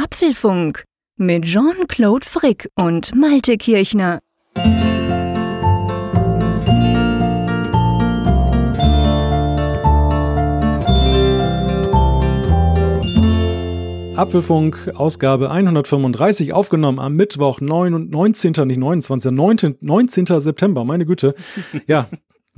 [0.00, 0.84] Apfelfunk
[1.16, 4.20] mit Jean-Claude Frick und Malte Kirchner.
[14.14, 18.52] Apfelfunk, Ausgabe 135, aufgenommen am Mittwoch, 9, 19.
[18.68, 20.26] nicht 29, 19, 19.
[20.38, 21.34] September, meine Güte.
[21.88, 22.06] Ja,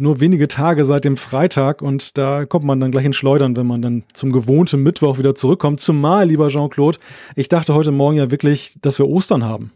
[0.00, 3.66] nur wenige Tage seit dem Freitag und da kommt man dann gleich in Schleudern, wenn
[3.66, 5.80] man dann zum gewohnten Mittwoch wieder zurückkommt.
[5.80, 6.98] Zumal, lieber Jean-Claude,
[7.36, 9.72] ich dachte heute Morgen ja wirklich, dass wir Ostern haben.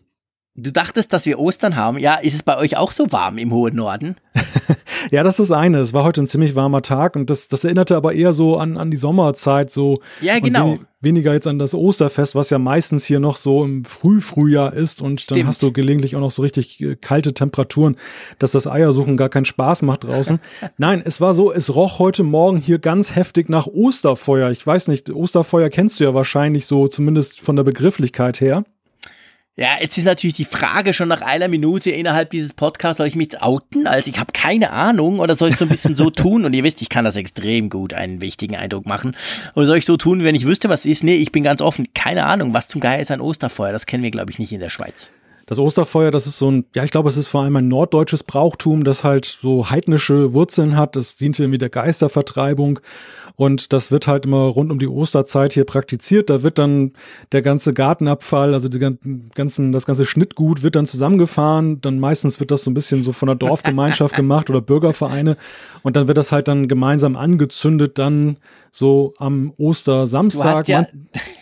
[0.56, 1.98] Du dachtest, dass wir Ostern haben.
[1.98, 4.14] Ja, ist es bei euch auch so warm im hohen Norden?
[5.10, 5.78] ja, das ist eine.
[5.78, 8.76] Es war heute ein ziemlich warmer Tag und das, das erinnerte aber eher so an,
[8.76, 9.72] an die Sommerzeit.
[9.72, 10.66] So ja, genau.
[10.66, 15.02] Wenig, weniger jetzt an das Osterfest, was ja meistens hier noch so im Frühfrühjahr ist
[15.02, 15.46] und dann Stimmt.
[15.48, 17.96] hast du gelegentlich auch noch so richtig äh, kalte Temperaturen,
[18.38, 20.38] dass das Eiersuchen gar keinen Spaß macht draußen.
[20.78, 24.52] Nein, es war so, es roch heute Morgen hier ganz heftig nach Osterfeuer.
[24.52, 28.62] Ich weiß nicht, Osterfeuer kennst du ja wahrscheinlich so, zumindest von der Begrifflichkeit her.
[29.56, 33.14] Ja, jetzt ist natürlich die Frage schon nach einer Minute innerhalb dieses Podcasts, soll ich
[33.14, 33.86] mich jetzt outen?
[33.86, 36.44] Also ich habe keine Ahnung oder soll ich so ein bisschen so tun?
[36.44, 39.16] Und ihr wisst, ich kann das extrem gut einen wichtigen Eindruck machen.
[39.54, 41.04] Oder soll ich so tun, wenn ich wüsste, was ist?
[41.04, 41.86] Nee, ich bin ganz offen.
[41.94, 43.70] Keine Ahnung, was zum Geier ist ein Osterfeuer?
[43.70, 45.10] Das kennen wir, glaube ich, nicht in der Schweiz.
[45.46, 48.24] Das Osterfeuer, das ist so ein, ja, ich glaube, es ist vor allem ein norddeutsches
[48.24, 50.96] Brauchtum, das halt so heidnische Wurzeln hat.
[50.96, 52.80] Das diente irgendwie der Geistervertreibung.
[53.36, 56.30] Und das wird halt immer rund um die Osterzeit hier praktiziert.
[56.30, 56.92] Da wird dann
[57.32, 61.80] der ganze Gartenabfall, also die ganzen, das ganze Schnittgut wird dann zusammengefahren.
[61.80, 65.36] Dann meistens wird das so ein bisschen so von der Dorfgemeinschaft gemacht oder Bürgervereine.
[65.82, 68.36] Und dann wird das halt dann gemeinsam angezündet, dann
[68.76, 70.66] so am Ostersamstag.
[70.66, 70.88] Du hast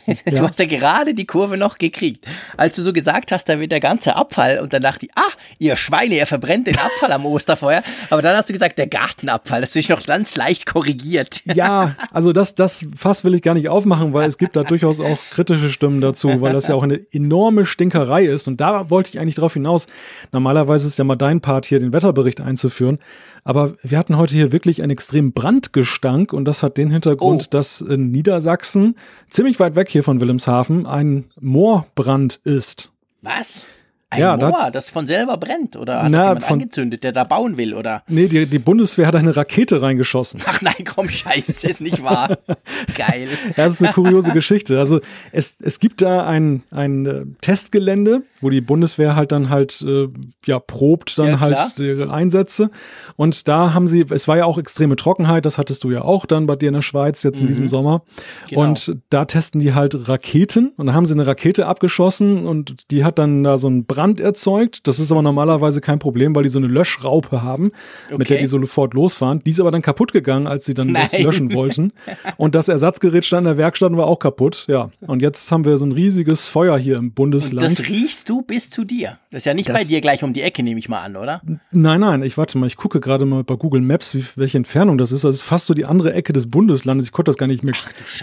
[0.06, 0.32] ja, ja.
[0.32, 2.26] du hast ja gerade die Kurve noch gekriegt.
[2.58, 5.32] Als du so gesagt hast, da wird der ganze Abfall und dann dachte ich, ah,
[5.58, 7.82] ihr Schweine, ihr verbrennt den Abfall am Osterfeuer.
[8.10, 9.62] Aber dann hast du gesagt, der Gartenabfall.
[9.62, 11.40] Das ist noch ganz leicht korrigiert.
[11.52, 15.00] Ja, also das, das Fass will ich gar nicht aufmachen, weil es gibt da durchaus
[15.00, 18.48] auch kritische Stimmen dazu, weil das ja auch eine enorme Stinkerei ist.
[18.48, 19.86] Und da wollte ich eigentlich drauf hinaus.
[20.32, 22.98] Normalerweise ist ja mal dein Part hier, den Wetterbericht einzuführen.
[23.44, 27.50] Aber wir hatten heute hier wirklich einen extremen Brandgestank und das hat den Hintergrund, oh.
[27.50, 28.96] dass in Niedersachsen,
[29.28, 32.92] ziemlich weit weg hier von Wilhelmshaven, ein Moorbrand ist.
[33.22, 33.66] Was?
[34.12, 37.02] Ein ja, Moor, da, das von selber brennt oder hat na, das jemand von, angezündet,
[37.02, 38.02] der da bauen will oder?
[38.08, 40.42] Nee, die, die Bundeswehr hat eine Rakete reingeschossen.
[40.44, 42.36] Ach nein, komm, scheiße, ist nicht wahr.
[42.94, 43.28] Geil.
[43.56, 44.78] Ja, das ist eine kuriose Geschichte.
[44.78, 45.00] Also
[45.32, 50.08] es, es gibt da ein, ein äh, Testgelände, wo die Bundeswehr halt dann halt äh,
[50.44, 52.70] ja probt dann ja, halt ihre Einsätze
[53.16, 56.26] und da haben sie, es war ja auch extreme Trockenheit, das hattest du ja auch
[56.26, 57.48] dann bei dir in der Schweiz jetzt in mhm.
[57.48, 58.02] diesem Sommer
[58.50, 58.60] genau.
[58.60, 63.04] und da testen die halt Raketen und da haben sie eine Rakete abgeschossen und die
[63.04, 64.86] hat dann da so einen Brand erzeugt.
[64.86, 67.72] Das ist aber normalerweise kein Problem, weil die so eine Löschraupe haben,
[68.06, 68.18] okay.
[68.18, 69.40] mit der die so sofort losfahren.
[69.44, 71.02] Die ist aber dann kaputt gegangen, als sie dann Nein.
[71.02, 71.92] das löschen wollten
[72.36, 74.64] und das Ersatzgerät stand in der Werkstatt und war auch kaputt.
[74.68, 77.68] Ja, und jetzt haben wir so ein riesiges Feuer hier im Bundesland.
[77.68, 79.18] Und das riechst du bis zu dir.
[79.30, 81.16] Das ist ja nicht das, bei dir gleich um die Ecke, nehme ich mal an,
[81.16, 81.42] oder?
[81.70, 84.98] Nein, nein, ich warte mal, ich gucke gerade mal bei Google Maps, wie, welche Entfernung
[84.98, 85.24] das ist.
[85.24, 87.06] Das ist fast so die andere Ecke des Bundeslandes.
[87.06, 87.74] Ich konnte das gar nicht mehr,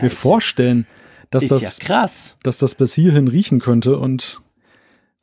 [0.01, 0.85] mir vorstellen,
[1.29, 2.05] dass ist das, ja
[2.43, 3.97] dass das bis hierhin riechen könnte.
[3.97, 4.41] Und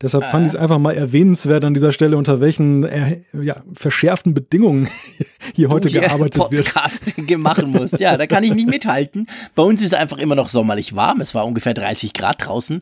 [0.02, 4.34] Deshalb fand ich es einfach mal erwähnenswert an dieser Stelle, unter welchen äh, ja, verschärften
[4.34, 4.90] Bedingungen
[5.54, 7.38] hier heute hier gearbeitet Podcast wird.
[7.38, 7.98] machen musst.
[7.98, 9.26] Ja, da kann ich nicht mithalten.
[9.54, 11.22] Bei uns ist es einfach immer noch sommerlich warm.
[11.22, 12.80] Es war ungefähr 30 Grad draußen.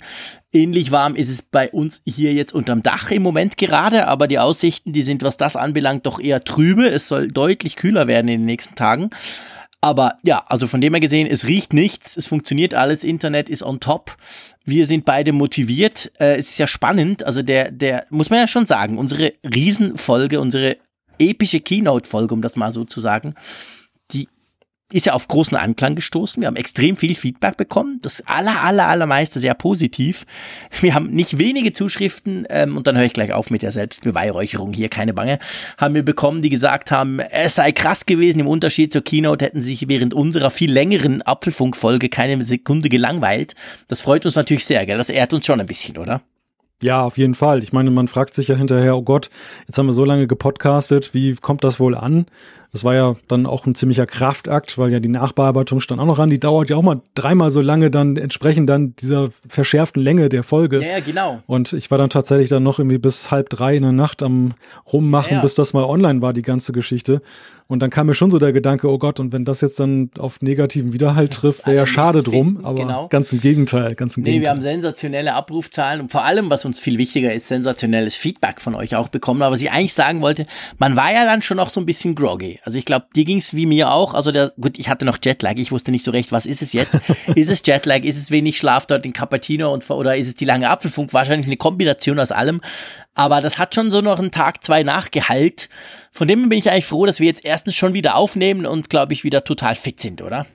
[0.53, 4.41] Ähnlich warm ist es bei uns hier jetzt unterm Dach im Moment gerade, aber die
[4.41, 6.89] Aussichten, die sind, was das anbelangt, doch eher trübe.
[6.89, 9.11] Es soll deutlich kühler werden in den nächsten Tagen.
[9.85, 13.63] Aber ja, also von dem her gesehen, es riecht nichts, es funktioniert alles, Internet ist
[13.63, 14.17] on top.
[14.65, 16.11] Wir sind beide motiviert.
[16.19, 17.23] Äh, es ist ja spannend.
[17.27, 20.79] Also der, der, muss man ja schon sagen, unsere Riesenfolge, unsere
[21.19, 23.35] epische Keynote-Folge, um das mal so zu sagen,
[24.93, 26.41] ist ja auf großen Anklang gestoßen.
[26.43, 27.99] Wir haben extrem viel Feedback bekommen.
[28.03, 30.27] Das aller, aller, allermeiste sehr positiv.
[30.81, 34.73] Wir haben nicht wenige Zuschriften, ähm, und dann höre ich gleich auf mit der Selbstbeweihräucherung
[34.73, 35.39] hier, keine Bange,
[35.79, 38.41] haben wir bekommen, die gesagt haben, es sei krass gewesen.
[38.41, 43.55] Im Unterschied zur Keynote hätten sich während unserer viel längeren Apfelfunkfolge keine Sekunde gelangweilt.
[43.89, 44.99] Das freut uns natürlich sehr, gell?
[44.99, 46.23] Das ehrt uns schon ein bisschen, oder?
[46.83, 47.63] Ja, auf jeden Fall.
[47.63, 49.31] Ich meine, man fragt sich ja hinterher, oh Gott,
[49.67, 52.27] jetzt haben wir so lange gepodcastet, wie kommt das wohl an?
[52.75, 56.19] Das war ja dann auch ein ziemlicher Kraftakt, weil ja die Nachbearbeitung stand auch noch
[56.19, 56.29] an.
[56.29, 60.43] Die dauert ja auch mal dreimal so lange, dann entsprechend dann dieser verschärften Länge der
[60.43, 60.83] Folge.
[60.83, 61.41] Ja, ja genau.
[61.47, 64.55] Und ich war dann tatsächlich dann noch irgendwie bis halb drei in der Nacht am
[64.93, 65.43] Rummachen, ja, ja.
[65.43, 67.21] bis das mal online war, die ganze Geschichte.
[67.67, 70.11] Und dann kam mir schon so der Gedanke, oh Gott, und wenn das jetzt dann
[70.19, 72.61] auf negativen Widerhalt trifft, wäre ja schade drum.
[72.63, 73.09] Aber genau.
[73.09, 74.45] ganz im Gegenteil, ganz im nee, Gegenteil.
[74.45, 78.75] wir haben sensationelle Abrufzahlen und vor allem, was uns viel wichtiger ist, sensationelles Feedback von
[78.75, 79.41] euch auch bekommen.
[79.41, 80.45] Aber was ich eigentlich sagen wollte,
[80.79, 82.61] man war ja dann schon auch so ein bisschen groggy.
[82.65, 84.15] Also ich glaube, dir ging's wie mir auch.
[84.15, 86.73] Also der, gut, ich hatte noch Jetlag, ich wusste nicht so recht, was ist es
[86.73, 86.99] jetzt?
[87.35, 90.47] ist es Jetlag, ist es wenig Schlaf dort in Cupertino und, oder ist es die
[90.47, 91.13] lange Apfelfunk?
[91.13, 92.63] Wahrscheinlich eine Kombination aus allem.
[93.15, 95.69] Aber das hat schon so noch einen Tag, zwei nachgeheilt.
[96.11, 99.13] Von dem bin ich eigentlich froh, dass wir jetzt erstens schon wieder aufnehmen und glaube
[99.13, 100.47] ich wieder total fit sind, oder?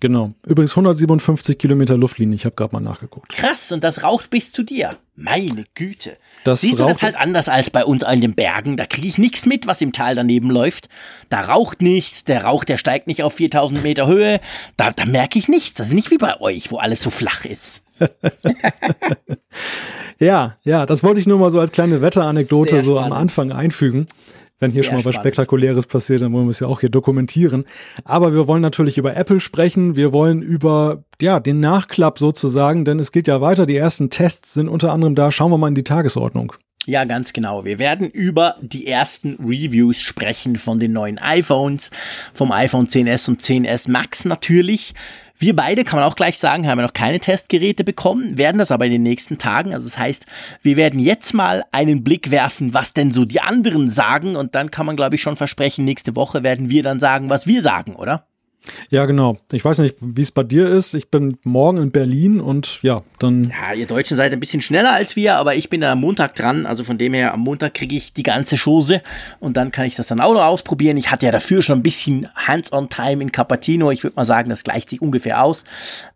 [0.00, 0.32] Genau.
[0.46, 2.34] Übrigens 157 Kilometer Luftlinie.
[2.34, 3.32] Ich habe gerade mal nachgeguckt.
[3.32, 4.96] Krass, und das raucht bis zu dir.
[5.14, 6.16] Meine Güte.
[6.44, 8.76] Das Siehst du das halt anders als bei uns an den Bergen?
[8.76, 10.88] Da kriege ich nichts mit, was im Tal daneben läuft.
[11.28, 14.40] Da raucht nichts, der Rauch, der steigt nicht auf 4000 Meter Höhe.
[14.76, 15.74] Da, da merke ich nichts.
[15.74, 17.82] Das ist nicht wie bei euch, wo alles so flach ist.
[20.18, 24.08] ja, ja, das wollte ich nur mal so als kleine Wetteranekdote so am Anfang einfügen.
[24.60, 26.90] Wenn hier Sehr schon mal was Spektakuläres passiert, dann wollen wir es ja auch hier
[26.90, 27.64] dokumentieren.
[28.04, 29.96] Aber wir wollen natürlich über Apple sprechen.
[29.96, 33.66] Wir wollen über, ja, den Nachklapp sozusagen, denn es geht ja weiter.
[33.66, 35.30] Die ersten Tests sind unter anderem da.
[35.30, 36.52] Schauen wir mal in die Tagesordnung.
[36.86, 37.64] Ja, ganz genau.
[37.64, 41.90] Wir werden über die ersten Reviews sprechen von den neuen iPhones,
[42.32, 44.94] vom iPhone 10s und 10s Max natürlich.
[45.36, 48.70] Wir beide, kann man auch gleich sagen, haben ja noch keine Testgeräte bekommen, werden das
[48.70, 49.72] aber in den nächsten Tagen.
[49.72, 50.26] Also das heißt,
[50.62, 54.36] wir werden jetzt mal einen Blick werfen, was denn so die anderen sagen.
[54.36, 57.46] Und dann kann man, glaube ich, schon versprechen, nächste Woche werden wir dann sagen, was
[57.46, 58.26] wir sagen, oder?
[58.90, 59.38] Ja, genau.
[59.52, 60.94] Ich weiß nicht, wie es bei dir ist.
[60.94, 63.50] Ich bin morgen in Berlin und ja, dann.
[63.50, 66.34] Ja, ihr Deutschen seid ein bisschen schneller als wir, aber ich bin dann am Montag
[66.34, 66.66] dran.
[66.66, 69.02] Also von dem her, am Montag kriege ich die ganze Chose
[69.38, 70.96] und dann kann ich das dann auch noch ausprobieren.
[70.96, 73.90] Ich hatte ja dafür schon ein bisschen Hands-on-Time in Capatino.
[73.90, 75.64] Ich würde mal sagen, das gleicht sich ungefähr aus.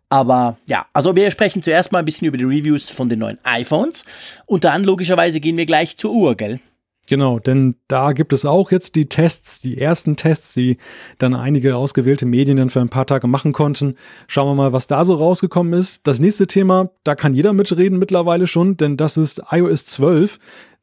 [0.09, 3.39] Aber ja, also wir sprechen zuerst mal ein bisschen über die Reviews von den neuen
[3.43, 4.05] iPhones
[4.45, 6.59] und dann logischerweise gehen wir gleich zur Uhr, gell?
[7.07, 10.77] Genau, denn da gibt es auch jetzt die Tests, die ersten Tests, die
[11.17, 13.95] dann einige ausgewählte Medien dann für ein paar Tage machen konnten.
[14.27, 16.01] Schauen wir mal, was da so rausgekommen ist.
[16.03, 20.39] Das nächste Thema, da kann jeder mitreden mittlerweile schon, denn das ist iOS 12.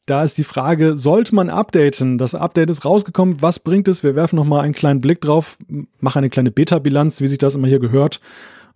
[0.07, 2.19] Da ist die Frage, sollte man updaten?
[2.19, 3.41] Das Update ist rausgekommen.
[3.41, 4.03] Was bringt es?
[4.03, 5.59] Wir werfen nochmal einen kleinen Blick drauf,
[6.01, 8.21] machen eine kleine Beta-Bilanz, wie sich das immer hier gehört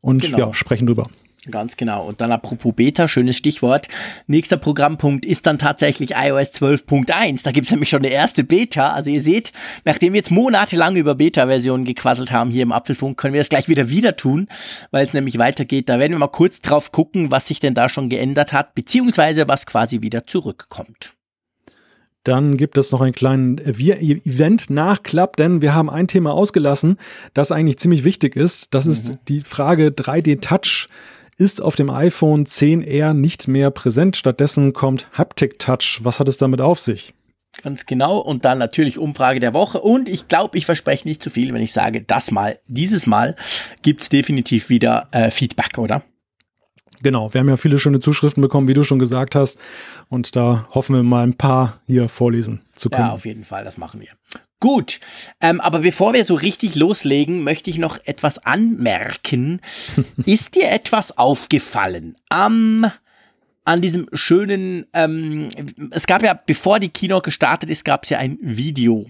[0.00, 0.38] und genau.
[0.38, 1.08] ja, sprechen drüber.
[1.50, 2.04] Ganz genau.
[2.04, 3.88] Und dann apropos Beta, schönes Stichwort.
[4.26, 7.44] Nächster Programmpunkt ist dann tatsächlich iOS 12.1.
[7.44, 8.92] Da gibt es nämlich schon eine erste Beta.
[8.92, 9.52] Also ihr seht,
[9.84, 13.68] nachdem wir jetzt monatelang über Beta-Versionen gequasselt haben hier im Apfelfunk, können wir das gleich
[13.68, 14.48] wieder wieder tun,
[14.90, 15.88] weil es nämlich weitergeht.
[15.88, 19.46] Da werden wir mal kurz drauf gucken, was sich denn da schon geändert hat, beziehungsweise
[19.48, 21.16] was quasi wieder zurückkommt.
[22.26, 26.96] Dann gibt es noch einen kleinen Event-Nachklapp, denn wir haben ein Thema ausgelassen,
[27.34, 28.74] das eigentlich ziemlich wichtig ist.
[28.74, 29.18] Das ist mhm.
[29.28, 30.88] die Frage 3D Touch
[31.36, 34.16] ist auf dem iPhone 10R nicht mehr präsent.
[34.16, 36.00] Stattdessen kommt Haptic Touch.
[36.02, 37.14] Was hat es damit auf sich?
[37.62, 38.18] Ganz genau.
[38.18, 39.80] Und dann natürlich Umfrage der Woche.
[39.80, 43.36] Und ich glaube, ich verspreche nicht zu viel, wenn ich sage, das mal, dieses Mal
[43.82, 46.02] gibt es definitiv wieder äh, Feedback, oder?
[47.02, 49.58] Genau, wir haben ja viele schöne Zuschriften bekommen, wie du schon gesagt hast.
[50.08, 53.08] Und da hoffen wir mal ein paar hier vorlesen zu können.
[53.08, 54.08] Ja, auf jeden Fall, das machen wir.
[54.66, 54.98] Gut,
[55.40, 59.60] ähm, aber bevor wir so richtig loslegen, möchte ich noch etwas anmerken.
[60.26, 62.90] Ist dir etwas aufgefallen am
[63.64, 65.50] an diesem schönen, ähm,
[65.92, 69.06] es gab ja, bevor die Kino gestartet ist, gab es ja ein Video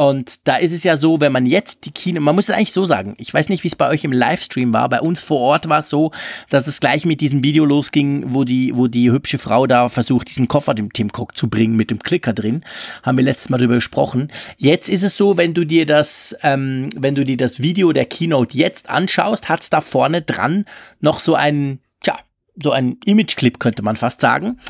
[0.00, 2.72] und da ist es ja so, wenn man jetzt die Kino, man muss es eigentlich
[2.72, 5.40] so sagen, ich weiß nicht, wie es bei euch im Livestream war, bei uns vor
[5.40, 6.12] Ort war es so,
[6.50, 10.30] dass es gleich mit diesem Video losging, wo die, wo die hübsche Frau da versucht,
[10.30, 12.64] diesen Koffer dem Tim Cook zu bringen mit dem Klicker drin.
[13.02, 14.30] Haben wir letztes Mal drüber gesprochen.
[14.56, 18.04] Jetzt ist es so, wenn du dir das, ähm, wenn du dir das Video der
[18.04, 20.64] Keynote jetzt anschaust, hat's da vorne dran
[21.00, 22.16] noch so ein, tja,
[22.62, 24.60] so ein Image-Clip, könnte man fast sagen.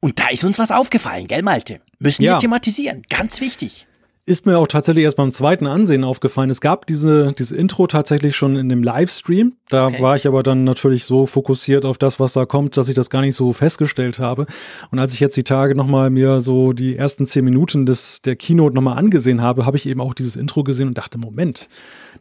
[0.00, 1.78] Und da ist uns was aufgefallen, gell, Malte?
[2.00, 2.32] Müssen ja.
[2.32, 3.02] wir thematisieren.
[3.08, 3.86] Ganz wichtig
[4.24, 6.48] ist mir auch tatsächlich erst beim zweiten Ansehen aufgefallen.
[6.48, 9.54] Es gab diese, diese Intro tatsächlich schon in dem Livestream.
[9.68, 10.00] Da okay.
[10.00, 13.10] war ich aber dann natürlich so fokussiert auf das, was da kommt, dass ich das
[13.10, 14.46] gar nicht so festgestellt habe.
[14.92, 18.36] Und als ich jetzt die Tage nochmal mir so die ersten zehn Minuten des, der
[18.36, 21.68] Keynote nochmal angesehen habe, habe ich eben auch dieses Intro gesehen und dachte, Moment,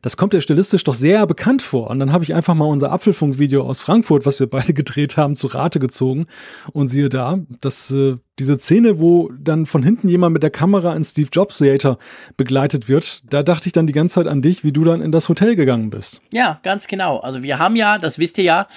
[0.02, 1.90] das kommt ja stilistisch doch sehr bekannt vor.
[1.90, 5.36] Und dann habe ich einfach mal unser Apfelfunk-Video aus Frankfurt, was wir beide gedreht haben,
[5.36, 6.26] zu Rate gezogen.
[6.74, 10.96] Und siehe da, dass äh, diese Szene, wo dann von hinten jemand mit der Kamera
[10.96, 11.98] in Steve Jobs Theater
[12.38, 15.12] begleitet wird, da dachte ich dann die ganze Zeit an dich, wie du dann in
[15.12, 16.22] das Hotel gegangen bist.
[16.34, 17.20] Ja, ganz genau.
[17.20, 18.68] Also wir haben ja, das wisst ihr ja,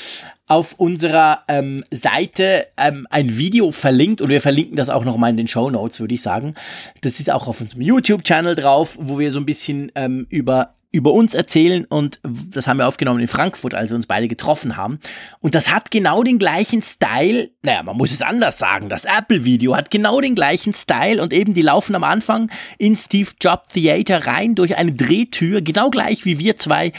[0.46, 5.38] auf unserer ähm, Seite ähm, ein Video verlinkt und wir verlinken das auch nochmal in
[5.38, 6.54] den Show Notes, würde ich sagen.
[7.00, 11.12] Das ist auch auf unserem YouTube-Channel drauf, wo wir so ein bisschen ähm, über über
[11.12, 15.00] uns erzählen und das haben wir aufgenommen in Frankfurt, als wir uns beide getroffen haben.
[15.40, 19.76] Und das hat genau den gleichen Style, naja, man muss es anders sagen, das Apple-Video
[19.76, 22.48] hat genau den gleichen Style und eben die laufen am Anfang
[22.78, 26.92] in Steve Jobs Theater rein durch eine Drehtür, genau gleich wie wir zwei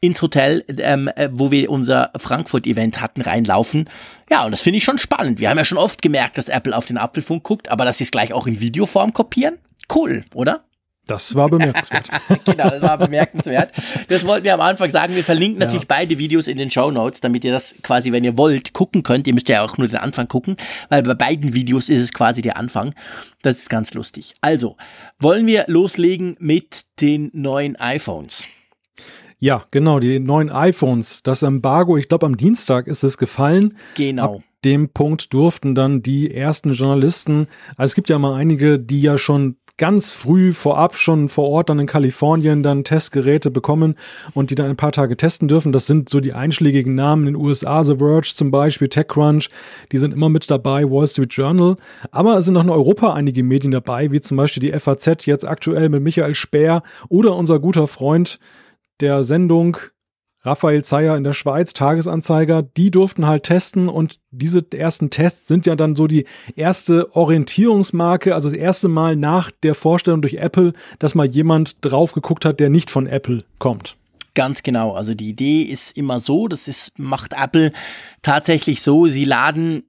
[0.00, 3.90] ins Hotel, ähm, äh, wo wir unser Frankfurt-Event hatten, reinlaufen.
[4.30, 5.40] Ja, und das finde ich schon spannend.
[5.40, 8.04] Wir haben ja schon oft gemerkt, dass Apple auf den Apfelfunk guckt, aber dass sie
[8.04, 9.58] es gleich auch in Videoform kopieren.
[9.92, 10.64] Cool, oder?
[11.10, 12.08] Das war bemerkenswert.
[12.44, 13.72] genau, das war bemerkenswert.
[14.08, 15.16] Das wollten wir am Anfang sagen.
[15.16, 15.88] Wir verlinken natürlich ja.
[15.88, 19.26] beide Videos in den Show Notes, damit ihr das quasi, wenn ihr wollt, gucken könnt.
[19.26, 20.54] Ihr müsst ja auch nur den Anfang gucken,
[20.88, 22.94] weil bei beiden Videos ist es quasi der Anfang.
[23.42, 24.34] Das ist ganz lustig.
[24.40, 24.76] Also,
[25.18, 28.44] wollen wir loslegen mit den neuen iPhones?
[29.40, 31.24] Ja, genau, die neuen iPhones.
[31.24, 33.76] Das Embargo, ich glaube, am Dienstag ist es gefallen.
[33.96, 34.36] Genau.
[34.36, 39.00] Ab dem Punkt durften dann die ersten Journalisten, also es gibt ja mal einige, die
[39.00, 43.94] ja schon ganz früh vorab schon vor Ort dann in Kalifornien dann Testgeräte bekommen
[44.34, 45.72] und die dann ein paar Tage testen dürfen.
[45.72, 49.48] Das sind so die einschlägigen Namen in den USA, The Verge zum Beispiel, TechCrunch,
[49.90, 51.76] die sind immer mit dabei, Wall Street Journal.
[52.10, 55.48] Aber es sind auch in Europa einige Medien dabei, wie zum Beispiel die FAZ jetzt
[55.48, 58.38] aktuell mit Michael Speer oder unser guter Freund
[59.00, 59.78] der Sendung
[60.42, 65.66] Raphael Zeyer in der Schweiz, Tagesanzeiger, die durften halt testen und diese ersten Tests sind
[65.66, 66.24] ja dann so die
[66.56, 72.12] erste Orientierungsmarke, also das erste Mal nach der Vorstellung durch Apple, dass mal jemand drauf
[72.12, 73.96] geguckt hat, der nicht von Apple kommt.
[74.34, 74.92] Ganz genau.
[74.92, 77.72] Also die Idee ist immer so, das ist, macht Apple
[78.22, 79.82] tatsächlich so, sie laden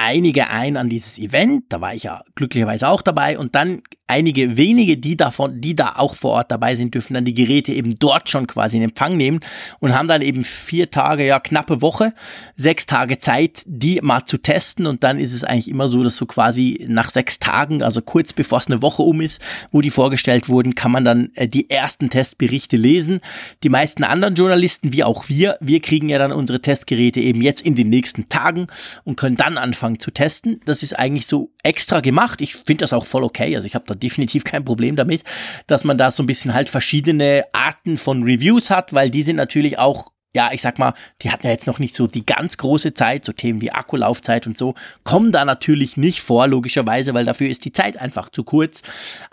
[0.00, 4.56] einige ein an dieses Event, da war ich ja glücklicherweise auch dabei und dann einige
[4.56, 7.94] wenige, die davon, die da auch vor Ort dabei sind, dürfen dann die Geräte eben
[7.98, 9.40] dort schon quasi in Empfang nehmen
[9.78, 12.12] und haben dann eben vier Tage, ja knappe Woche,
[12.56, 16.16] sechs Tage Zeit, die mal zu testen und dann ist es eigentlich immer so, dass
[16.16, 19.40] so quasi nach sechs Tagen, also kurz bevor es eine Woche um ist,
[19.70, 23.20] wo die vorgestellt wurden, kann man dann äh, die ersten Testberichte lesen.
[23.62, 27.62] Die meisten anderen Journalisten, wie auch wir, wir kriegen ja dann unsere Testgeräte eben jetzt
[27.62, 28.66] in den nächsten Tagen
[29.04, 30.60] und können dann anfangen zu testen.
[30.64, 32.40] Das ist eigentlich so extra gemacht.
[32.40, 33.54] Ich finde das auch voll okay.
[33.56, 35.24] Also ich habe da definitiv kein Problem damit,
[35.66, 39.36] dass man da so ein bisschen halt verschiedene Arten von Reviews hat, weil die sind
[39.36, 42.56] natürlich auch ja, ich sag mal, die hatten ja jetzt noch nicht so die ganz
[42.56, 47.24] große Zeit, so Themen wie Akkulaufzeit und so, kommen da natürlich nicht vor, logischerweise, weil
[47.24, 48.82] dafür ist die Zeit einfach zu kurz.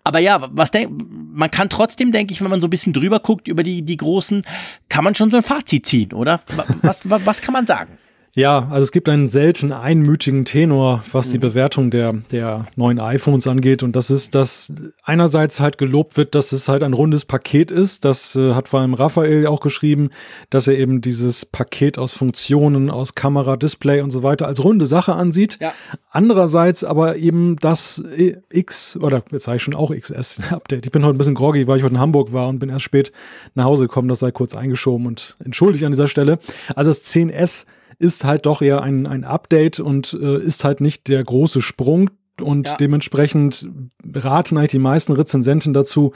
[0.03, 3.19] Aber ja, was denk, man kann trotzdem, denke ich, wenn man so ein bisschen drüber
[3.19, 4.41] guckt über die, die großen,
[4.89, 6.41] kann man schon so ein Fazit ziehen, oder?
[6.81, 7.99] Was, was, was kann man sagen?
[8.37, 11.41] Ja, also es gibt einen selten einmütigen Tenor, was die mhm.
[11.41, 13.81] Bewertung der, der neuen iPhones angeht.
[13.81, 18.05] Und das ist, dass einerseits halt gelobt wird, dass es halt ein rundes Paket ist.
[18.05, 20.11] Das äh, hat vor allem Raphael auch geschrieben,
[20.51, 24.85] dass er eben dieses Paket aus Funktionen, aus Kamera, Display und so weiter als runde
[24.85, 25.57] Sache ansieht.
[25.59, 25.73] Ja.
[26.11, 28.03] Andererseits aber eben das
[28.51, 30.85] X, oder jetzt sage ich schon auch XS-Update.
[30.85, 32.85] Ich bin heute ein bisschen groggy, weil ich heute in Hamburg war und bin erst
[32.85, 33.11] spät
[33.55, 34.09] nach Hause gekommen.
[34.09, 36.37] Das sei kurz eingeschoben und entschuldigt an dieser Stelle.
[36.75, 37.65] Also das 10S
[37.99, 42.09] ist halt doch eher ein, ein Update und äh, ist halt nicht der große Sprung.
[42.39, 42.75] Und ja.
[42.75, 43.67] dementsprechend
[44.13, 46.13] raten eigentlich die meisten Rezensenten dazu,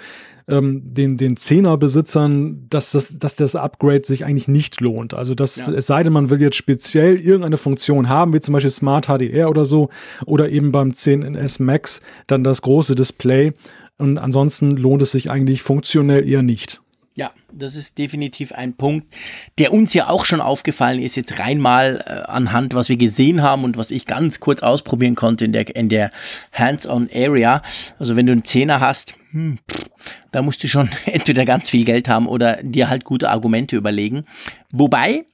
[0.48, 5.16] ähm, den, den Zehner-Besitzern, dass das, dass das Upgrade sich eigentlich nicht lohnt.
[5.16, 5.74] Also das, ja.
[5.74, 9.50] es sei denn, man will jetzt speziell irgendeine Funktion haben, wie zum Beispiel Smart HDR
[9.50, 9.90] oder so,
[10.28, 13.54] oder eben beim 10NS Max dann das große Display.
[13.98, 16.81] Und ansonsten lohnt es sich eigentlich funktionell eher nicht.
[17.14, 19.14] Ja, das ist definitiv ein Punkt,
[19.58, 23.42] der uns ja auch schon aufgefallen ist, jetzt rein mal äh, anhand, was wir gesehen
[23.42, 26.12] haben und was ich ganz kurz ausprobieren konnte in der, in der
[26.54, 27.64] Hands-on-Area.
[28.00, 29.90] Also wenn du einen Zehner hast, hm, pff,
[30.32, 34.26] da musst du schon entweder ganz viel Geld haben oder dir halt gute Argumente überlegen.
[34.72, 35.26] Wobei,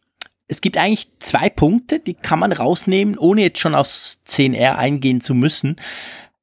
[0.47, 5.21] es gibt eigentlich zwei Punkte, die kann man rausnehmen, ohne jetzt schon aufs 10R eingehen
[5.21, 5.75] zu müssen,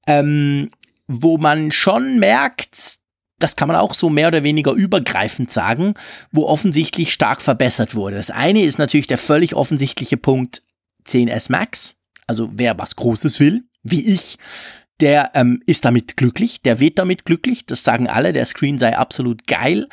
[0.07, 0.71] ähm,
[1.09, 2.99] wo man schon merkt,
[3.39, 5.95] das kann man auch so mehr oder weniger übergreifend sagen,
[6.33, 8.17] wo offensichtlich stark verbessert wurde.
[8.17, 10.63] Das eine ist natürlich der völlig offensichtliche Punkt
[11.07, 11.97] 10S Max.
[12.27, 14.39] Also wer was Großes will, wie ich,
[15.01, 18.97] der ähm, ist damit glücklich, der wird damit glücklich, das sagen alle, der Screen sei
[18.97, 19.89] absolut geil.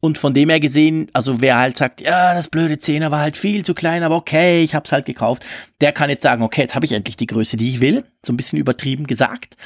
[0.00, 3.36] Und von dem her gesehen, also wer halt sagt, ja, das blöde 10er war halt
[3.36, 5.44] viel zu klein, aber okay, ich hab's halt gekauft,
[5.80, 8.04] der kann jetzt sagen, okay, jetzt habe ich endlich die Größe, die ich will.
[8.24, 9.56] So ein bisschen übertrieben gesagt.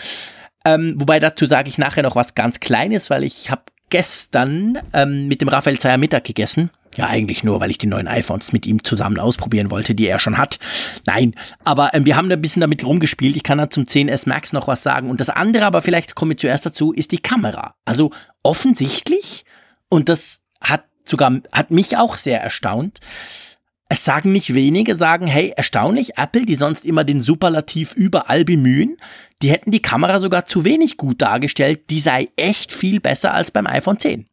[0.64, 5.28] Ähm, wobei dazu sage ich nachher noch was ganz Kleines, weil ich habe gestern ähm,
[5.28, 6.70] mit dem Raphael Zeyer Mittag gegessen.
[6.96, 10.18] Ja, eigentlich nur, weil ich die neuen iPhones mit ihm zusammen ausprobieren wollte, die er
[10.18, 10.58] schon hat.
[11.06, 11.34] Nein,
[11.64, 13.36] aber ähm, wir haben da ein bisschen damit rumgespielt.
[13.36, 15.10] Ich kann da zum 10S Max noch was sagen.
[15.10, 17.74] Und das andere, aber vielleicht komme ich zuerst dazu, ist die Kamera.
[17.84, 18.10] Also
[18.42, 19.44] offensichtlich,
[19.88, 22.98] und das hat sogar, hat mich auch sehr erstaunt,
[23.88, 28.98] es sagen nicht wenige, sagen, hey, erstaunlich, Apple, die sonst immer den Superlativ überall bemühen,
[29.40, 33.50] die hätten die Kamera sogar zu wenig gut dargestellt, die sei echt viel besser als
[33.50, 34.26] beim iPhone 10.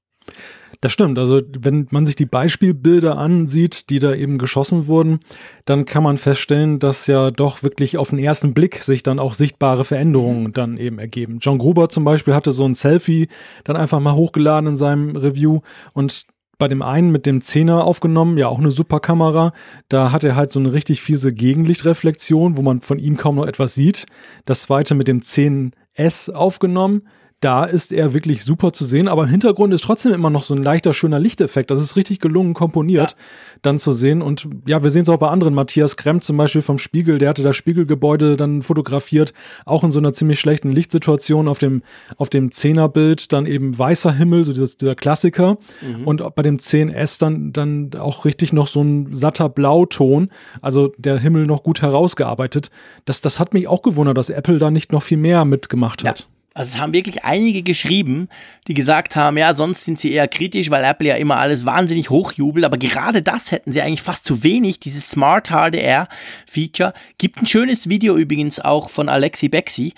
[0.81, 1.17] Das stimmt.
[1.17, 5.19] Also wenn man sich die Beispielbilder ansieht, die da eben geschossen wurden,
[5.63, 9.33] dann kann man feststellen, dass ja doch wirklich auf den ersten Blick sich dann auch
[9.33, 11.39] sichtbare Veränderungen dann eben ergeben.
[11.39, 13.29] John Gruber zum Beispiel hatte so ein Selfie
[13.63, 15.61] dann einfach mal hochgeladen in seinem Review
[15.93, 19.53] und bei dem einen mit dem Zehner aufgenommen, ja auch eine super Kamera.
[19.89, 23.47] Da hat er halt so eine richtig fiese Gegenlichtreflexion, wo man von ihm kaum noch
[23.47, 24.05] etwas sieht.
[24.45, 27.03] Das zweite mit dem 10S aufgenommen.
[27.45, 30.55] Da ist er wirklich super zu sehen, aber im Hintergrund ist trotzdem immer noch so
[30.55, 31.69] ein leichter, schöner Lichteffekt.
[31.69, 33.17] Das ist richtig gelungen komponiert, ja.
[33.61, 34.23] dann zu sehen.
[34.23, 35.53] Und ja, wir sehen es auch bei anderen.
[35.53, 39.31] Matthias Kremp zum Beispiel vom Spiegel, der hatte das Spiegelgebäude dann fotografiert,
[39.63, 41.83] auch in so einer ziemlich schlechten Lichtsituation auf dem,
[42.17, 45.59] auf dem Zehnerbild, dann eben weißer Himmel, so dieser, dieser Klassiker.
[45.81, 46.07] Mhm.
[46.07, 50.31] Und bei dem 10S dann, dann auch richtig noch so ein satter Blauton,
[50.63, 52.71] also der Himmel noch gut herausgearbeitet.
[53.05, 56.21] Das, das hat mich auch gewundert, dass Apple da nicht noch viel mehr mitgemacht hat.
[56.21, 56.34] Ja.
[56.57, 58.29] Also es haben wirklich einige geschrieben,
[58.69, 62.09] die gesagt haben, ja, sonst sind sie eher kritisch, weil Apple ja immer alles wahnsinnig
[62.09, 66.07] hochjubelt, aber gerade das hätten sie eigentlich fast zu wenig, dieses Smart HDR
[66.47, 66.93] Feature.
[67.17, 69.93] Gibt ein schönes Video übrigens auch von Alexi Bexi,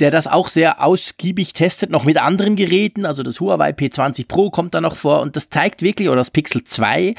[0.00, 4.50] der das auch sehr ausgiebig testet, noch mit anderen Geräten, also das Huawei P20 Pro
[4.50, 5.20] kommt da noch vor.
[5.20, 7.14] Und das zeigt wirklich, oder das Pixel 2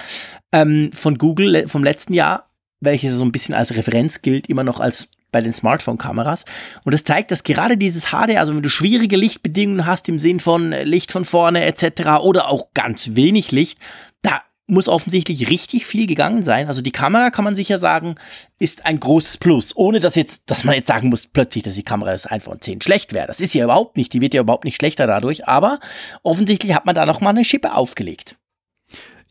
[0.52, 2.50] ähm, von Google vom letzten Jahr,
[2.82, 6.46] welches so ein bisschen als Referenz gilt, immer noch als bei den Smartphone-Kameras.
[6.84, 10.40] Und das zeigt, dass gerade dieses HD, also wenn du schwierige Lichtbedingungen hast im Sinn
[10.40, 12.22] von Licht von vorne etc.
[12.22, 13.80] oder auch ganz wenig Licht,
[14.22, 16.68] da muss offensichtlich richtig viel gegangen sein.
[16.68, 18.16] Also die Kamera kann man sicher sagen,
[18.58, 19.76] ist ein großes Plus.
[19.76, 22.82] Ohne dass jetzt, dass man jetzt sagen muss, plötzlich, dass die Kamera des iPhone 10
[22.82, 23.28] schlecht wäre.
[23.28, 24.14] Das ist ja überhaupt nicht.
[24.14, 25.48] Die wird ja überhaupt nicht schlechter dadurch.
[25.48, 25.80] Aber
[26.24, 28.38] offensichtlich hat man da noch mal eine Schippe aufgelegt.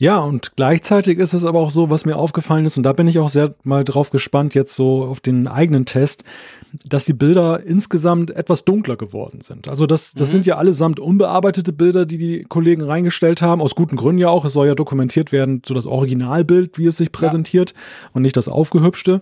[0.00, 3.06] Ja, und gleichzeitig ist es aber auch so, was mir aufgefallen ist, und da bin
[3.06, 6.24] ich auch sehr mal drauf gespannt, jetzt so auf den eigenen Test,
[6.88, 9.68] dass die Bilder insgesamt etwas dunkler geworden sind.
[9.68, 10.32] Also das, das mhm.
[10.32, 14.46] sind ja allesamt unbearbeitete Bilder, die die Kollegen reingestellt haben, aus guten Gründen ja auch.
[14.46, 18.10] Es soll ja dokumentiert werden, so das Originalbild, wie es sich präsentiert ja.
[18.14, 19.20] und nicht das aufgehübschte.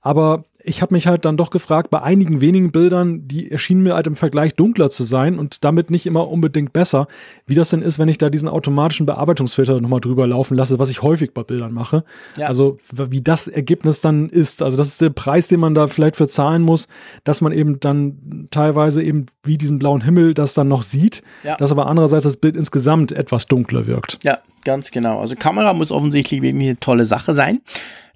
[0.00, 3.94] Aber ich habe mich halt dann doch gefragt, bei einigen wenigen Bildern, die erschienen mir
[3.94, 7.06] halt im Vergleich dunkler zu sein und damit nicht immer unbedingt besser,
[7.46, 10.90] wie das denn ist, wenn ich da diesen automatischen Bearbeitungsfilter nochmal drüber laufen lasse, was
[10.90, 12.04] ich häufig bei Bildern mache.
[12.36, 12.48] Ja.
[12.48, 14.62] Also wie das Ergebnis dann ist.
[14.62, 16.88] Also das ist der Preis, den man da vielleicht für zahlen muss,
[17.22, 21.56] dass man eben dann teilweise eben wie diesen blauen Himmel das dann noch sieht, ja.
[21.56, 24.18] dass aber andererseits das Bild insgesamt etwas dunkler wirkt.
[24.24, 25.20] Ja, ganz genau.
[25.20, 27.60] Also Kamera muss offensichtlich eine tolle Sache sein.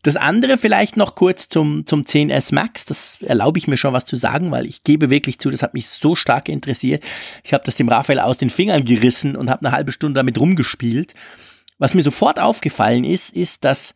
[0.02, 2.86] Das andere vielleicht noch kurz zum, zum 10S Max.
[2.86, 5.74] Das erlaube ich mir schon was zu sagen, weil ich gebe wirklich zu, das hat
[5.74, 7.04] mich so stark interessiert.
[7.44, 10.40] Ich habe das dem Raphael aus den Fingern gerissen und habe eine halbe Stunde damit
[10.40, 11.14] rumgespielt.
[11.78, 13.94] Was mir sofort aufgefallen ist, ist, dass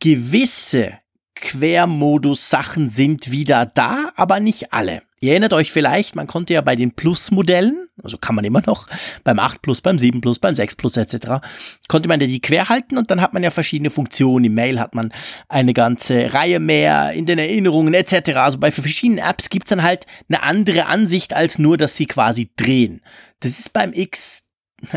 [0.00, 0.98] gewisse
[1.36, 5.02] Quermodus-Sachen sind wieder da, aber nicht alle.
[5.20, 8.86] Ihr erinnert euch vielleicht, man konnte ja bei den Plus-Modellen, also kann man immer noch,
[9.24, 11.44] beim 8 Plus, beim 7 Plus, beim 6 Plus etc.,
[11.88, 14.44] konnte man ja die quer halten und dann hat man ja verschiedene Funktionen.
[14.44, 15.12] Im Mail hat man
[15.48, 18.36] eine ganze Reihe mehr, in den Erinnerungen etc.
[18.36, 22.50] Also bei verschiedenen Apps gibt's dann halt eine andere Ansicht als nur, dass sie quasi
[22.56, 23.02] drehen.
[23.40, 24.44] Das ist beim X,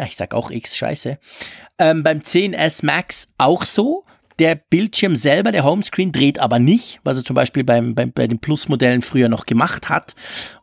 [0.05, 1.17] ich sag auch X, scheiße,
[1.79, 4.05] ähm, beim 10S Max auch so.
[4.39, 8.27] Der Bildschirm selber, der Homescreen, dreht aber nicht, was er zum Beispiel beim, beim, bei
[8.27, 10.15] den Plus-Modellen früher noch gemacht hat.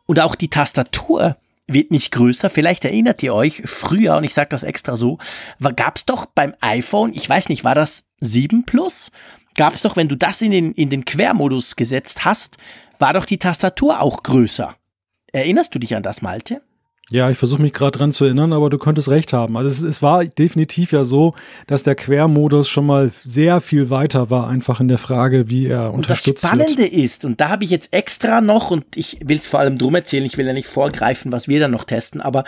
[0.05, 2.49] Und auch die Tastatur wird nicht größer.
[2.49, 5.19] Vielleicht erinnert ihr euch, früher, und ich sage das extra so,
[5.75, 9.11] gab es doch beim iPhone, ich weiß nicht, war das 7 Plus?
[9.55, 12.57] Gab es doch, wenn du das in den, in den Quermodus gesetzt hast,
[12.97, 14.75] war doch die Tastatur auch größer.
[15.31, 16.61] Erinnerst du dich an das, Malte?
[17.11, 19.57] Ja, ich versuche mich gerade dran zu erinnern, aber du könntest recht haben.
[19.57, 21.33] Also es, es, war definitiv ja so,
[21.65, 25.93] dass der Quermodus schon mal sehr viel weiter war, einfach in der Frage, wie er
[25.93, 26.53] unterstützt wird.
[26.53, 27.03] Und das Spannende wird.
[27.03, 29.95] ist, und da habe ich jetzt extra noch, und ich will es vor allem drum
[29.95, 32.43] erzählen, ich will ja nicht vorgreifen, was wir dann noch testen, aber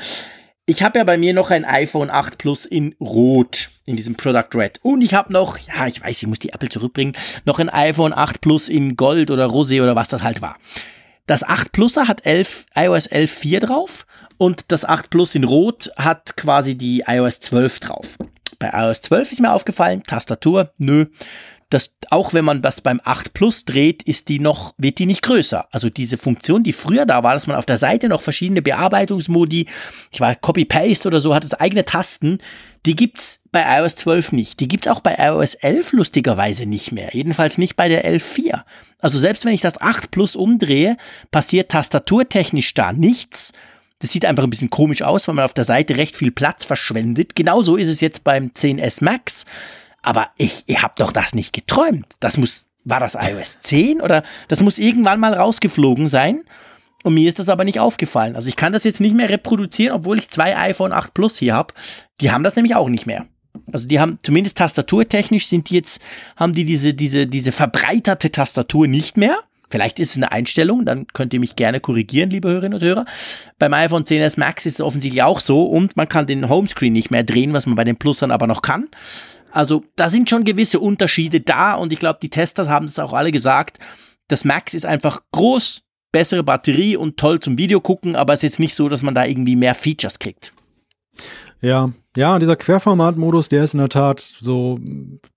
[0.67, 4.47] ich habe ja bei mir noch ein iPhone 8 Plus in Rot, in diesem Product
[4.53, 4.79] Red.
[4.83, 7.13] Und ich habe noch, ja, ich weiß, ich muss die Apple zurückbringen,
[7.45, 10.57] noch ein iPhone 8 Plus in Gold oder Rosé oder was das halt war.
[11.25, 14.05] Das 8 Pluser hat 11, iOS 11.4 drauf
[14.41, 18.17] und das 8 Plus in Rot hat quasi die iOS 12 drauf.
[18.57, 21.05] Bei iOS 12 ist mir aufgefallen, Tastatur, nö.
[21.69, 25.21] Das, auch wenn man das beim 8 Plus dreht, ist die noch, wird die nicht
[25.21, 25.67] größer.
[25.69, 29.67] Also diese Funktion, die früher da war, dass man auf der Seite noch verschiedene Bearbeitungsmodi,
[30.09, 32.39] ich war Copy-Paste oder so, hat es eigene Tasten,
[32.87, 34.59] die gibt's bei iOS 12 nicht.
[34.59, 37.09] Die gibt's auch bei iOS 11 lustigerweise nicht mehr.
[37.13, 38.63] Jedenfalls nicht bei der 11.4.
[38.97, 40.97] Also selbst wenn ich das 8 Plus umdrehe,
[41.29, 43.53] passiert tastaturtechnisch da nichts.
[44.01, 46.65] Das sieht einfach ein bisschen komisch aus, weil man auf der Seite recht viel Platz
[46.65, 47.35] verschwendet.
[47.35, 49.45] Genauso ist es jetzt beim 10S Max.
[50.01, 52.07] Aber ich, ich habe doch das nicht geträumt.
[52.19, 56.43] Das muss, war das iOS 10 oder das muss irgendwann mal rausgeflogen sein.
[57.03, 58.35] Und mir ist das aber nicht aufgefallen.
[58.35, 61.53] Also ich kann das jetzt nicht mehr reproduzieren, obwohl ich zwei iPhone 8 Plus hier
[61.53, 61.73] habe.
[62.19, 63.25] Die haben das nämlich auch nicht mehr.
[63.71, 66.01] Also die haben zumindest tastaturtechnisch sind die jetzt,
[66.35, 69.37] haben die diese, diese, diese verbreiterte Tastatur nicht mehr.
[69.71, 73.05] Vielleicht ist es eine Einstellung, dann könnt ihr mich gerne korrigieren, liebe Hörerinnen und Hörer.
[73.57, 77.09] Beim iPhone 10s Max ist es offensichtlich auch so und man kann den Homescreen nicht
[77.09, 78.89] mehr drehen, was man bei den Plusern aber noch kann.
[79.51, 83.13] Also da sind schon gewisse Unterschiede da und ich glaube, die Testers haben es auch
[83.13, 83.79] alle gesagt.
[84.27, 85.81] Das Max ist einfach groß,
[86.11, 89.15] bessere Batterie und toll zum Video gucken, aber es ist jetzt nicht so, dass man
[89.15, 90.53] da irgendwie mehr Features kriegt.
[91.61, 94.79] Ja, ja, dieser Querformatmodus, der ist in der Tat so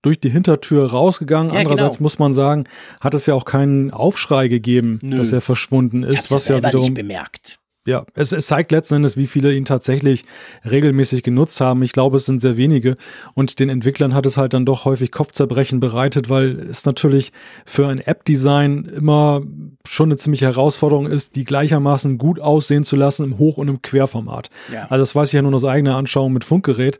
[0.01, 1.53] durch die Hintertür rausgegangen.
[1.53, 2.05] Ja, Andererseits genau.
[2.05, 2.65] muss man sagen,
[2.99, 5.17] hat es ja auch keinen Aufschrei gegeben, Nö.
[5.17, 9.15] dass er verschwunden ist, was ja wiederum nicht bemerkt ja, es, es zeigt letzten Endes,
[9.15, 10.25] wie viele ihn tatsächlich
[10.69, 11.83] regelmäßig genutzt haben.
[11.83, 12.97] Ich glaube, es sind sehr wenige.
[13.35, 17.31] Und den Entwicklern hat es halt dann doch häufig Kopfzerbrechen bereitet, weil es natürlich
[17.63, 19.43] für ein App-Design immer
[19.87, 23.81] schon eine ziemliche Herausforderung ist, die gleichermaßen gut aussehen zu lassen im Hoch- und im
[23.83, 24.49] Querformat.
[24.73, 24.87] Ja.
[24.89, 26.97] Also das weiß ich ja nur aus eigener Anschauung mit Funkgerät.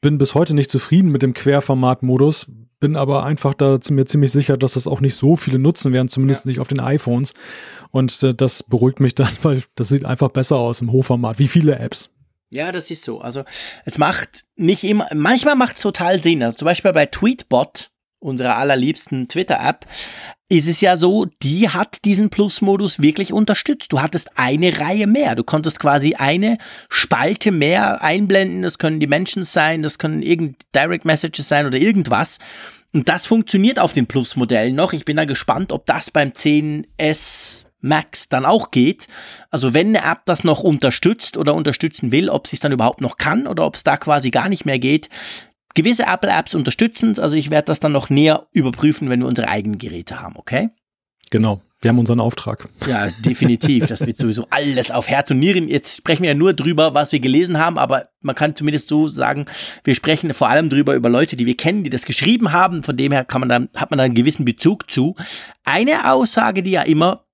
[0.00, 2.46] Bin bis heute nicht zufrieden mit dem Querformat-Modus,
[2.80, 6.08] bin aber einfach da mir ziemlich sicher, dass das auch nicht so viele nutzen werden,
[6.08, 6.48] zumindest ja.
[6.48, 7.34] nicht auf den iPhones.
[7.90, 11.48] Und äh, das beruhigt mich dann, weil das sieht einfach besser aus im Hochformat, wie
[11.48, 12.10] viele Apps.
[12.52, 13.20] Ja, das ist so.
[13.20, 13.44] Also
[13.84, 16.42] es macht nicht immer, manchmal macht es total Sinn.
[16.42, 19.86] Also zum Beispiel bei Tweetbot, unserer allerliebsten Twitter-App,
[20.50, 23.92] ist es ja so, die hat diesen Plus-Modus wirklich unterstützt.
[23.92, 25.36] Du hattest eine Reihe mehr.
[25.36, 26.58] Du konntest quasi eine
[26.88, 28.62] Spalte mehr einblenden.
[28.62, 32.38] Das können die Menschen sein, das können irgend Direct Messages sein oder irgendwas.
[32.92, 34.92] Und das funktioniert auf den Plus-Modellen noch.
[34.92, 39.06] Ich bin da gespannt, ob das beim 10S Max dann auch geht.
[39.50, 43.00] Also wenn eine App das noch unterstützt oder unterstützen will, ob sie es dann überhaupt
[43.00, 45.08] noch kann oder ob es da quasi gar nicht mehr geht.
[45.74, 49.48] Gewisse Apple-Apps unterstützen es, also ich werde das dann noch näher überprüfen, wenn wir unsere
[49.48, 50.70] eigenen Geräte haben, okay?
[51.30, 51.62] Genau.
[51.82, 52.68] Wir haben unseren Auftrag.
[52.86, 53.86] Ja, definitiv.
[53.86, 55.66] Das wird sowieso alles auf Herz und Nieren.
[55.66, 59.08] Jetzt sprechen wir ja nur drüber, was wir gelesen haben, aber man kann zumindest so
[59.08, 59.46] sagen,
[59.84, 62.82] wir sprechen vor allem drüber über Leute, die wir kennen, die das geschrieben haben.
[62.82, 65.16] Von dem her kann man dann, hat man da einen gewissen Bezug zu.
[65.64, 67.24] Eine Aussage, die ja immer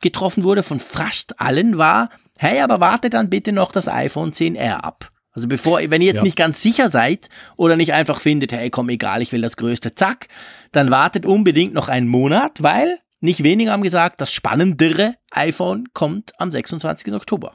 [0.00, 4.76] getroffen wurde von fast allen, war, hey, aber warte dann bitte noch das iPhone 10R
[4.76, 5.10] ab.
[5.36, 6.22] Also bevor, wenn ihr jetzt ja.
[6.22, 9.94] nicht ganz sicher seid oder nicht einfach findet, hey, komm, egal, ich will das größte,
[9.94, 10.28] zack,
[10.72, 16.32] dann wartet unbedingt noch einen Monat, weil nicht weniger haben gesagt, das spannendere iPhone kommt
[16.38, 17.12] am 26.
[17.12, 17.52] Oktober.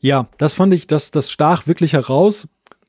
[0.00, 2.48] Ja, das fand ich, das, das stach wirklich heraus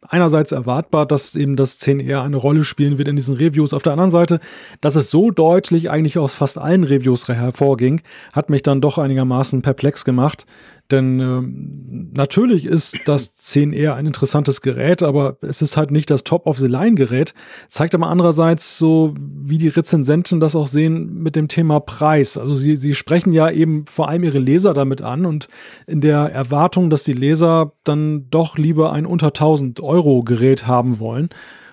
[0.09, 3.73] einerseits erwartbar, dass eben das 10R eine Rolle spielen wird in diesen Reviews.
[3.73, 4.39] Auf der anderen Seite,
[4.81, 8.01] dass es so deutlich eigentlich aus fast allen Reviews hervorging,
[8.33, 10.45] hat mich dann doch einigermaßen perplex gemacht.
[10.91, 16.23] Denn ähm, natürlich ist das 10R ein interessantes Gerät, aber es ist halt nicht das
[16.23, 17.33] Top-of-the-Line-Gerät.
[17.69, 22.37] Zeigt aber andererseits so, wie die Rezensenten das auch sehen mit dem Thema Preis.
[22.37, 25.47] Also sie, sie sprechen ja eben vor allem ihre Leser damit an und
[25.87, 30.99] in der Erwartung, dass die Leser dann doch lieber ein unter 1000 Euro Gerät haben
[30.99, 31.29] wollen.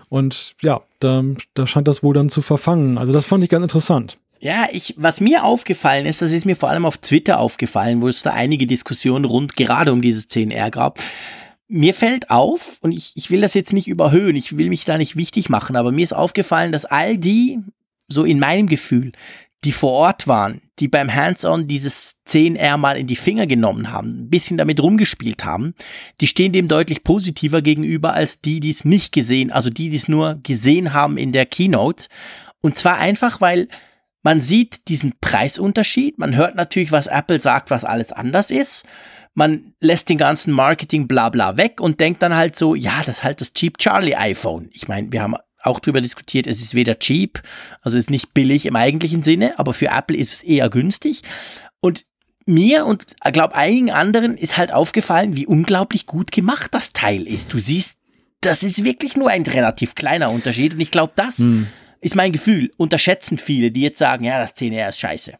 [0.08, 1.22] Und ja, da,
[1.54, 2.96] da scheint das wohl dann zu verfangen.
[2.96, 4.18] Also das fand ich ganz interessant.
[4.42, 8.08] Ja, ich, was mir aufgefallen ist, das ist mir vor allem auf Twitter aufgefallen, wo
[8.08, 10.98] es da einige Diskussionen rund gerade um dieses 10R gab.
[11.68, 14.98] Mir fällt auf, und ich, ich will das jetzt nicht überhöhen, ich will mich da
[14.98, 17.60] nicht wichtig machen, aber mir ist aufgefallen, dass all die,
[18.08, 19.12] so in meinem Gefühl,
[19.62, 24.08] die vor Ort waren, die beim Hands-on dieses 10R mal in die Finger genommen haben,
[24.08, 25.72] ein bisschen damit rumgespielt haben,
[26.20, 29.96] die stehen dem deutlich positiver gegenüber als die, die es nicht gesehen, also die, die
[29.96, 32.08] es nur gesehen haben in der Keynote.
[32.60, 33.68] Und zwar einfach, weil
[34.22, 36.18] man sieht diesen Preisunterschied.
[36.18, 38.86] Man hört natürlich, was Apple sagt, was alles anders ist.
[39.34, 43.18] Man lässt den ganzen Marketing bla bla weg und denkt dann halt so, ja, das
[43.18, 44.68] ist halt das Cheap Charlie iPhone.
[44.72, 47.40] Ich meine, wir haben auch drüber diskutiert, es ist weder cheap,
[47.82, 51.22] also ist nicht billig im eigentlichen Sinne, aber für Apple ist es eher günstig.
[51.80, 52.04] Und
[52.46, 57.52] mir und glaube einigen anderen ist halt aufgefallen, wie unglaublich gut gemacht das Teil ist.
[57.52, 57.96] Du siehst,
[58.40, 61.68] das ist wirklich nur ein relativ kleiner Unterschied und ich glaube, das hm
[62.02, 65.34] ist mein Gefühl, unterschätzen viele, die jetzt sagen, ja, das 10R ist scheiße.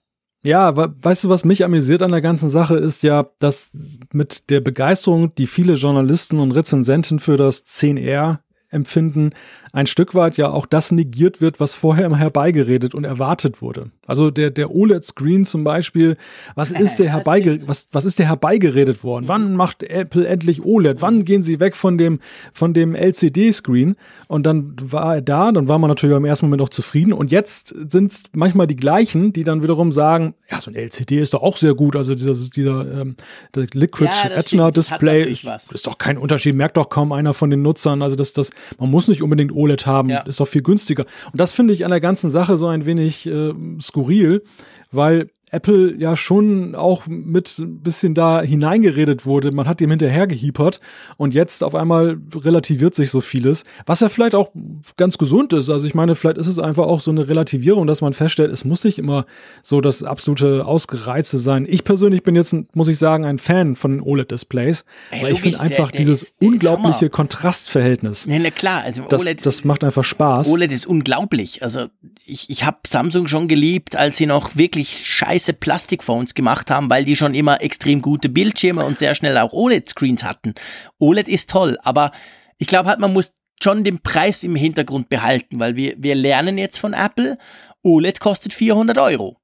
[0.45, 3.71] Ja, weißt du, was mich amüsiert an der ganzen Sache ist ja, dass
[4.13, 8.39] mit der Begeisterung, die viele Journalisten und Rezensenten für das 10R
[8.71, 9.31] empfinden,
[9.73, 13.91] ein Stück weit ja auch das negiert wird, was vorher immer herbeigeredet und erwartet wurde.
[14.07, 16.17] Also der, der OLED-Screen zum Beispiel,
[16.55, 19.25] was ist der herbeigeredet, was, was ist der herbeigeredet worden?
[19.29, 21.01] Wann macht Apple endlich OLED?
[21.01, 22.21] Wann gehen sie weg von dem,
[22.53, 23.97] von dem LCD-Screen?
[24.29, 27.15] Und dann war er da, dann war man natürlich im ersten Moment auch zufrieden.
[27.15, 31.19] Und jetzt sind es manchmal die gleichen, die dann wiederum sagen, ja, so ein LCD
[31.19, 31.97] ist doch auch sehr gut.
[31.97, 33.17] Also dieser, dieser ähm,
[33.55, 37.63] Liquid ja, Retina Display ist, ist, doch kein Unterschied, merkt doch kaum einer von den
[37.63, 38.03] Nutzern.
[38.03, 40.21] Also das, das, man muss nicht unbedingt OLED haben, ja.
[40.21, 41.05] ist doch viel günstiger.
[41.33, 44.43] Und das finde ich an der ganzen Sache so ein wenig äh, skurril,
[44.91, 49.53] weil Apple ja schon auch mit ein bisschen da hineingeredet wurde.
[49.53, 50.81] Man hat ihm hinterhergehiepert
[51.19, 54.51] und jetzt auf einmal relativiert sich so vieles, was ja vielleicht auch
[54.97, 55.69] ganz gesund ist.
[55.69, 58.65] Also ich meine, vielleicht ist es einfach auch so eine Relativierung, dass man feststellt, es
[58.65, 59.27] muss nicht immer
[59.63, 61.67] so das absolute Ausgereizte sein.
[61.69, 64.87] Ich persönlich bin jetzt, muss ich sagen, ein Fan von OLED-Displays,
[65.21, 68.25] weil ich finde einfach der, der dieses ist, unglaubliche Kontrastverhältnis.
[68.25, 70.51] Ja, na klar, also das, OLED, das macht einfach Spaß.
[70.51, 71.63] OLED ist unglaublich.
[71.63, 71.89] Also
[72.25, 76.89] ich, ich habe Samsung schon geliebt, als sie noch wirklich scheiße weiße Plastikphones gemacht haben,
[76.89, 80.55] weil die schon immer extrem gute Bildschirme und sehr schnell auch OLED-Screens hatten.
[80.99, 82.13] OLED ist toll, aber
[82.59, 86.59] ich glaube halt, man muss schon den Preis im Hintergrund behalten, weil wir, wir lernen
[86.59, 87.39] jetzt von Apple,
[87.83, 89.37] OLED kostet 400 Euro.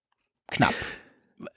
[0.49, 0.75] Knapp.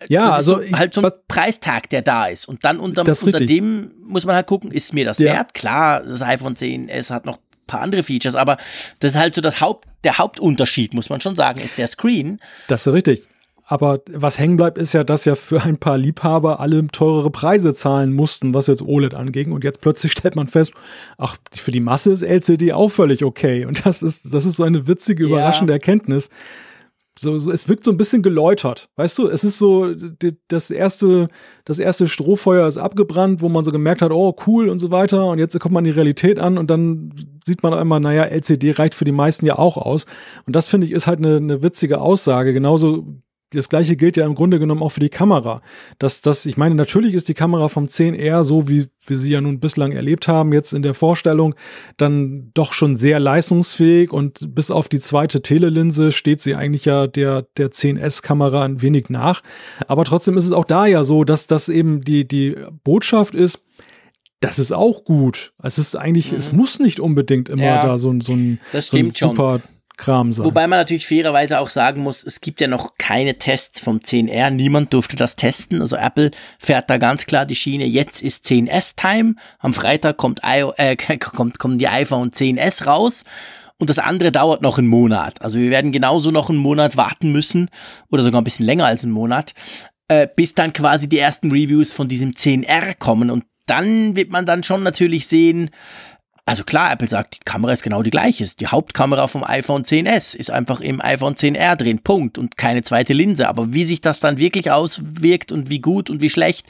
[0.10, 2.48] Ja, das also so, halt so ein was, Preistag, der da ist.
[2.48, 5.34] Und dann unter, unter dem muss man halt gucken, ist mir das ja.
[5.34, 5.54] wert?
[5.54, 8.58] Klar, das iPhone 10s hat noch ein paar andere Features, aber
[9.00, 12.40] das ist halt so das Haupt, der Hauptunterschied, muss man schon sagen, ist der Screen.
[12.68, 13.28] Das ist richtig.
[13.72, 17.74] Aber was hängen bleibt, ist ja, dass ja für ein paar Liebhaber alle teurere Preise
[17.74, 19.54] zahlen mussten, was jetzt OLED anging.
[19.54, 20.74] Und jetzt plötzlich stellt man fest,
[21.18, 23.64] ach, für die Masse ist LCD auch völlig okay.
[23.66, 25.76] Und das ist, das ist so eine witzige, überraschende ja.
[25.76, 26.30] Erkenntnis.
[27.18, 29.30] So, so, es wirkt so ein bisschen geläutert, weißt du?
[29.30, 31.30] Es ist so, die, das erste,
[31.64, 35.28] das erste Strohfeuer ist abgebrannt, wo man so gemerkt hat, oh cool und so weiter.
[35.28, 37.14] Und jetzt kommt man die Realität an und dann
[37.46, 40.08] sieht man einmal, naja, LCD reicht für die meisten ja auch aus.
[40.46, 42.52] Und das finde ich ist halt eine, eine witzige Aussage.
[42.52, 43.22] Genauso
[43.54, 45.62] das gleiche gilt ja im Grunde genommen auch für die Kamera.
[46.00, 49.42] Dass das, ich meine, natürlich ist die Kamera vom 10R, so wie wir sie ja
[49.42, 51.56] nun bislang erlebt haben, jetzt in der Vorstellung,
[51.98, 57.08] dann doch schon sehr leistungsfähig und bis auf die zweite Telelinse steht sie eigentlich ja
[57.08, 59.42] der, der 10S-Kamera ein wenig nach.
[59.88, 63.66] Aber trotzdem ist es auch da ja so, dass das eben die, die Botschaft ist,
[64.40, 65.54] das ist auch gut.
[65.62, 66.38] Es ist eigentlich, mhm.
[66.38, 69.62] es muss nicht unbedingt immer ja, da so, so ein, so ein super schon.
[70.02, 70.46] Kram sein.
[70.46, 74.50] Wobei man natürlich fairerweise auch sagen muss, es gibt ja noch keine Tests vom 10R.
[74.50, 75.80] Niemand durfte das testen.
[75.80, 77.86] Also Apple fährt da ganz klar die Schiene.
[77.86, 79.36] Jetzt ist 10S Time.
[79.60, 83.24] Am Freitag kommt, I äh, kommt, kommen die iPhone 10S raus.
[83.78, 85.42] Und das andere dauert noch einen Monat.
[85.42, 87.70] Also wir werden genauso noch einen Monat warten müssen.
[88.10, 89.54] Oder sogar ein bisschen länger als einen Monat.
[90.08, 93.30] Äh, bis dann quasi die ersten Reviews von diesem 10R kommen.
[93.30, 95.70] Und dann wird man dann schon natürlich sehen,
[96.52, 98.46] also klar, Apple sagt, die Kamera ist genau die gleiche.
[98.60, 102.38] Die Hauptkamera vom iPhone 10s ist einfach im iPhone 10R drin, Punkt.
[102.38, 103.48] Und keine zweite Linse.
[103.48, 106.66] Aber wie sich das dann wirklich auswirkt und wie gut und wie schlecht,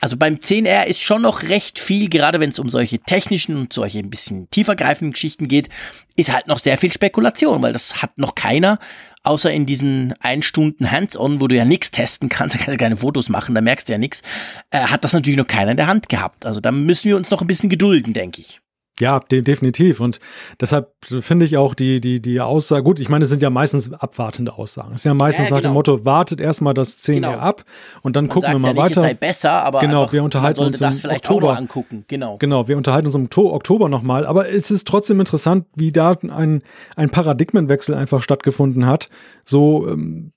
[0.00, 3.74] also beim 10R ist schon noch recht viel, gerade wenn es um solche technischen und
[3.74, 5.68] solche ein bisschen tiefergreifenden Geschichten geht,
[6.16, 8.78] ist halt noch sehr viel Spekulation, weil das hat noch keiner,
[9.22, 12.78] außer in diesen ein Stunden Hands-on, wo du ja nichts testen kannst, da kannst du
[12.78, 14.22] keine Fotos machen, da merkst du ja nichts,
[14.70, 16.46] äh, hat das natürlich noch keiner in der Hand gehabt.
[16.46, 18.62] Also da müssen wir uns noch ein bisschen gedulden, denke ich.
[19.00, 20.00] Ja, de definitiv.
[20.00, 20.20] Und
[20.60, 23.92] deshalb finde ich auch die, die, die Aussage, gut, ich meine, es sind ja meistens
[23.92, 24.92] abwartende Aussagen.
[24.92, 25.74] Es ist ja meistens ja, nach dem genau.
[25.74, 27.32] Motto, wartet erstmal das 10 genau.
[27.34, 27.64] ab
[28.02, 29.00] und dann man gucken wir mal ja nicht, weiter.
[29.02, 31.56] Es sei besser, aber genau, wir unterhalten uns im Oktober.
[31.56, 32.04] angucken.
[32.08, 32.36] Genau.
[32.38, 34.26] genau, wir unterhalten uns im Oktober nochmal.
[34.26, 36.62] Aber es ist trotzdem interessant, wie da ein,
[36.96, 39.08] ein Paradigmenwechsel einfach stattgefunden hat.
[39.44, 40.32] So, ähm,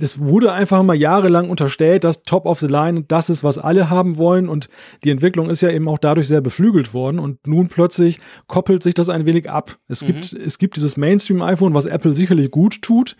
[0.00, 3.90] es wurde einfach mal jahrelang unterstellt, dass Top of the Line das ist, was alle
[3.90, 4.68] haben wollen und
[5.04, 8.94] die Entwicklung ist ja eben auch dadurch sehr beflügelt worden und nun plötzlich koppelt sich
[8.94, 9.78] das ein wenig ab.
[9.88, 10.06] Es mhm.
[10.06, 13.16] gibt es gibt dieses Mainstream iPhone, was Apple sicherlich gut tut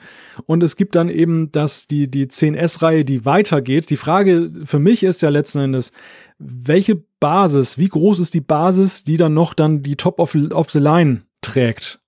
[0.47, 3.91] und es gibt dann eben das die die 10S Reihe, die weitergeht.
[3.91, 5.93] Die Frage für mich ist ja letzten Endes,
[6.39, 10.71] welche Basis, wie groß ist die Basis, die dann noch dann die Top of, of
[10.71, 12.01] the Line trägt?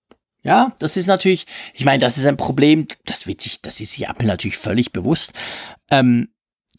[0.47, 3.95] Ja, das ist natürlich, ich meine, das ist ein Problem, das wird sich, das ist
[3.95, 5.33] sich Apple natürlich völlig bewusst.
[5.91, 6.29] Ähm,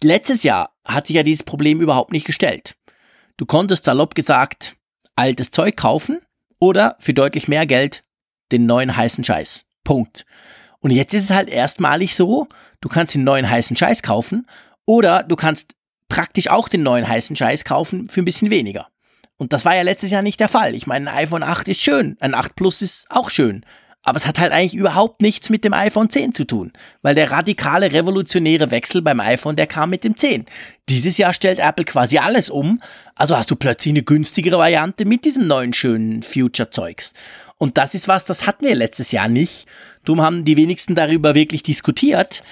[0.02, 2.78] letztes Jahr hat sich ja dieses Problem überhaupt nicht gestellt.
[3.36, 4.78] Du konntest salopp gesagt
[5.18, 6.22] altes Zeug kaufen
[6.60, 8.06] oder für deutlich mehr Geld
[8.54, 9.66] den neuen heißen Scheiß.
[9.84, 10.26] Punkt.
[10.80, 12.48] Und jetzt ist es halt erstmalig so,
[12.80, 14.48] du kannst den neuen heißen Scheiß kaufen
[14.86, 15.76] oder du kannst
[16.08, 18.88] praktisch auch den neuen heißen Scheiß kaufen für ein bisschen weniger.
[19.38, 20.76] Und das war ja letztes Jahr nicht der Fall.
[20.76, 23.64] Ich meine, ein iPhone 8 ist schön, ein 8 Plus ist auch schön.
[24.04, 26.72] Aber es hat halt eigentlich überhaupt nichts mit dem iPhone 10 zu tun,
[27.02, 30.46] weil der radikale revolutionäre Wechsel beim iPhone, der kam mit dem 10.
[30.88, 32.82] Dieses Jahr stellt Apple quasi alles um,
[33.16, 37.14] also hast du plötzlich eine günstigere Variante mit diesem neuen schönen Future-Zeugs.
[37.58, 39.68] Und das ist was, das hatten wir letztes Jahr nicht.
[40.06, 42.44] Darum haben die wenigsten darüber wirklich diskutiert.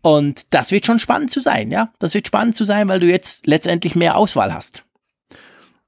[0.00, 1.92] Und das wird schon spannend zu sein, ja.
[1.98, 4.84] Das wird spannend zu sein, weil du jetzt letztendlich mehr Auswahl hast.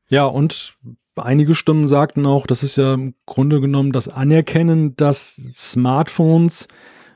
[0.09, 0.77] Ja, und
[1.17, 6.69] einige Stimmen sagten auch, das ist ja im Grunde genommen das Anerkennen, dass Smartphones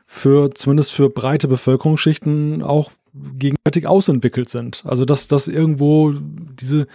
[0.07, 4.83] für zumindest für breite Bevölkerungsschichten auch gegenwärtig ausentwickelt sind.
[4.87, 6.87] Also dass das irgendwo diese,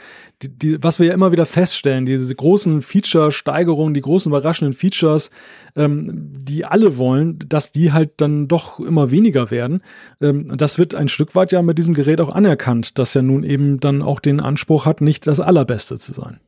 [0.41, 5.32] die, die, was wir ja immer wieder feststellen, diese großen Feature-Steigerungen, die großen überraschenden Features,
[5.76, 9.82] ähm, die alle wollen, dass die halt dann doch immer weniger werden.
[10.21, 13.43] Ähm, das wird ein Stück weit ja mit diesem Gerät auch anerkannt, dass ja nun
[13.43, 16.39] eben dann auch den Anspruch hat, nicht das Allerbeste zu sein.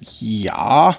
[0.00, 0.98] Ja,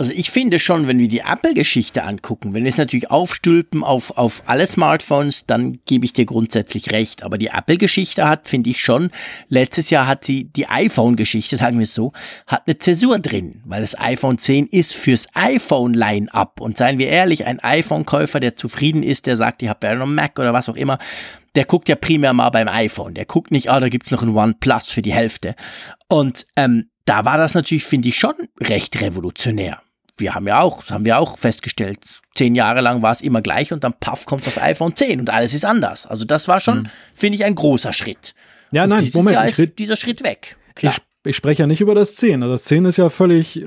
[0.00, 4.16] Also ich finde schon, wenn wir die Apple-Geschichte angucken, wenn wir es natürlich aufstülpen auf,
[4.16, 7.22] auf alle Smartphones, dann gebe ich dir grundsätzlich recht.
[7.22, 9.10] Aber die Apple-Geschichte hat, finde ich schon,
[9.48, 12.14] letztes Jahr hat sie die iPhone-Geschichte, sagen wir es so,
[12.46, 16.62] hat eine Zäsur drin, weil das iPhone 10 ist fürs iPhone-Line-Up.
[16.62, 20.06] Und seien wir ehrlich, ein iPhone-Käufer, der zufrieden ist, der sagt, ich habe ja noch
[20.06, 20.96] Mac oder was auch immer,
[21.56, 23.12] der guckt ja primär mal beim iPhone.
[23.12, 25.54] Der guckt nicht, ah, da gibt's noch ein OnePlus für die Hälfte.
[26.08, 28.32] Und ähm, da war das natürlich, finde ich, schon
[28.62, 29.82] recht revolutionär
[30.20, 33.72] wir haben ja auch, haben wir auch festgestellt, zehn Jahre lang war es immer gleich
[33.72, 36.06] und dann paff kommt das iPhone 10 und alles ist anders.
[36.06, 36.90] Also das war schon, mhm.
[37.14, 38.34] finde ich, ein großer Schritt.
[38.72, 40.56] Ja, nein, und Moment, Jahr ist dieser Schritt weg.
[40.74, 40.92] Klar.
[40.92, 42.42] Ich ich spreche ja nicht über das 10.
[42.42, 43.66] Also das 10 ist ja völlig,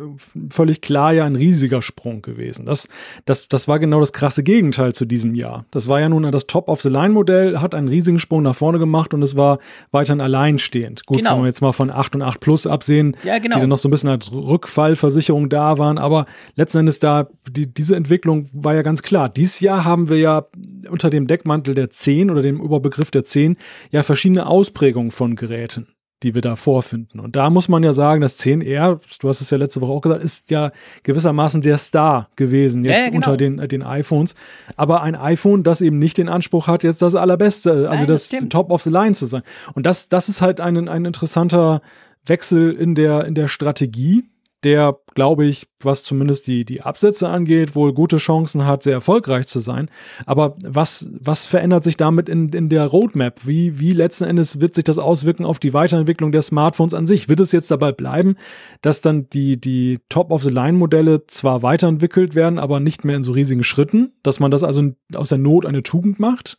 [0.50, 2.66] völlig klar ja ein riesiger Sprung gewesen.
[2.66, 2.88] Das,
[3.26, 5.66] das, das war genau das krasse Gegenteil zu diesem Jahr.
[5.70, 9.38] Das war ja nun das Top-of-the-Line-Modell, hat einen riesigen Sprung nach vorne gemacht und es
[9.38, 9.60] war
[9.92, 11.06] weiterhin alleinstehend.
[11.06, 11.36] Gut, genau.
[11.36, 13.56] wenn wir jetzt mal von 8 und 8 Plus absehen, ja, genau.
[13.56, 16.00] die dann noch so ein bisschen als Rückfallversicherung da waren.
[16.00, 19.30] Aber letzten Endes da, die, diese Entwicklung war ja ganz klar.
[19.30, 20.48] Dieses Jahr haben wir ja
[20.90, 23.58] unter dem Deckmantel der 10 oder dem Überbegriff der 10
[23.92, 25.88] ja verschiedene Ausprägungen von Geräten
[26.24, 27.20] die wir da vorfinden.
[27.20, 30.02] Und da muss man ja sagen, das 10R, du hast es ja letzte Woche auch
[30.02, 30.72] gesagt, ist ja
[31.04, 33.18] gewissermaßen der Star gewesen jetzt ja, genau.
[33.18, 34.36] unter den, den iPhones.
[34.76, 38.30] Aber ein iPhone, das eben nicht den Anspruch hat, jetzt das allerbeste, also Nein, das,
[38.30, 39.44] das Top of the Line zu sein.
[39.74, 41.82] Und das, das ist halt ein, ein interessanter
[42.26, 44.24] Wechsel in der, in der Strategie
[44.64, 49.48] der, glaube ich, was zumindest die, die Absätze angeht, wohl gute Chancen hat, sehr erfolgreich
[49.48, 49.90] zu sein.
[50.26, 53.46] Aber was, was verändert sich damit in, in der Roadmap?
[53.46, 57.30] Wie, wie letzten Endes wird sich das auswirken auf die Weiterentwicklung der Smartphones an sich?
[57.30, 58.36] Wird es jetzt dabei bleiben,
[58.82, 64.14] dass dann die, die Top-of-the-Line-Modelle zwar weiterentwickelt werden, aber nicht mehr in so riesigen Schritten,
[64.24, 66.58] dass man das also aus der Not eine Tugend macht?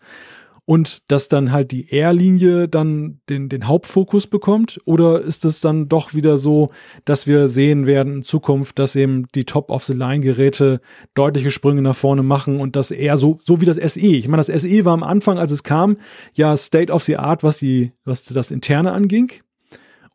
[0.66, 4.80] Und dass dann halt die R-Linie dann den, den Hauptfokus bekommt?
[4.84, 6.70] Oder ist es dann doch wieder so,
[7.04, 10.80] dass wir sehen werden in Zukunft, dass eben die Top-of-the-Line-Geräte
[11.14, 14.00] deutliche Sprünge nach vorne machen und das eher so, so wie das SE.
[14.00, 15.98] Ich meine, das SE war am Anfang, als es kam,
[16.34, 19.32] ja State of the Art, was die, was das Interne anging.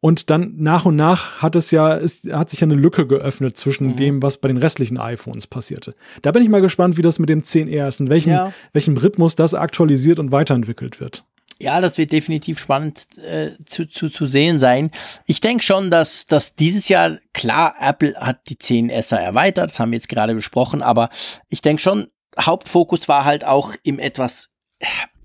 [0.01, 3.57] Und dann nach und nach hat es ja, es hat sich ja eine Lücke geöffnet
[3.57, 3.95] zwischen mhm.
[3.97, 5.93] dem, was bei den restlichen iPhones passierte.
[6.21, 8.53] Da bin ich mal gespannt, wie das mit dem 10R ist, in welchem, ja.
[8.71, 11.25] welchem Rhythmus das aktualisiert und weiterentwickelt wird.
[11.61, 14.91] Ja, das wird definitiv spannend äh, zu, zu, zu sehen sein.
[15.25, 19.91] Ich denke schon, dass, dass dieses Jahr, klar, Apple hat die 10S erweitert, das haben
[19.91, 21.09] wir jetzt gerade besprochen, aber
[21.49, 22.07] ich denke schon,
[22.39, 24.49] Hauptfokus war halt auch im etwas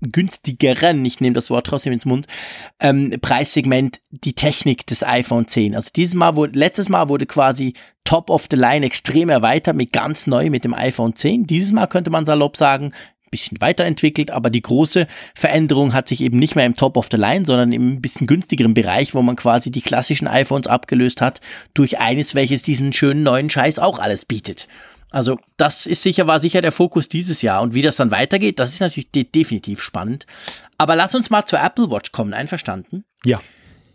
[0.01, 2.27] günstigeren, ich nehme das Wort trotzdem ins Mund,
[2.79, 5.75] ähm, Preissegment die Technik des iPhone 10.
[5.75, 9.91] Also dieses Mal wurde, letztes Mal wurde quasi Top of the Line extrem erweitert mit
[9.91, 11.47] ganz neu mit dem iPhone 10.
[11.47, 12.91] Dieses Mal könnte man salopp sagen,
[13.31, 17.17] bisschen weiterentwickelt, aber die große Veränderung hat sich eben nicht mehr im Top of the
[17.17, 21.41] Line, sondern im bisschen günstigeren Bereich, wo man quasi die klassischen iPhones abgelöst hat
[21.73, 24.67] durch eines, welches diesen schönen neuen Scheiß auch alles bietet.
[25.15, 27.61] Also das ist sicher, war sicher der Fokus dieses Jahr.
[27.61, 30.25] Und wie das dann weitergeht, das ist natürlich de definitiv spannend.
[30.77, 33.05] Aber lass uns mal zur Apple Watch kommen, einverstanden?
[33.23, 33.39] Ja.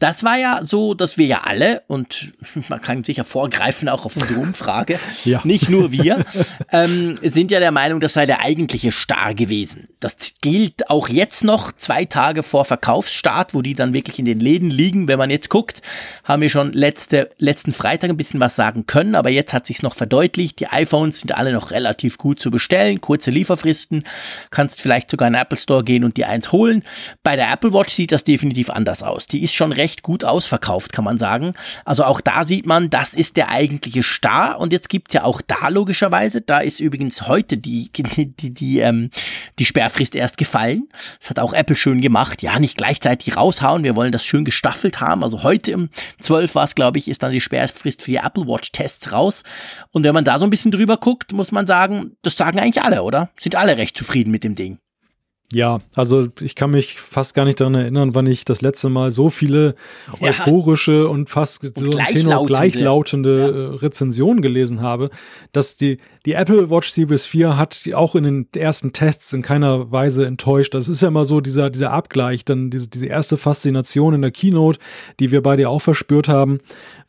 [0.00, 2.32] Das war ja so, dass wir ja alle, und
[2.68, 5.42] man kann sicher vorgreifen auch auf unsere Umfrage, ja.
[5.44, 6.24] nicht nur wir,
[6.72, 9.88] ähm, sind ja der Meinung, das sei der eigentliche Star gewesen.
[10.00, 14.40] Das gilt auch jetzt noch, zwei Tage vor Verkaufsstart, wo die dann wirklich in den
[14.40, 15.06] Läden liegen.
[15.06, 15.82] Wenn man jetzt guckt,
[16.24, 19.82] haben wir schon letzte, letzten Freitag ein bisschen was sagen können, aber jetzt hat sich's
[19.82, 20.58] noch verdeutlicht.
[20.60, 24.04] Die iPhones sind alle noch relativ gut zu bestellen, kurze Lieferfristen,
[24.50, 26.82] kannst vielleicht sogar in den Apple Store gehen und dir eins holen.
[27.22, 29.26] Bei der Apple Watch sieht das definitiv anders aus.
[29.26, 31.54] Die ist schon recht recht gut ausverkauft, kann man sagen.
[31.84, 34.58] Also auch da sieht man, das ist der eigentliche Star.
[34.58, 38.78] Und jetzt gibt's ja auch da logischerweise, da ist übrigens heute die, die, die, die,
[38.78, 39.10] ähm,
[39.58, 40.88] die Sperrfrist erst gefallen.
[41.18, 42.42] Das hat auch Apple schön gemacht.
[42.42, 43.82] Ja, nicht gleichzeitig raushauen.
[43.82, 45.24] Wir wollen das schön gestaffelt haben.
[45.24, 45.88] Also heute um
[46.20, 49.42] 12 war es, glaube ich, ist dann die Sperrfrist für die Apple Watch Tests raus.
[49.90, 52.84] Und wenn man da so ein bisschen drüber guckt, muss man sagen, das sagen eigentlich
[52.84, 53.30] alle, oder?
[53.36, 54.78] Sind alle recht zufrieden mit dem Ding.
[55.52, 59.10] Ja, also ich kann mich fast gar nicht daran erinnern, wann ich das letzte Mal
[59.10, 59.74] so viele
[60.20, 60.28] ja.
[60.28, 63.48] euphorische und fast und so gleichlautende, gleichlautende ja.
[63.48, 65.08] Äh, Rezensionen gelesen habe,
[65.50, 69.90] dass die, die Apple Watch Series 4 hat auch in den ersten Tests in keiner
[69.90, 70.72] Weise enttäuscht.
[70.72, 74.30] Das ist ja immer so dieser, dieser Abgleich, dann diese, diese erste Faszination in der
[74.30, 74.78] Keynote,
[75.18, 76.60] die wir bei dir auch verspürt haben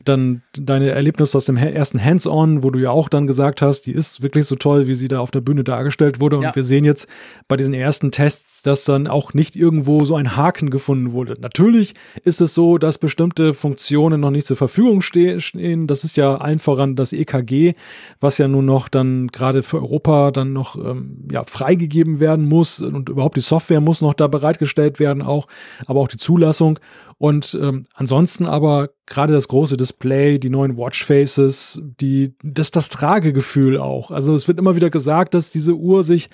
[0.04, 3.92] dann deine Erlebnisse aus dem ersten Hands-on, wo du ja auch dann gesagt hast, die
[3.92, 6.36] ist wirklich so toll, wie sie da auf der Bühne dargestellt wurde.
[6.36, 6.54] Und ja.
[6.54, 7.08] wir sehen jetzt
[7.48, 11.34] bei diesen ersten Tests, dass dann auch nicht irgendwo so ein Haken gefunden wurde.
[11.40, 15.86] Natürlich ist es so, dass bestimmte Funktionen noch nicht zur Verfügung stehen.
[15.86, 17.74] Das ist ja allen voran das EKG,
[18.20, 22.80] was ja nun noch dann gerade für Europa dann noch ähm, ja, freigegeben werden muss
[22.80, 25.46] und überhaupt die Software muss noch da bereitgestellt werden auch,
[25.86, 26.78] aber auch die Zulassung.
[27.22, 33.78] Und ähm, ansonsten aber gerade das große Display die neuen Watchfaces, die, das, das Tragegefühl
[33.78, 34.10] auch.
[34.10, 36.26] Also es wird immer wieder gesagt, dass diese Uhr sich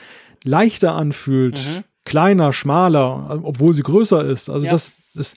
[0.44, 1.84] leichter anfühlt, mhm.
[2.06, 4.48] kleiner, schmaler, obwohl sie größer ist.
[4.48, 4.72] Also ja.
[4.72, 5.36] das ist,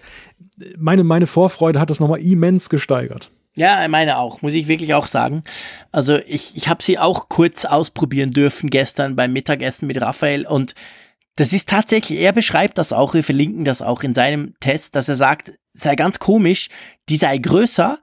[0.78, 3.30] meine, meine Vorfreude hat das nochmal immens gesteigert.
[3.58, 5.44] Ja, meine auch, muss ich wirklich auch sagen.
[5.92, 10.76] Also ich, ich habe sie auch kurz ausprobieren dürfen gestern beim Mittagessen mit Raphael und
[11.36, 15.10] das ist tatsächlich, er beschreibt das auch, wir verlinken das auch in seinem Test, dass
[15.10, 16.70] er sagt, sei ganz komisch,
[17.10, 18.00] die sei größer,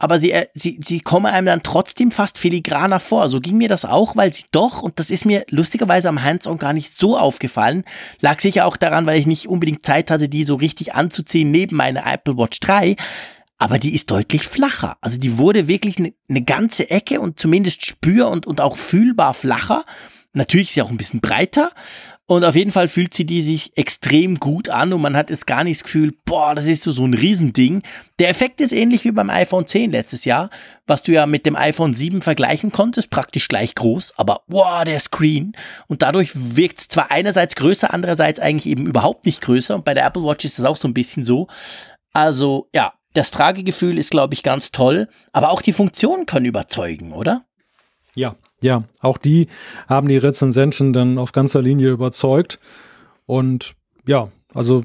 [0.00, 3.28] aber sie, äh, sie, sie komme einem dann trotzdem fast filigraner vor.
[3.28, 6.58] So ging mir das auch, weil sie doch, und das ist mir lustigerweise am Hands-on
[6.58, 7.84] gar nicht so aufgefallen,
[8.20, 11.76] lag sicher auch daran, weil ich nicht unbedingt Zeit hatte, die so richtig anzuziehen neben
[11.76, 12.96] meiner Apple Watch 3,
[13.58, 14.96] aber die ist deutlich flacher.
[15.02, 19.34] Also die wurde wirklich eine, eine ganze Ecke und zumindest spür- und, und auch fühlbar
[19.34, 19.84] flacher.
[20.32, 21.72] Natürlich ist sie auch ein bisschen breiter
[22.30, 25.46] und auf jeden Fall fühlt sie die sich extrem gut an und man hat es
[25.46, 27.82] gar nicht das Gefühl, boah, das ist so, so ein Riesending.
[28.20, 30.48] Der Effekt ist ähnlich wie beim iPhone 10 letztes Jahr,
[30.86, 35.00] was du ja mit dem iPhone 7 vergleichen konntest, praktisch gleich groß, aber boah, der
[35.00, 35.56] Screen.
[35.88, 39.74] Und dadurch wirkt es zwar einerseits größer, andererseits eigentlich eben überhaupt nicht größer.
[39.74, 41.48] Und bei der Apple Watch ist das auch so ein bisschen so.
[42.12, 47.10] Also ja, das Tragegefühl ist, glaube ich, ganz toll, aber auch die Funktionen können überzeugen,
[47.10, 47.44] oder?
[48.14, 49.48] Ja, ja, auch die
[49.88, 52.58] haben die Rezensenten dann auf ganzer Linie überzeugt.
[53.26, 53.74] Und
[54.06, 54.82] ja, also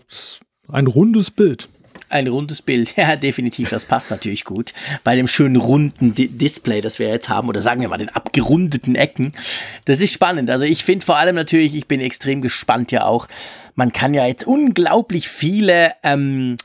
[0.68, 1.70] ein rundes Bild.
[2.10, 4.74] Ein rundes Bild, ja, definitiv, das passt natürlich gut.
[5.04, 8.10] Bei dem schönen runden Di Display, das wir jetzt haben, oder sagen wir mal den
[8.10, 9.34] abgerundeten Ecken.
[9.86, 10.50] Das ist spannend.
[10.50, 13.28] Also ich finde vor allem natürlich, ich bin extrem gespannt ja auch.
[13.74, 16.58] Man kann ja jetzt unglaublich viele, ähm,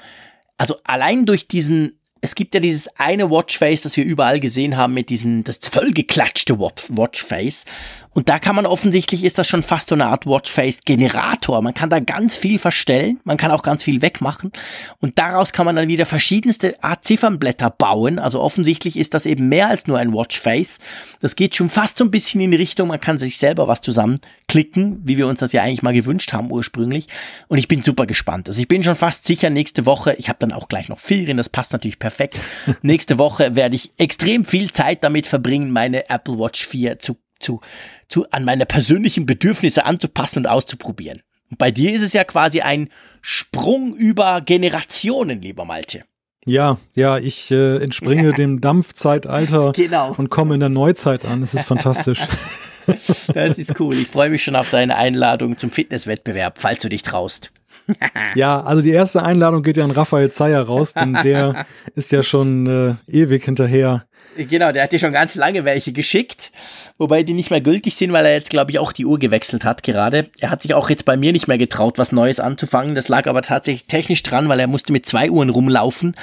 [0.59, 4.95] also allein durch diesen es gibt ja dieses eine Watchface, das wir überall gesehen haben
[4.95, 7.65] mit diesem, das vollgeklatschte Watchface.
[8.13, 11.63] Und da kann man offensichtlich, ist das schon fast so eine Art Watchface-Generator.
[11.63, 14.53] Man kann da ganz viel verstellen, man kann auch ganz viel wegmachen.
[15.01, 18.19] Und daraus kann man dann wieder verschiedenste Art Ziffernblätter bauen.
[18.19, 20.81] Also offensichtlich ist das eben mehr als nur ein Watchface.
[21.21, 23.81] Das geht schon fast so ein bisschen in die Richtung, man kann sich selber was
[23.81, 27.07] zusammenklicken, wie wir uns das ja eigentlich mal gewünscht haben ursprünglich.
[27.47, 28.49] Und ich bin super gespannt.
[28.49, 31.37] Also ich bin schon fast sicher nächste Woche, ich habe dann auch gleich noch Ferien,
[31.37, 32.41] das passt natürlich perfekt.
[32.83, 37.61] nächste Woche werde ich extrem viel Zeit damit verbringen, meine Apple Watch 4 zu zu,
[38.09, 41.23] zu, an meine persönlichen Bedürfnisse anzupassen und auszuprobieren.
[41.51, 42.89] Und bei dir ist es ja quasi ein
[43.23, 46.05] Sprung über Generationen, lieber Malte.
[46.47, 50.15] Ja, ja, ich äh, entspringe dem Dampfzeitalter genau.
[50.17, 51.43] und komme in der Neuzeit an.
[51.43, 52.21] Das ist fantastisch.
[53.35, 53.97] das ist cool.
[53.97, 57.51] Ich freue mich schon auf deine Einladung zum Fitnesswettbewerb, falls du dich traust.
[58.35, 62.23] ja, also die erste Einladung geht ja an Raphael Zeyer raus, denn der ist ja
[62.23, 64.05] schon äh, ewig hinterher
[64.37, 66.53] Genau, der hat dir schon ganz lange welche geschickt,
[66.99, 69.65] wobei die nicht mehr gültig sind, weil er jetzt, glaube ich, auch die Uhr gewechselt
[69.65, 70.31] hat gerade.
[70.39, 72.95] Er hat sich auch jetzt bei mir nicht mehr getraut, was Neues anzufangen.
[72.95, 76.15] Das lag aber tatsächlich technisch dran, weil er musste mit zwei Uhren rumlaufen.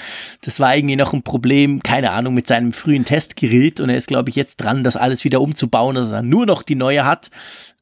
[0.41, 4.07] Das war irgendwie noch ein Problem, keine Ahnung, mit seinem frühen Testgerät und er ist,
[4.07, 7.29] glaube ich, jetzt dran, das alles wieder umzubauen, dass er nur noch die neue hat.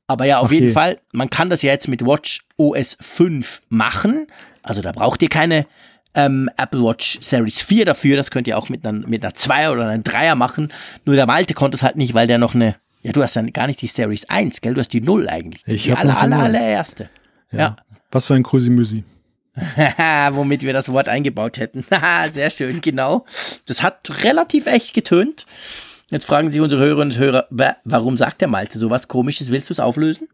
[0.08, 0.56] Aber ja, auf okay.
[0.56, 4.28] jeden Fall, man kann das ja jetzt mit Watch OS 5 machen.
[4.62, 5.66] Also da braucht ihr keine
[6.14, 8.16] ähm, Apple Watch Series 4 dafür.
[8.16, 10.72] Das könnt ihr auch mit einer, mit einer 2 oder einer 3er machen.
[11.06, 13.42] Nur der Malte konnte es halt nicht, weil der noch eine, ja, du hast ja
[13.44, 14.74] gar nicht die Series 1, gell?
[14.74, 15.62] Du hast die 0 eigentlich.
[15.66, 17.10] Ich die aller, aller, allererste.
[17.52, 17.60] Ja.
[17.60, 17.76] ja.
[18.12, 19.04] Was für ein Krüsimüsi.
[20.32, 21.86] Womit wir das Wort eingebaut hätten.
[22.30, 23.26] Sehr schön, genau.
[23.66, 25.46] Das hat relativ echt getönt.
[26.10, 27.48] Jetzt fragen sich unsere Hörerinnen und Hörer,
[27.84, 29.52] warum sagt der Malte sowas komisches?
[29.52, 30.28] Willst du es auflösen?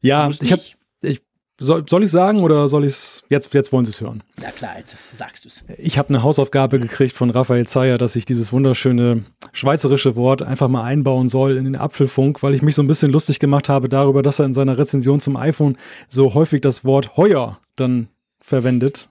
[0.00, 0.62] Ja, ich habe
[1.02, 1.22] ich
[1.58, 4.22] soll, soll ich sagen oder soll ich es jetzt, jetzt wollen Sie es hören?
[4.42, 5.62] Ja klar, jetzt sagst du es.
[5.78, 10.68] Ich habe eine Hausaufgabe gekriegt von Raphael Zeyer, dass ich dieses wunderschöne schweizerische Wort einfach
[10.68, 13.88] mal einbauen soll in den Apfelfunk, weil ich mich so ein bisschen lustig gemacht habe
[13.88, 15.78] darüber, dass er in seiner Rezension zum iPhone
[16.08, 18.08] so häufig das Wort heuer dann
[18.46, 19.08] verwendet.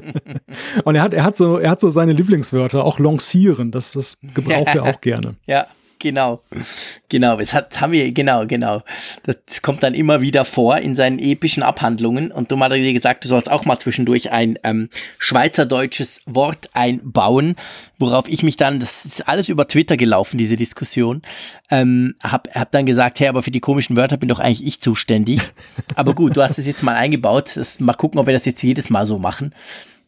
[0.84, 4.18] Und er hat, er hat so, er hat so seine Lieblingswörter, auch lancieren, das, das
[4.34, 5.36] gebraucht er auch gerne.
[5.46, 5.66] Ja.
[6.00, 6.40] Genau,
[7.10, 7.38] genau.
[7.38, 8.80] Es hat, haben wir, genau, genau.
[9.24, 12.32] Das kommt dann immer wieder vor in seinen epischen Abhandlungen.
[12.32, 14.88] Und du hat dir gesagt, du sollst auch mal zwischendurch ein ähm,
[15.18, 17.54] schweizerdeutsches Wort einbauen,
[17.98, 21.20] worauf ich mich dann, das ist alles über Twitter gelaufen, diese Diskussion,
[21.70, 24.80] ähm, hab, hab dann gesagt, hey, aber für die komischen Wörter bin doch eigentlich ich
[24.80, 25.40] zuständig.
[25.96, 27.52] aber gut, du hast es jetzt mal eingebaut.
[27.56, 29.54] Das, mal gucken, ob wir das jetzt jedes Mal so machen.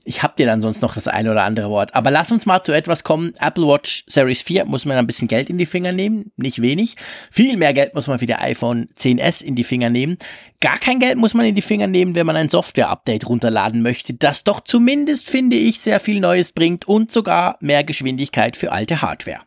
[0.05, 1.95] Ich habe dir dann sonst noch das eine oder andere Wort.
[1.95, 3.33] Aber lass uns mal zu etwas kommen.
[3.41, 6.33] Apple Watch Series 4 muss man ein bisschen Geld in die Finger nehmen.
[6.37, 6.97] Nicht wenig.
[7.31, 10.19] Viel mehr Geld muss man für die iPhone 10s in die Finger nehmen.
[10.61, 14.15] Gar kein Geld muss man in die Finger nehmen, wenn man ein Software-Update runterladen möchte,
[14.15, 19.03] das doch zumindest, finde ich, sehr viel Neues bringt und sogar mehr Geschwindigkeit für alte
[19.03, 19.41] Hardware.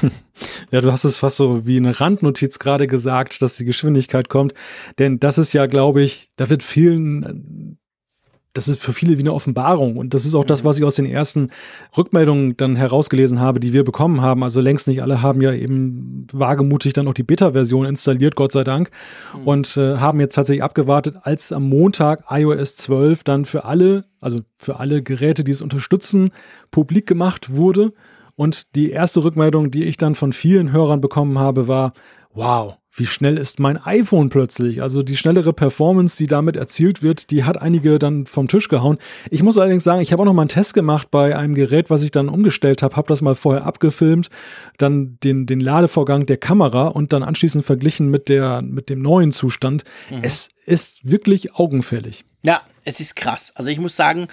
[0.70, 4.54] Ja, du hast es fast so wie eine Randnotiz gerade gesagt, dass die Geschwindigkeit kommt.
[4.98, 7.78] Denn das ist ja, glaube ich, da wird vielen
[8.52, 9.96] das ist für viele wie eine Offenbarung.
[9.96, 11.50] Und das ist auch das, was ich aus den ersten
[11.96, 14.42] Rückmeldungen dann herausgelesen habe, die wir bekommen haben.
[14.42, 18.64] Also längst nicht alle haben ja eben wagemutig dann auch die Beta-Version installiert, Gott sei
[18.64, 18.90] Dank.
[19.34, 19.46] Mhm.
[19.46, 24.40] Und äh, haben jetzt tatsächlich abgewartet, als am Montag iOS 12 dann für alle, also
[24.58, 26.30] für alle Geräte, die es unterstützen,
[26.70, 27.92] publik gemacht wurde.
[28.34, 31.92] Und die erste Rückmeldung, die ich dann von vielen Hörern bekommen habe, war,
[32.34, 34.82] wow, wie schnell ist mein iPhone plötzlich?
[34.82, 38.98] Also die schnellere Performance, die damit erzielt wird, die hat einige dann vom Tisch gehauen.
[39.30, 41.88] Ich muss allerdings sagen, ich habe auch noch mal einen Test gemacht bei einem Gerät,
[41.88, 44.28] was ich dann umgestellt habe, habe das mal vorher abgefilmt,
[44.76, 49.32] dann den, den Ladevorgang der Kamera und dann anschließend verglichen mit, der, mit dem neuen
[49.32, 49.84] Zustand.
[50.10, 50.18] Mhm.
[50.20, 52.24] Es ist wirklich augenfällig.
[52.42, 53.52] Ja, es ist krass.
[53.54, 54.28] Also ich muss sagen,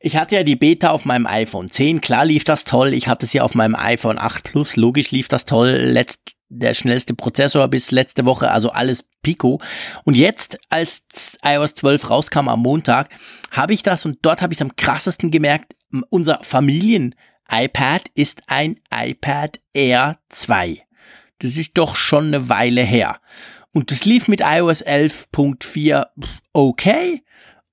[0.00, 2.00] ich hatte ja die Beta auf meinem iPhone 10.
[2.00, 2.94] Klar lief das toll.
[2.94, 4.76] Ich hatte sie auf meinem iPhone 8 Plus.
[4.76, 5.70] Logisch lief das toll.
[5.70, 9.60] Letzt, der schnellste Prozessor bis letzte Woche, also alles Pico.
[10.04, 11.02] Und jetzt, als
[11.44, 13.10] iOS 12 rauskam am Montag,
[13.50, 15.74] habe ich das und dort habe ich es am krassesten gemerkt,
[16.10, 20.82] unser Familien-iPad ist ein iPad Air 2.
[21.40, 23.20] Das ist doch schon eine Weile her.
[23.72, 26.06] Und das lief mit iOS 11.4
[26.52, 27.22] okay,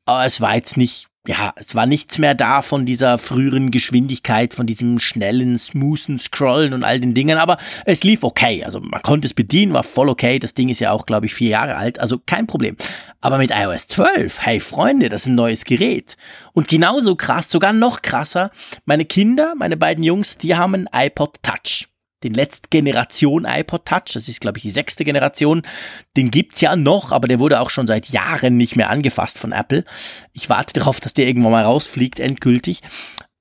[0.05, 4.53] aber es war jetzt nicht ja, es war nichts mehr da von dieser früheren Geschwindigkeit,
[4.53, 8.63] von diesem schnellen, smoothen Scrollen und all den Dingen, aber es lief okay.
[8.63, 10.39] Also man konnte es bedienen, war voll okay.
[10.39, 12.75] Das Ding ist ja auch, glaube ich, vier Jahre alt, also kein Problem.
[13.21, 16.17] Aber mit iOS 12, hey Freunde, das ist ein neues Gerät.
[16.53, 18.51] Und genauso krass, sogar noch krasser,
[18.85, 21.87] meine Kinder, meine beiden Jungs, die haben ein iPod Touch
[22.25, 25.61] den letzten Generation iPod Touch, das ist glaube ich die sechste Generation,
[26.17, 29.51] den gibt's ja noch, aber der wurde auch schon seit Jahren nicht mehr angefasst von
[29.51, 29.83] Apple.
[30.33, 32.81] Ich warte darauf, dass der irgendwann mal rausfliegt endgültig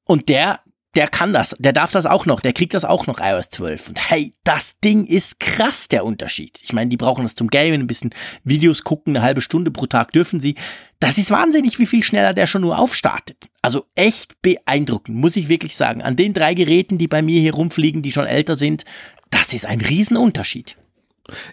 [0.04, 0.60] und der
[0.96, 3.88] der kann das, der darf das auch noch, der kriegt das auch noch iOS 12.
[3.88, 6.58] Und hey, das Ding ist krass, der Unterschied.
[6.62, 8.10] Ich meine, die brauchen das zum Gamen, ein bisschen
[8.44, 10.54] Videos gucken, eine halbe Stunde pro Tag dürfen sie.
[11.00, 13.48] Das ist wahnsinnig, wie viel schneller der schon nur aufstartet.
[13.62, 16.02] Also echt beeindruckend, muss ich wirklich sagen.
[16.02, 18.84] An den drei Geräten, die bei mir hier rumfliegen, die schon älter sind,
[19.30, 20.76] das ist ein Riesenunterschied.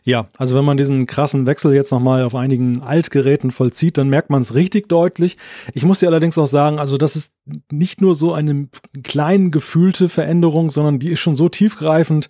[0.03, 4.29] Ja, also wenn man diesen krassen Wechsel jetzt nochmal auf einigen Altgeräten vollzieht, dann merkt
[4.29, 5.37] man es richtig deutlich.
[5.73, 7.33] Ich muss dir allerdings auch sagen, also das ist
[7.71, 8.67] nicht nur so eine
[9.03, 12.27] klein gefühlte Veränderung, sondern die ist schon so tiefgreifend,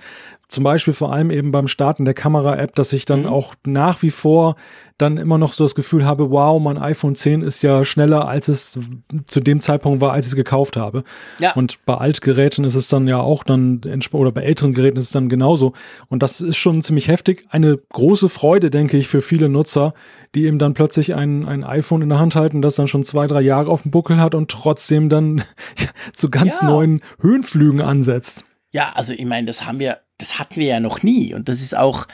[0.52, 3.28] zum Beispiel vor allem eben beim Starten der Kamera-App, dass ich dann mhm.
[3.28, 4.58] auch nach wie vor
[4.98, 8.50] dann immer noch so das Gefühl habe, wow, mein iPhone 10 ist ja schneller, als
[8.50, 8.78] es
[9.28, 11.04] zu dem Zeitpunkt war, als ich es gekauft habe.
[11.40, 11.54] Ja.
[11.54, 13.82] Und bei Altgeräten ist es dann ja auch dann,
[14.12, 15.74] oder bei älteren Geräten ist es dann genauso.
[16.10, 17.46] Und das ist schon ziemlich heftig.
[17.50, 19.94] Eine große Freude, denke ich, für viele Nutzer,
[20.36, 23.26] die eben dann plötzlich ein, ein iPhone in der Hand halten, das dann schon zwei,
[23.26, 25.44] drei Jahre auf dem Buckel hat und trotzdem dann
[26.14, 26.68] zu ganz ja.
[26.68, 28.46] neuen Höhenflügen ansetzt.
[28.72, 31.34] Ja, also ich meine, das haben wir das hatten wir ja noch nie.
[31.34, 32.08] Und das ist auch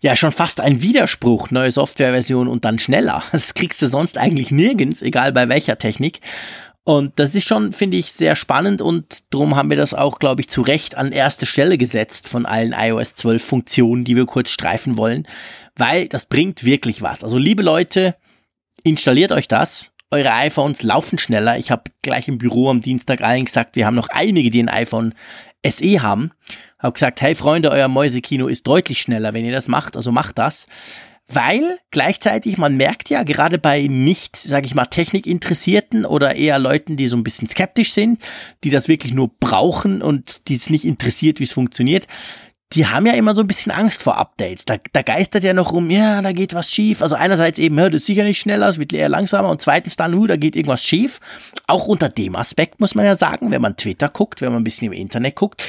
[0.00, 3.22] ja schon fast ein Widerspruch, neue Softwareversion und dann schneller.
[3.32, 6.20] Das kriegst du sonst eigentlich nirgends, egal bei welcher Technik.
[6.84, 10.40] Und das ist schon, finde ich, sehr spannend und darum haben wir das auch, glaube
[10.40, 14.50] ich, zu Recht an erste Stelle gesetzt von allen iOS 12 Funktionen, die wir kurz
[14.50, 15.28] streifen wollen,
[15.76, 17.22] weil das bringt wirklich was.
[17.22, 18.16] Also liebe Leute,
[18.84, 19.92] installiert euch das.
[20.10, 21.58] Eure iPhones laufen schneller.
[21.58, 24.70] Ich habe gleich im Büro am Dienstag allen gesagt, wir haben noch einige, die ein
[24.70, 25.14] iPhone
[25.66, 26.30] SE haben.
[26.78, 30.38] Hab gesagt, hey Freunde, euer Mäusekino ist deutlich schneller, wenn ihr das macht, also macht
[30.38, 30.66] das.
[31.30, 36.96] Weil gleichzeitig, man merkt ja, gerade bei nicht, sage ich mal, Technikinteressierten oder eher Leuten,
[36.96, 38.24] die so ein bisschen skeptisch sind,
[38.64, 42.06] die das wirklich nur brauchen und die es nicht interessiert, wie es funktioniert,
[42.72, 44.64] die haben ja immer so ein bisschen Angst vor Updates.
[44.64, 47.02] Da, da geistert ja noch rum, ja, da geht was schief.
[47.02, 50.14] Also einerseits eben, das ist sicher nicht schneller, es wird eher langsamer und zweitens dann,
[50.14, 51.20] uh, da geht irgendwas schief.
[51.66, 54.64] Auch unter dem Aspekt muss man ja sagen, wenn man Twitter guckt, wenn man ein
[54.64, 55.66] bisschen im Internet guckt,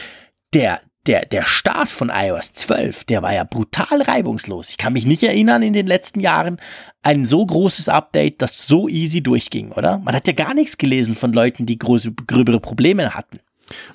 [0.54, 4.70] der, der, der Start von iOS 12, der war ja brutal reibungslos.
[4.70, 6.58] Ich kann mich nicht erinnern in den letzten Jahren
[7.02, 10.00] ein so großes Update, das so easy durchging, oder?
[10.00, 13.40] Man hat ja gar nichts gelesen von Leuten, die große, gröbere Probleme hatten.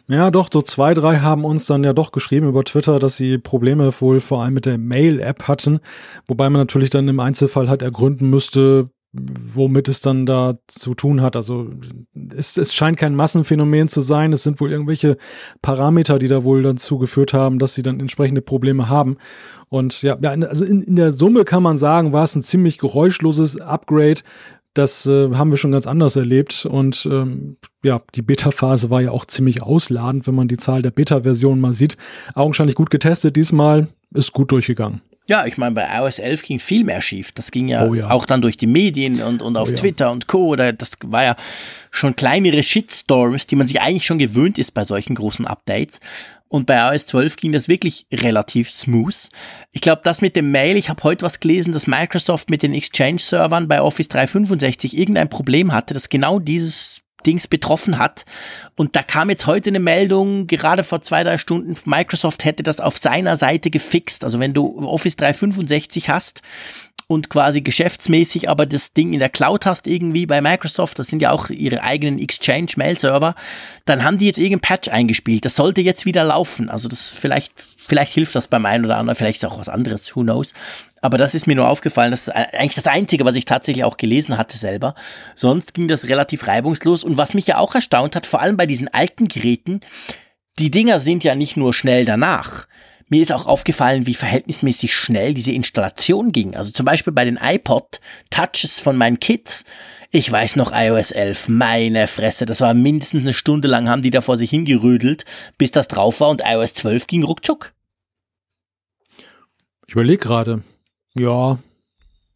[0.09, 3.38] Ja, doch, so zwei, drei haben uns dann ja doch geschrieben über Twitter, dass sie
[3.38, 5.80] Probleme wohl vor allem mit der Mail-App hatten,
[6.26, 11.21] wobei man natürlich dann im Einzelfall halt ergründen müsste, womit es dann da zu tun
[11.21, 11.37] hat.
[11.37, 11.71] Also
[12.35, 14.33] es, es scheint kein Massenphänomen zu sein.
[14.33, 15.17] Es sind wohl irgendwelche
[15.62, 19.17] Parameter, die da wohl dazu geführt haben, dass sie dann entsprechende Probleme haben.
[19.69, 23.61] Und ja, also in, in der Summe kann man sagen, war es ein ziemlich geräuschloses
[23.61, 24.21] Upgrade.
[24.75, 26.67] Das äh, haben wir schon ganz anders erlebt.
[26.67, 30.91] Und ähm, ja, die Beta-Phase war ja auch ziemlich ausladend, wenn man die Zahl der
[30.91, 31.97] Beta-Versionen mal sieht.
[32.35, 33.37] Augenscheinlich gut getestet.
[33.37, 35.01] Diesmal ist gut durchgegangen.
[35.29, 37.33] Ja, ich meine, bei iOS 11 ging viel mehr schief.
[37.33, 38.11] Das ging ja, oh ja.
[38.11, 39.77] auch dann durch die Medien und, und auf oh ja.
[39.77, 40.49] Twitter und Co.
[40.49, 41.37] Oder das war ja
[41.91, 46.01] schon kleinere Shitstorms, die man sich eigentlich schon gewöhnt ist bei solchen großen Updates.
[46.49, 49.29] Und bei iOS 12 ging das wirklich relativ smooth.
[49.72, 52.75] Ich glaube, das mit dem Mail, ich habe heute was gelesen, dass Microsoft mit den
[52.75, 58.25] Exchange-Servern bei Office 365 irgendein Problem hatte, dass genau dieses Dings betroffen hat.
[58.77, 62.81] Und da kam jetzt heute eine Meldung, gerade vor zwei, drei Stunden, Microsoft hätte das
[62.81, 64.25] auf seiner Seite gefixt.
[64.25, 66.43] Also wenn du Office 365 hast
[67.07, 71.20] und quasi geschäftsmäßig aber das Ding in der Cloud hast irgendwie bei Microsoft, das sind
[71.22, 73.34] ja auch ihre eigenen Exchange Mail Server,
[73.84, 75.44] dann haben die jetzt irgendein Patch eingespielt.
[75.44, 76.70] Das sollte jetzt wieder laufen.
[76.70, 77.52] Also das vielleicht
[77.86, 80.55] vielleicht hilft das beim einen oder anderen, vielleicht ist auch was anderes, who knows.
[81.00, 83.98] Aber das ist mir nur aufgefallen, das ist eigentlich das einzige, was ich tatsächlich auch
[83.98, 84.94] gelesen hatte selber.
[85.34, 88.66] Sonst ging das relativ reibungslos und was mich ja auch erstaunt hat, vor allem bei
[88.66, 89.80] diesen alten Geräten,
[90.59, 92.66] die Dinger sind ja nicht nur schnell danach.
[93.15, 96.57] Mir ist auch aufgefallen, wie verhältnismäßig schnell diese Installation ging.
[96.57, 99.62] Also zum Beispiel bei den iPod Touches von meinen Kids.
[100.11, 104.11] Ich weiß noch iOS 11, meine Fresse, das war mindestens eine Stunde lang, haben die
[104.11, 105.27] da vor sich hingerödelt,
[105.59, 107.73] bis das drauf war und iOS 12 ging ruckzuck.
[109.87, 110.65] Ich überlege gerade.
[111.17, 111.59] Ja,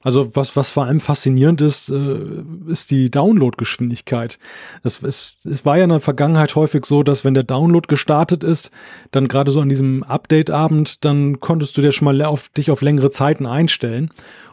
[0.08, 2.18] also was, was vor allem faszinierend ist, äh,
[2.66, 4.38] ist die Downloadgeschwindigkeit.
[4.82, 8.42] Es, es, es war ja in der Vergangenheit häufig so, dass wenn der Download gestartet
[8.42, 8.70] ist,
[9.10, 12.80] dann gerade so an diesem Update-Abend, dann konntest du dir schon mal auf, dich auf
[12.80, 14.08] längere Zeiten einstellen.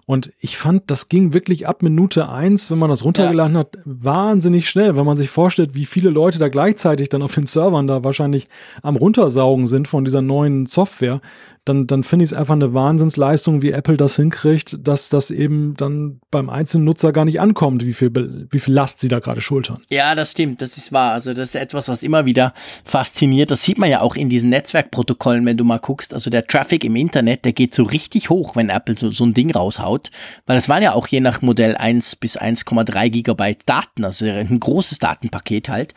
[0.06, 3.62] Und ich fand, das ging wirklich ab Minute eins, wenn man das runtergeladen ja.
[3.62, 7.46] hat, wahnsinnig schnell, wenn man sich vorstellt, wie viele Leute da gleichzeitig dann auf den
[7.46, 8.50] Servern da wahrscheinlich
[8.84, 11.22] am Runtersaugen sind von dieser neuen Software
[11.66, 15.76] dann, dann finde ich es einfach eine Wahnsinnsleistung, wie Apple das hinkriegt, dass das eben
[15.76, 18.12] dann beim einzelnen Nutzer gar nicht ankommt, wie viel,
[18.52, 19.80] wie viel Last sie da gerade schultern.
[19.90, 21.14] Ja, das stimmt, das ist wahr.
[21.14, 22.54] Also das ist etwas, was immer wieder
[22.84, 23.50] fasziniert.
[23.50, 26.14] Das sieht man ja auch in diesen Netzwerkprotokollen, wenn du mal guckst.
[26.14, 29.34] Also der Traffic im Internet, der geht so richtig hoch, wenn Apple so, so ein
[29.34, 30.12] Ding raushaut.
[30.46, 34.60] Weil es waren ja auch je nach Modell 1 bis 1,3 Gigabyte Daten, also ein
[34.60, 35.96] großes Datenpaket halt.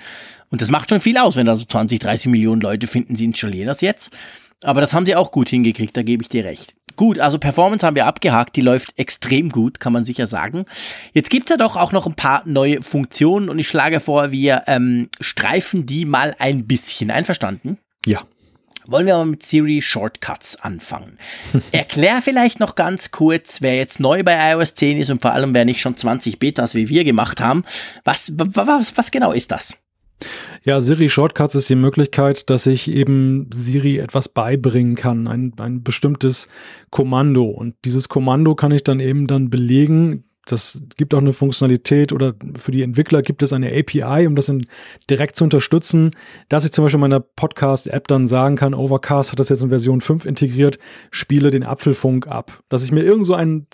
[0.50, 3.26] Und das macht schon viel aus, wenn da so 20, 30 Millionen Leute finden, sie
[3.26, 4.10] installieren das jetzt.
[4.64, 6.74] Aber das haben sie auch gut hingekriegt, da gebe ich dir recht.
[6.96, 10.64] Gut, also Performance haben wir abgehakt, die läuft extrem gut, kann man sicher sagen.
[11.12, 14.64] Jetzt gibt's ja doch auch noch ein paar neue Funktionen und ich schlage vor, wir
[14.66, 17.12] ähm, streifen die mal ein bisschen.
[17.12, 17.78] Einverstanden?
[18.04, 18.22] Ja.
[18.88, 21.18] Wollen wir mal mit Siri Shortcuts anfangen.
[21.72, 25.54] Erklär vielleicht noch ganz kurz, wer jetzt neu bei iOS 10 ist und vor allem
[25.54, 27.64] wer nicht schon 20 Betas wie wir gemacht haben.
[28.02, 29.74] Was, was, was genau ist das?
[30.64, 35.82] Ja, Siri Shortcuts ist die Möglichkeit, dass ich eben Siri etwas beibringen kann, ein, ein
[35.82, 36.48] bestimmtes
[36.90, 37.44] Kommando.
[37.44, 42.34] Und dieses Kommando kann ich dann eben dann belegen, das gibt auch eine Funktionalität oder
[42.56, 44.66] für die Entwickler gibt es eine API, um das in,
[45.10, 46.10] direkt zu unterstützen,
[46.48, 49.68] dass ich zum Beispiel in meiner Podcast-App dann sagen kann, Overcast hat das jetzt in
[49.68, 50.78] Version 5 integriert,
[51.10, 52.62] spiele den Apfelfunk ab.
[52.68, 53.66] Dass ich mir irgend so ein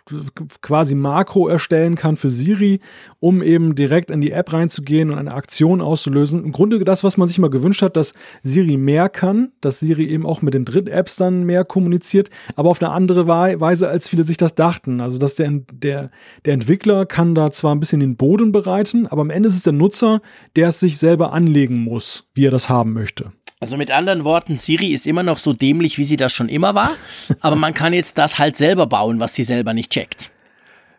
[0.60, 2.80] quasi Makro erstellen kann für Siri,
[3.20, 6.44] um eben direkt in die App reinzugehen und eine Aktion auszulösen.
[6.44, 10.04] Im Grunde das, was man sich mal gewünscht hat, dass Siri mehr kann, dass Siri
[10.06, 14.24] eben auch mit den Dritt-Apps dann mehr kommuniziert, aber auf eine andere Weise, als viele
[14.24, 15.00] sich das dachten.
[15.00, 16.10] Also, dass der, der,
[16.44, 19.64] der Entwickler kann da zwar ein bisschen den Boden bereiten, aber am Ende ist es
[19.64, 20.22] der Nutzer,
[20.56, 23.32] der es sich selber anlegen muss, wie er das haben möchte.
[23.60, 26.74] Also mit anderen Worten, Siri ist immer noch so dämlich, wie sie das schon immer
[26.74, 26.92] war,
[27.40, 30.30] aber man kann jetzt das halt selber bauen, was sie selber nicht checkt.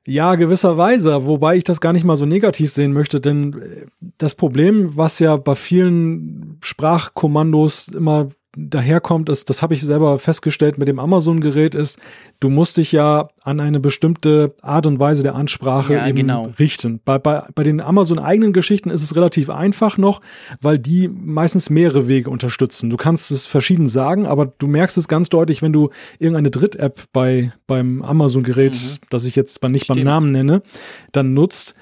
[0.05, 3.85] Ja, gewisserweise, wobei ich das gar nicht mal so negativ sehen möchte, denn äh,
[4.19, 10.77] das Problem, was ja bei vielen Sprachkommandos immer daherkommt, ist, das habe ich selber festgestellt
[10.77, 11.99] mit dem Amazon-Gerät, ist,
[12.39, 16.51] du musst dich ja an eine bestimmte Art und Weise der Ansprache ja, eben genau.
[16.59, 16.99] richten.
[17.03, 20.21] Bei, bei, bei den Amazon-eigenen Geschichten ist es relativ einfach noch,
[20.61, 22.89] weil die meistens mehrere Wege unterstützen.
[22.89, 25.89] Du kannst es verschieden sagen, aber du merkst es ganz deutlich, wenn du
[26.19, 29.05] irgendeine Dritt-App bei, beim Amazon-Gerät, mhm.
[29.09, 29.97] das ich jetzt nicht Stimmt.
[29.97, 30.61] beim Namen nenne,
[31.11, 31.75] dann nutzt,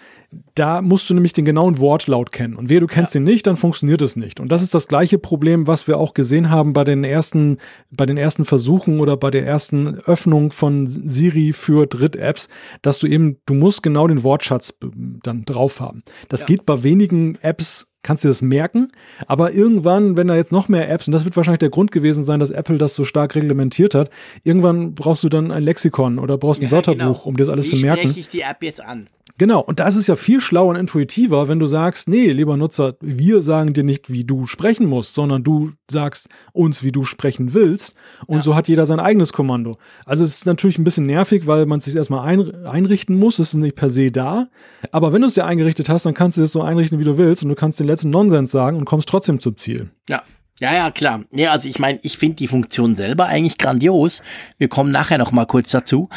[0.56, 2.56] da musst du nämlich den genauen Wortlaut kennen.
[2.56, 3.20] Und wer du kennst ja.
[3.20, 4.40] den nicht, dann funktioniert es nicht.
[4.40, 7.58] Und das ist das gleiche Problem, was wir auch gesehen haben bei den ersten,
[7.92, 12.50] bei den ersten Versuchen oder bei der ersten Öffnung von Siri für Dritt-Apps,
[12.82, 14.78] dass du eben, du musst genau den Wortschatz
[15.24, 16.04] dann drauf haben.
[16.30, 16.48] Das ja.
[16.48, 18.90] geht bei wenigen Apps kannst du das merken.
[19.28, 22.24] Aber irgendwann, wenn da jetzt noch mehr Apps, und das wird wahrscheinlich der Grund gewesen
[22.24, 24.10] sein, dass Apple das so stark reglementiert hat,
[24.44, 27.24] irgendwann brauchst du dann ein Lexikon oder brauchst ein ja, Wörterbuch, genau.
[27.24, 28.02] um dir das alles Wie zu merken.
[28.02, 29.08] Wie spreche ich die App jetzt an?
[29.40, 32.56] Genau, und da ist es ja viel schlauer und intuitiver, wenn du sagst, nee, lieber
[32.56, 37.04] Nutzer, wir sagen dir nicht, wie du sprechen musst, sondern du sagst uns, wie du
[37.04, 37.96] sprechen willst.
[38.28, 38.44] Und ja.
[38.44, 39.78] so hat jeder sein eigenes Kommando.
[40.06, 43.40] Also es ist natürlich ein bisschen nervig, weil man es sich erstmal ein, einrichten muss.
[43.40, 44.50] Es ist nicht per se da.
[44.92, 47.18] Aber wenn du es dir eingerichtet hast, dann kannst du es so einrichten, wie du
[47.18, 47.42] willst.
[47.42, 49.90] Und du kannst den letzten Nonsens sagen und kommst trotzdem zum Ziel.
[50.08, 50.22] Ja.
[50.60, 51.26] Ja, ja, klar.
[51.32, 54.22] Ja, also ich meine, ich finde die Funktion selber eigentlich grandios.
[54.60, 56.10] Wir kommen nachher noch mal kurz dazu.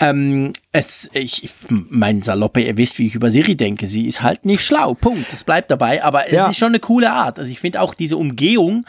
[0.00, 3.86] Ähm, es, ich, mein Saloppe, ihr wisst, wie ich über Siri denke.
[3.86, 4.94] Sie ist halt nicht schlau.
[4.94, 5.30] Punkt.
[5.30, 6.02] Das bleibt dabei.
[6.02, 6.44] Aber ja.
[6.44, 7.38] es ist schon eine coole Art.
[7.38, 8.86] Also ich finde auch diese Umgehung,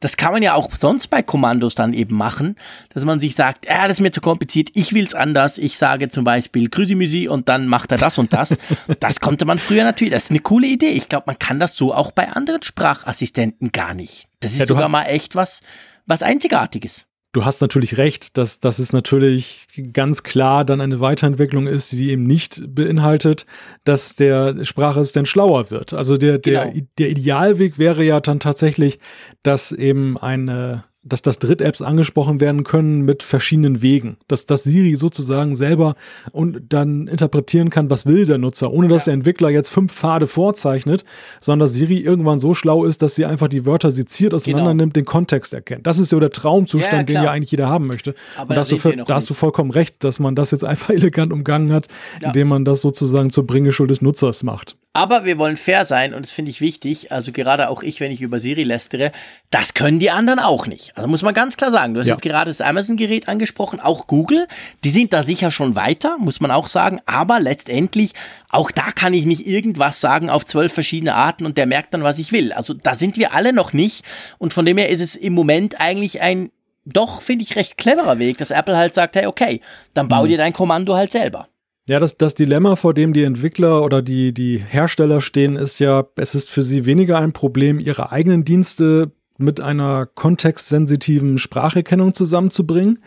[0.00, 2.56] Das kann man ja auch sonst bei Kommandos dann eben machen,
[2.88, 5.58] dass man sich sagt, ja, das ist mir zu kompliziert, ich will's anders.
[5.58, 8.56] Ich sage zum Beispiel Grüsimüsi und dann macht er das und das.
[9.00, 10.90] das konnte man früher natürlich, das ist eine coole Idee.
[10.90, 14.26] Ich glaube, man kann das so auch bei anderen Sprachassistenten gar nicht.
[14.40, 15.60] Das ist ja, sogar mal echt was,
[16.06, 21.66] was Einzigartiges du hast natürlich recht, dass, dass es natürlich ganz klar dann eine Weiterentwicklung
[21.66, 23.46] ist, die eben nicht beinhaltet,
[23.84, 25.92] dass der Sprachassistent schlauer wird.
[25.92, 26.86] Also der, der, genau.
[26.98, 28.98] der Idealweg wäre ja dann tatsächlich,
[29.42, 34.18] dass eben eine dass das Dritt-Apps angesprochen werden können mit verschiedenen Wegen.
[34.28, 35.94] Dass, dass Siri sozusagen selber
[36.30, 39.12] und dann interpretieren kann, was will der Nutzer, ohne dass ja.
[39.12, 41.04] der Entwickler jetzt fünf Pfade vorzeichnet,
[41.40, 44.82] sondern dass Siri irgendwann so schlau ist, dass sie einfach die Wörter seziert auseinander genau.
[44.82, 45.86] nimmt, den Kontext erkennt.
[45.86, 48.14] Das ist ja der Traumzustand, ja, den ja eigentlich jeder haben möchte.
[48.36, 50.90] Aber und da, hast du, da hast du vollkommen recht, dass man das jetzt einfach
[50.90, 51.86] elegant umgangen hat,
[52.20, 54.76] indem man das sozusagen zur Bringeschuld des Nutzers macht.
[55.00, 57.10] Aber wir wollen fair sein und das finde ich wichtig.
[57.10, 59.12] Also gerade auch ich, wenn ich über Siri lästere,
[59.48, 60.94] das können die anderen auch nicht.
[60.94, 61.94] Also muss man ganz klar sagen.
[61.94, 62.12] Du hast ja.
[62.12, 64.46] jetzt gerade das Amazon-Gerät angesprochen, auch Google.
[64.84, 67.00] Die sind da sicher schon weiter, muss man auch sagen.
[67.06, 68.12] Aber letztendlich,
[68.50, 72.02] auch da kann ich nicht irgendwas sagen auf zwölf verschiedene Arten und der merkt dann,
[72.02, 72.52] was ich will.
[72.52, 74.04] Also da sind wir alle noch nicht.
[74.36, 76.50] Und von dem her ist es im Moment eigentlich ein
[76.84, 79.62] doch, finde ich, recht cleverer Weg, dass Apple halt sagt, hey, okay,
[79.94, 80.28] dann bau hm.
[80.28, 81.48] dir dein Kommando halt selber.
[81.90, 86.06] Ja, das, das Dilemma, vor dem die Entwickler oder die, die Hersteller stehen, ist ja,
[86.14, 93.00] es ist für sie weniger ein Problem, ihre eigenen Dienste mit einer kontextsensitiven Spracherkennung zusammenzubringen.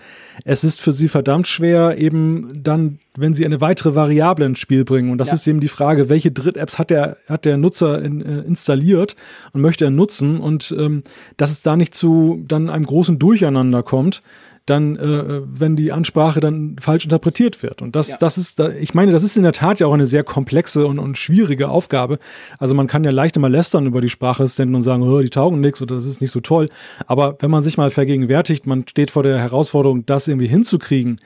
[0.43, 4.83] Es ist für sie verdammt schwer, eben dann, wenn sie eine weitere Variable ins Spiel
[4.83, 5.11] bringen.
[5.11, 5.35] Und das ja.
[5.35, 9.15] ist eben die Frage, welche Dritt-Apps hat der, hat der Nutzer in, äh, installiert
[9.53, 11.03] und möchte er nutzen und ähm,
[11.37, 14.23] dass es da nicht zu dann einem großen Durcheinander kommt
[14.65, 17.81] dann, äh, wenn die Ansprache dann falsch interpretiert wird.
[17.81, 18.17] Und das, ja.
[18.19, 20.99] das ist, ich meine, das ist in der Tat ja auch eine sehr komplexe und,
[20.99, 22.17] und schwierige Aufgabe.
[22.59, 25.59] Also man kann ja leicht immer lästern über die Sprachassistenten und sagen, oh, die taugen
[25.59, 26.69] nichts oder das ist nicht so toll.
[27.07, 31.17] Aber wenn man sich mal vergegenwärtigt, man steht vor der Herausforderung, das irgendwie hinzukriegen,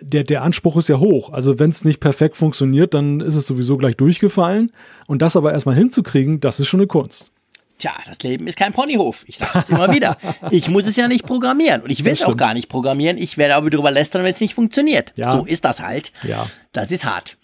[0.00, 1.32] der, der Anspruch ist ja hoch.
[1.32, 4.72] Also wenn es nicht perfekt funktioniert, dann ist es sowieso gleich durchgefallen.
[5.06, 7.30] Und das aber erstmal hinzukriegen, das ist schon eine Kunst.
[7.78, 9.24] Tja, das Leben ist kein Ponyhof.
[9.26, 10.16] Ich sage es immer wieder.
[10.50, 11.82] Ich muss es ja nicht programmieren.
[11.82, 13.18] Und ich will es auch gar nicht programmieren.
[13.18, 15.12] Ich werde aber darüber lästern, wenn es nicht funktioniert.
[15.16, 15.32] Ja.
[15.32, 16.10] So ist das halt.
[16.26, 16.46] Ja.
[16.72, 17.36] Das ist hart.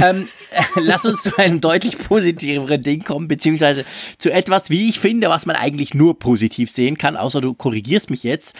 [0.00, 0.28] ähm,
[0.76, 3.86] lass uns zu einem deutlich positiveren Ding kommen, beziehungsweise
[4.18, 8.10] zu etwas, wie ich finde, was man eigentlich nur positiv sehen kann, außer du korrigierst
[8.10, 8.54] mich jetzt.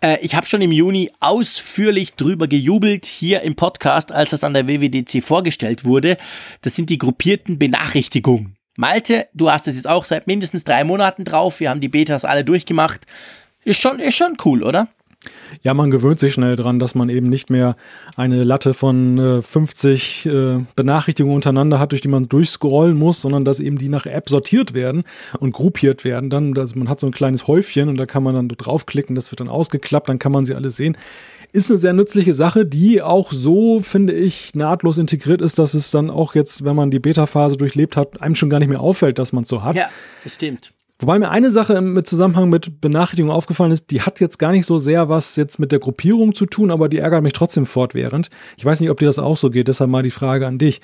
[0.00, 4.54] Äh, ich habe schon im Juni ausführlich drüber gejubelt hier im Podcast, als das an
[4.54, 6.16] der WWDC vorgestellt wurde.
[6.62, 8.53] Das sind die gruppierten Benachrichtigungen.
[8.76, 11.60] Malte, du hast es jetzt auch seit mindestens drei Monaten drauf.
[11.60, 13.02] Wir haben die Betas alle durchgemacht.
[13.64, 14.88] Ist schon, ist schon cool, oder?
[15.62, 17.76] Ja, man gewöhnt sich schnell dran, dass man eben nicht mehr
[18.16, 23.44] eine Latte von äh, 50 äh, Benachrichtigungen untereinander hat, durch die man durchscrollen muss, sondern
[23.44, 25.04] dass eben die nach App sortiert werden
[25.38, 26.28] und gruppiert werden.
[26.28, 29.30] Dann, dass man hat so ein kleines Häufchen und da kann man dann draufklicken, das
[29.30, 30.98] wird dann ausgeklappt, dann kann man sie alle sehen
[31.54, 35.92] ist eine sehr nützliche Sache, die auch so, finde ich, nahtlos integriert ist, dass es
[35.92, 39.20] dann auch jetzt, wenn man die Beta-Phase durchlebt hat, einem schon gar nicht mehr auffällt,
[39.20, 39.76] dass man es so hat.
[39.76, 39.88] Ja,
[40.24, 40.72] das stimmt.
[40.98, 44.66] Wobei mir eine Sache im Zusammenhang mit Benachrichtigungen aufgefallen ist, die hat jetzt gar nicht
[44.66, 48.30] so sehr was jetzt mit der Gruppierung zu tun, aber die ärgert mich trotzdem fortwährend.
[48.56, 50.80] Ich weiß nicht, ob dir das auch so geht, deshalb mal die Frage an dich.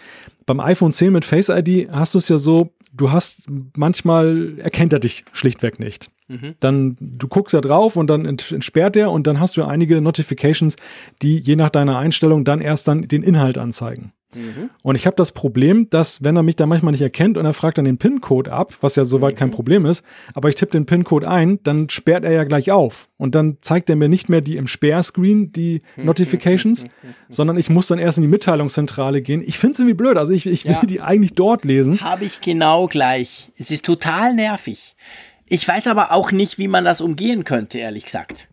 [0.47, 3.45] Beim iPhone 10 mit Face ID hast du es ja so, du hast
[3.77, 6.11] manchmal erkennt er dich schlichtweg nicht.
[6.31, 6.55] Mhm.
[6.61, 10.77] Dann, du guckst ja drauf und dann entsperrt er und dann hast du einige Notifications,
[11.23, 14.13] die je nach deiner Einstellung dann erst dann den Inhalt anzeigen.
[14.35, 14.71] Mhm.
[14.85, 17.53] Und ich habe das Problem, dass, wenn er mich da manchmal nicht erkennt und er
[17.53, 19.39] fragt dann den PIN-Code ab, was ja soweit mhm.
[19.39, 20.05] kein Problem ist,
[20.35, 23.09] aber ich tippe den PIN-Code ein, dann sperrt er ja gleich auf.
[23.17, 26.05] Und dann zeigt er mir nicht mehr die im Sperrscreen, die mhm.
[26.05, 26.85] Notifications,
[27.29, 29.43] sondern ich muss dann erst in die Mitteilungszentrale gehen.
[29.45, 30.17] Ich finde es irgendwie blöd.
[30.17, 30.87] Also ich, ich will ja.
[30.87, 32.01] die eigentlich dort lesen.
[32.01, 33.51] Habe ich genau gleich.
[33.57, 34.95] Es ist total nervig.
[35.51, 38.47] Ich weiß aber auch nicht, wie man das umgehen könnte, ehrlich gesagt.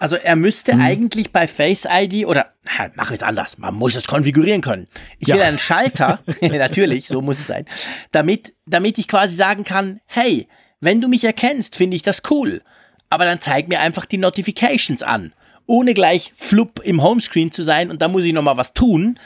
[0.00, 0.80] Also er müsste hm.
[0.80, 4.88] eigentlich bei Face ID oder ha, mach jetzt anders, man muss es konfigurieren können.
[5.20, 5.36] Ich ja.
[5.36, 7.64] will einen Schalter, natürlich, so muss es sein,
[8.10, 10.48] damit, damit ich quasi sagen kann, hey,
[10.80, 12.60] wenn du mich erkennst, finde ich das cool.
[13.08, 15.32] Aber dann zeig mir einfach die Notifications an,
[15.66, 19.20] ohne gleich flupp im Homescreen zu sein und da muss ich nochmal was tun.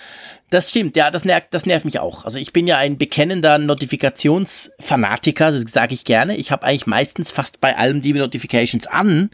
[0.52, 2.26] Das stimmt, ja, das nervt, das nervt mich auch.
[2.26, 6.36] Also ich bin ja ein bekennender Notifikationsfanatiker, das sage ich gerne.
[6.36, 9.30] Ich habe eigentlich meistens fast bei allem die Notifications an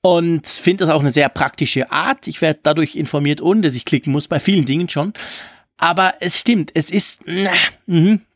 [0.00, 2.28] und finde das auch eine sehr praktische Art.
[2.28, 5.12] Ich werde dadurch informiert, ohne dass ich klicken muss, bei vielen Dingen schon.
[5.76, 7.50] Aber es stimmt, es ist, na,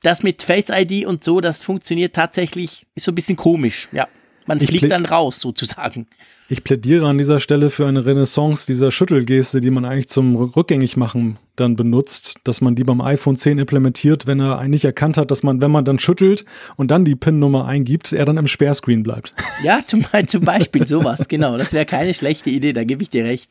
[0.03, 4.09] das mit Face ID und so, das funktioniert tatsächlich, ist so ein bisschen komisch, ja.
[4.47, 6.07] Man fliegt dann raus, sozusagen.
[6.49, 10.97] Ich plädiere an dieser Stelle für eine Renaissance dieser Schüttelgeste, die man eigentlich zum rückgängig
[10.97, 15.31] machen dann benutzt, dass man die beim iPhone 10 implementiert, wenn er eigentlich erkannt hat,
[15.31, 16.45] dass man, wenn man dann schüttelt
[16.77, 19.35] und dann die PIN-Nummer eingibt, er dann im Sperrscreen bleibt.
[19.63, 21.57] Ja, zum, zum Beispiel sowas, genau.
[21.57, 23.49] Das wäre keine schlechte Idee, da gebe ich dir recht.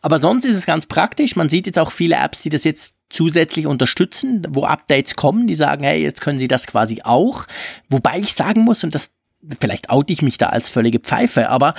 [0.00, 1.36] Aber sonst ist es ganz praktisch.
[1.36, 5.54] Man sieht jetzt auch viele Apps, die das jetzt zusätzlich unterstützen, wo Updates kommen, die
[5.54, 7.44] sagen, hey, jetzt können sie das quasi auch.
[7.90, 9.12] Wobei ich sagen muss, und das,
[9.60, 11.74] vielleicht oute ich mich da als völlige Pfeife, aber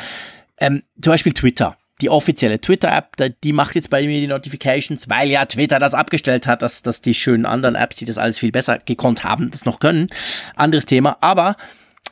[0.58, 1.78] ähm, zum Beispiel Twitter.
[2.02, 6.48] Die offizielle Twitter-App, die macht jetzt bei mir die Notifications, weil ja Twitter das abgestellt
[6.48, 9.66] hat, dass, dass die schönen anderen Apps, die das alles viel besser gekonnt haben, das
[9.66, 10.08] noch können.
[10.56, 11.18] Anderes Thema.
[11.22, 11.56] Aber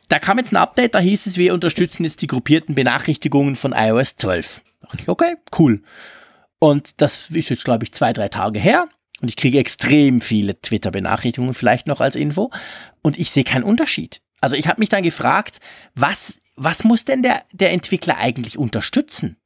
[0.08, 3.74] da kam jetzt ein Update, da hieß es, wir unterstützen jetzt die gruppierten Benachrichtigungen von
[3.74, 4.62] iOS 12.
[4.82, 5.82] Da dachte ich, okay, cool.
[6.60, 8.88] Und das ist jetzt, glaube ich, zwei, drei Tage her.
[9.22, 12.52] Und ich kriege extrem viele Twitter-Benachrichtigungen, vielleicht noch als Info.
[13.02, 14.22] Und ich sehe keinen Unterschied.
[14.42, 15.60] Also ich habe mich dann gefragt,
[15.96, 19.38] was was muss denn der, der Entwickler eigentlich unterstützen?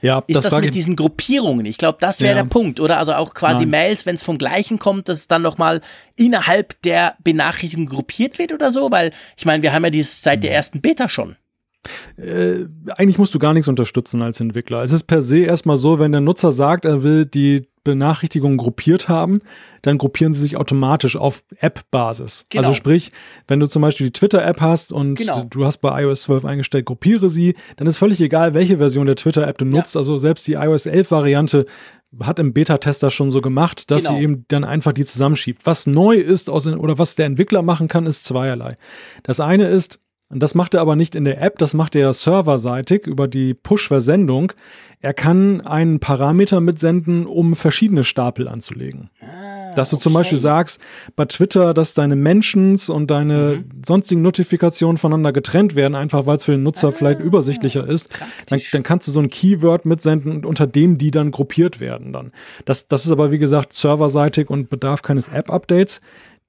[0.00, 1.66] Ja, ist das, das mit diesen Gruppierungen?
[1.66, 2.42] Ich glaube, das wäre ja.
[2.42, 2.98] der Punkt, oder?
[2.98, 3.70] Also auch quasi Nein.
[3.70, 5.80] Mails, wenn es vom gleichen kommt, dass es dann nochmal
[6.16, 8.90] innerhalb der Benachrichtigung gruppiert wird oder so?
[8.90, 10.56] Weil, ich meine, wir haben ja dies seit der hm.
[10.56, 11.36] ersten Beta schon.
[12.16, 12.66] Äh,
[12.96, 14.82] eigentlich musst du gar nichts unterstützen als Entwickler.
[14.82, 19.08] Es ist per se erstmal so, wenn der Nutzer sagt, er will die Benachrichtigungen gruppiert
[19.08, 19.40] haben,
[19.82, 22.46] dann gruppieren sie sich automatisch auf App-Basis.
[22.48, 22.62] Genau.
[22.62, 23.10] Also sprich,
[23.48, 25.44] wenn du zum Beispiel die Twitter-App hast und genau.
[25.48, 29.16] du hast bei iOS 12 eingestellt, gruppiere sie, dann ist völlig egal, welche Version der
[29.16, 29.94] Twitter-App du nutzt.
[29.94, 30.00] Ja.
[30.00, 31.66] Also selbst die iOS 11-Variante
[32.20, 34.16] hat im Beta-Tester schon so gemacht, dass genau.
[34.16, 35.62] sie eben dann einfach die zusammenschiebt.
[35.64, 38.76] Was neu ist aus, oder was der Entwickler machen kann, ist zweierlei.
[39.22, 39.98] Das eine ist,
[40.32, 43.52] und das macht er aber nicht in der App, das macht er serverseitig über die
[43.52, 44.52] Push-Versendung.
[45.00, 49.10] Er kann einen Parameter mitsenden, um verschiedene Stapel anzulegen.
[49.20, 50.04] Ah, dass du okay.
[50.04, 50.80] zum Beispiel sagst,
[51.16, 53.82] bei Twitter, dass deine Mentions und deine mhm.
[53.84, 58.08] sonstigen Notifikationen voneinander getrennt werden, einfach weil es für den Nutzer ah, vielleicht übersichtlicher ist.
[58.46, 62.32] Dann, dann, kannst du so ein Keyword mitsenden, unter dem die dann gruppiert werden dann.
[62.64, 66.00] Das, das ist aber, wie gesagt, serverseitig und bedarf keines App-Updates.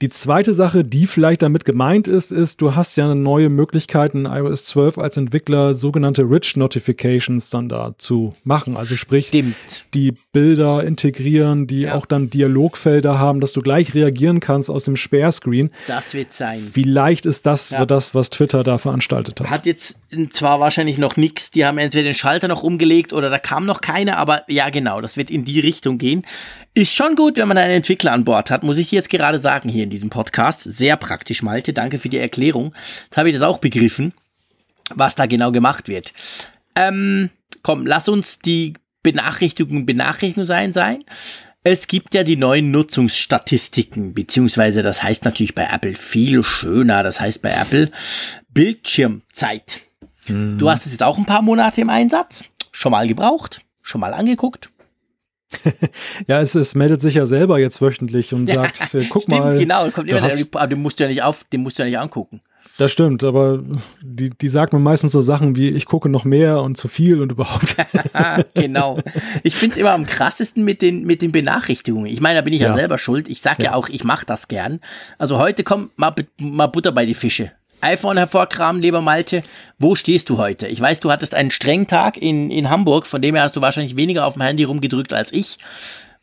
[0.04, 4.32] Die zweite Sache, die vielleicht damit gemeint ist, ist, du hast ja neue Möglichkeiten in
[4.34, 8.76] iOS 12 als Entwickler sogenannte Rich Notifications dann da zu machen.
[8.76, 9.56] Also sprich, Stimmt.
[9.94, 11.96] die Bilder integrieren, die ja.
[11.96, 15.70] auch dann Dialogfelder haben, dass du gleich reagieren kannst aus dem Sperrscreen.
[15.88, 16.60] Das wird sein.
[16.60, 17.86] Vielleicht ist das ja.
[17.86, 19.50] das, was Twitter da veranstaltet hat.
[19.50, 19.96] Hat jetzt
[20.32, 23.80] zwar wahrscheinlich noch nichts, die haben entweder den Schalter noch umgelegt oder da kam noch
[23.80, 26.26] keine, aber ja genau, das wird in die Richtung gehen.
[26.74, 29.70] Ist schon gut, wenn man einen Entwickler an Bord hat, muss ich jetzt gerade sagen
[29.70, 30.62] hier in diesem Podcast.
[30.62, 31.72] Sehr praktisch, Malte.
[31.72, 32.74] Danke für die Erklärung.
[33.06, 34.14] Jetzt habe ich das auch begriffen,
[34.94, 36.14] was da genau gemacht wird.
[36.76, 37.30] Ähm,
[37.62, 38.74] komm, lass uns die
[39.04, 41.04] Benachrichtigung Benachrichtigung sein sein.
[41.66, 47.04] Es gibt ja die neuen Nutzungsstatistiken, beziehungsweise das heißt natürlich bei Apple viel schöner.
[47.04, 47.90] Das heißt bei Apple
[48.50, 49.80] Bildschirmzeit.
[50.28, 50.58] Mhm.
[50.58, 52.44] Du hast es jetzt auch ein paar Monate im Einsatz.
[52.72, 54.72] Schon mal gebraucht, schon mal angeguckt.
[56.28, 59.58] ja, es, es meldet sich ja selber jetzt wöchentlich und sagt, äh, guck stimmt, mal.
[59.58, 61.90] genau, kommt immer der, aber den musst du ja nicht auf, den musst du ja
[61.90, 62.42] nicht angucken.
[62.78, 63.62] Das stimmt, aber
[64.02, 67.22] die, die sagt mir meistens so Sachen wie, ich gucke noch mehr und zu viel
[67.22, 67.76] und überhaupt.
[68.56, 68.98] genau.
[69.44, 72.08] Ich finde es immer am krassesten mit den, mit den Benachrichtigungen.
[72.08, 73.28] Ich meine, da bin ich ja, ja selber schuld.
[73.28, 74.80] Ich sag ja, ja auch, ich mache das gern.
[75.20, 77.52] Also heute kommt mal, mal Butter bei die Fische
[77.84, 79.42] iPhone hervorkramen, lieber Malte.
[79.78, 80.68] Wo stehst du heute?
[80.68, 83.62] Ich weiß, du hattest einen strengen Tag in, in Hamburg, von dem her hast du
[83.62, 85.58] wahrscheinlich weniger auf dem Handy rumgedrückt als ich.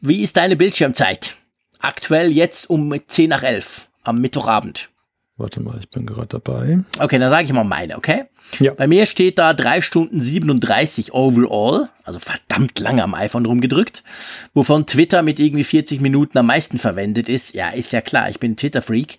[0.00, 1.36] Wie ist deine Bildschirmzeit?
[1.78, 4.88] Aktuell jetzt um 10 nach 11 am Mittwochabend.
[5.40, 6.80] Warte mal, ich bin gerade dabei.
[6.98, 8.24] Okay, dann sage ich mal meine, okay?
[8.58, 8.74] Ja.
[8.74, 14.04] Bei mir steht da 3 Stunden 37 overall, also verdammt lange am iPhone rumgedrückt,
[14.52, 17.54] wovon Twitter mit irgendwie 40 Minuten am meisten verwendet ist.
[17.54, 19.18] Ja, ist ja klar, ich bin Twitter-Freak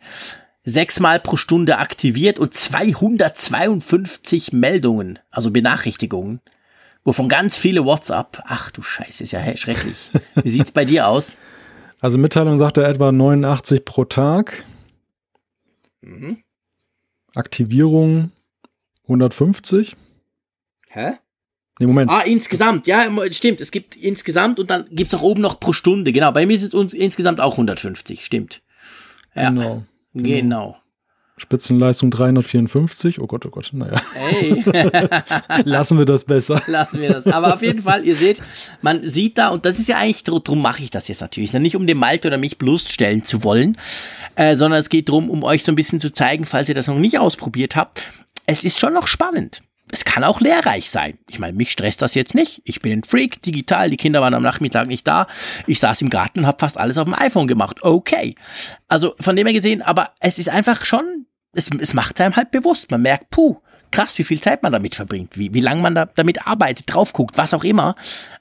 [0.64, 6.40] sechsmal pro Stunde aktiviert und 252 Meldungen, also Benachrichtigungen,
[7.04, 8.44] wovon ganz viele WhatsApp.
[8.46, 10.12] Ach du Scheiße, ist ja schrecklich.
[10.36, 11.36] Wie sieht's bei dir aus?
[12.04, 14.66] Also Mitteilung sagt er etwa 89 pro Tag.
[16.02, 16.42] Mhm.
[17.36, 18.32] Aktivierung
[19.04, 19.96] 150.
[20.90, 21.12] Hä?
[21.80, 22.10] Nee, Moment.
[22.10, 23.62] Ah, insgesamt, ja, stimmt.
[23.62, 26.12] Es gibt insgesamt und dann gibt es auch oben noch pro Stunde.
[26.12, 28.62] Genau, bei mir sind es insgesamt auch 150, stimmt.
[29.36, 29.50] Ja.
[29.50, 29.84] Genau.
[30.14, 30.24] Genau.
[30.24, 30.78] genau.
[31.38, 33.20] Spitzenleistung 354.
[33.20, 34.00] Oh Gott, oh Gott, naja.
[34.14, 34.64] Hey.
[35.66, 36.62] Lassen wir das besser.
[36.68, 37.26] Lassen wir das.
[37.26, 38.42] Aber auf jeden Fall, ihr seht,
[38.82, 41.76] man sieht da, und das ist ja eigentlich, darum mache ich das jetzt natürlich, nicht
[41.76, 43.76] um den Malte oder mich bloßstellen zu wollen,
[44.36, 46.88] äh, sondern es geht darum, um euch so ein bisschen zu zeigen, falls ihr das
[46.88, 48.04] noch nicht ausprobiert habt,
[48.46, 51.18] es ist schon noch spannend es kann auch lehrreich sein.
[51.30, 52.62] Ich meine, mich stresst das jetzt nicht.
[52.64, 55.28] Ich bin ein Freak, digital, die Kinder waren am Nachmittag nicht da.
[55.68, 57.84] Ich saß im Garten und habe fast alles auf dem iPhone gemacht.
[57.84, 58.36] Okay.
[58.88, 62.52] Also von dem her gesehen, aber es ist einfach schon, es, es macht einem halt
[62.52, 62.90] bewusst.
[62.90, 63.58] Man merkt, puh,
[63.92, 67.12] krass, wie viel Zeit man damit verbringt, wie, wie lange man da, damit arbeitet, drauf
[67.12, 67.96] guckt, was auch immer.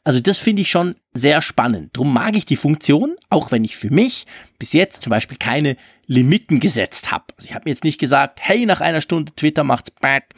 [0.04, 1.96] Also das finde ich schon sehr spannend.
[1.96, 4.26] Drum mag ich die Funktion, auch wenn ich für mich
[4.58, 5.76] bis jetzt zum Beispiel keine
[6.06, 7.24] Limiten gesetzt habe.
[7.36, 10.34] Also ich habe mir jetzt nicht gesagt, hey, nach einer Stunde Twitter macht's back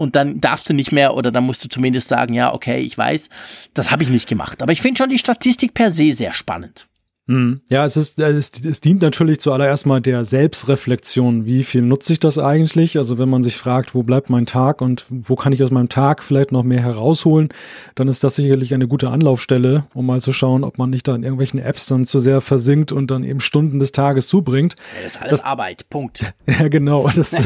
[0.00, 2.96] und dann darfst du nicht mehr oder dann musst du zumindest sagen, ja, okay, ich
[2.96, 3.28] weiß,
[3.74, 4.62] das habe ich nicht gemacht.
[4.62, 6.88] Aber ich finde schon die Statistik per se sehr spannend.
[7.30, 7.60] Hm.
[7.68, 11.44] Ja, es ist, es, es dient natürlich zuallererst mal der Selbstreflexion.
[11.44, 12.98] Wie viel nutze ich das eigentlich?
[12.98, 15.88] Also wenn man sich fragt, wo bleibt mein Tag und wo kann ich aus meinem
[15.88, 17.50] Tag vielleicht noch mehr herausholen,
[17.94, 21.14] dann ist das sicherlich eine gute Anlaufstelle, um mal zu schauen, ob man nicht da
[21.14, 24.74] in irgendwelchen Apps dann zu sehr versinkt und dann eben Stunden des Tages zubringt.
[25.04, 25.88] Das ist alles das, Arbeit.
[25.88, 26.34] Punkt.
[26.58, 27.08] Ja, genau.
[27.14, 27.32] Das,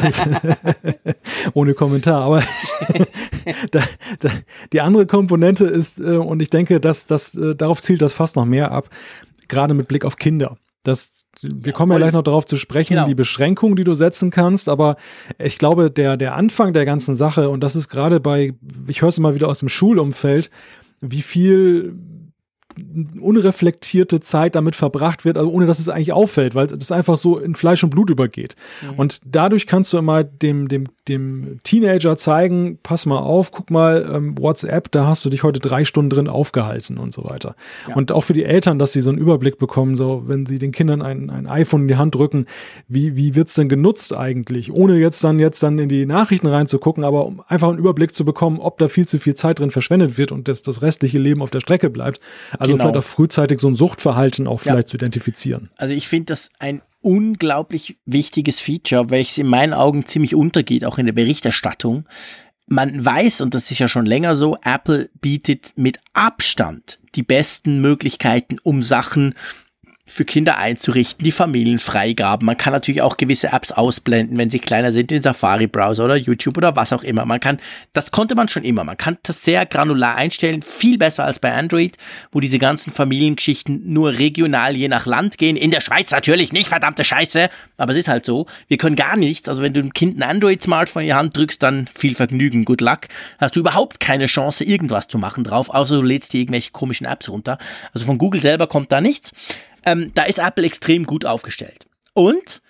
[1.53, 2.23] ohne Kommentar.
[2.23, 2.43] Aber
[3.71, 3.83] da,
[4.19, 4.31] da,
[4.73, 8.37] die andere Komponente ist, äh, und ich denke, dass das äh, darauf zielt das fast
[8.37, 8.89] noch mehr ab
[9.49, 10.57] gerade mit Blick auf Kinder.
[10.83, 13.07] Das, wir kommen ja gleich noch darauf zu sprechen, genau.
[13.07, 14.97] die Beschränkungen, die du setzen kannst, aber
[15.39, 18.55] ich glaube, der, der Anfang der ganzen Sache, und das ist gerade bei,
[18.87, 20.51] ich höre es immer wieder aus dem Schulumfeld,
[21.01, 21.95] wie viel
[23.21, 27.39] unreflektierte Zeit damit verbracht wird, also ohne dass es eigentlich auffällt, weil das einfach so
[27.39, 28.57] in Fleisch und Blut übergeht.
[28.83, 28.99] Mhm.
[28.99, 34.09] Und dadurch kannst du immer dem, dem, dem Teenager zeigen, pass mal auf, guck mal,
[34.13, 37.55] ähm, WhatsApp, da hast du dich heute drei Stunden drin aufgehalten und so weiter.
[37.89, 37.95] Ja.
[37.95, 40.73] Und auch für die Eltern, dass sie so einen Überblick bekommen, so wenn sie den
[40.73, 42.47] Kindern ein, ein iPhone in die Hand drücken,
[42.89, 44.73] wie, wie wird's denn genutzt eigentlich?
[44.73, 48.25] Ohne jetzt dann jetzt dann in die Nachrichten reinzugucken, aber um einfach einen Überblick zu
[48.25, 51.43] bekommen, ob da viel zu viel Zeit drin verschwendet wird und das, das restliche Leben
[51.43, 52.21] auf der Strecke bleibt.
[52.59, 52.85] Also genau.
[52.85, 54.91] vielleicht auch frühzeitig so ein Suchtverhalten auch vielleicht ja.
[54.93, 55.71] zu identifizieren.
[55.77, 60.99] Also ich finde das ein unglaublich wichtiges Feature, welches in meinen Augen ziemlich untergeht, auch
[60.99, 62.05] in der Berichterstattung.
[62.67, 67.81] Man weiß, und das ist ja schon länger so, Apple bietet mit Abstand die besten
[67.81, 69.35] Möglichkeiten, um Sachen
[70.15, 72.47] für Kinder einzurichten, die Familienfreigaben.
[72.47, 76.57] Man kann natürlich auch gewisse Apps ausblenden, wenn sie kleiner sind, den Safari-Browser oder YouTube
[76.57, 77.25] oder was auch immer.
[77.25, 77.59] Man kann,
[77.95, 78.85] das konnte man schon immer.
[78.85, 81.97] Man kann das sehr granular einstellen, viel besser als bei Android,
[82.31, 85.57] wo diese ganzen Familiengeschichten nur regional je nach Land gehen.
[85.57, 87.49] In der Schweiz natürlich nicht, verdammte Scheiße.
[87.77, 88.47] Aber es ist halt so.
[88.69, 89.49] Wir können gar nichts.
[89.49, 92.83] Also wenn du ein Kind ein Android-Smartphone in die Hand drückst, dann viel Vergnügen, good
[92.83, 93.09] luck.
[93.39, 97.05] Hast du überhaupt keine Chance, irgendwas zu machen drauf, außer du lädst dir irgendwelche komischen
[97.05, 97.59] Apps runter.
[97.93, 99.33] Also von Google selber kommt da nichts.
[99.87, 101.87] Ähm, da ist Apple extrem gut aufgestellt.
[102.15, 102.63] Und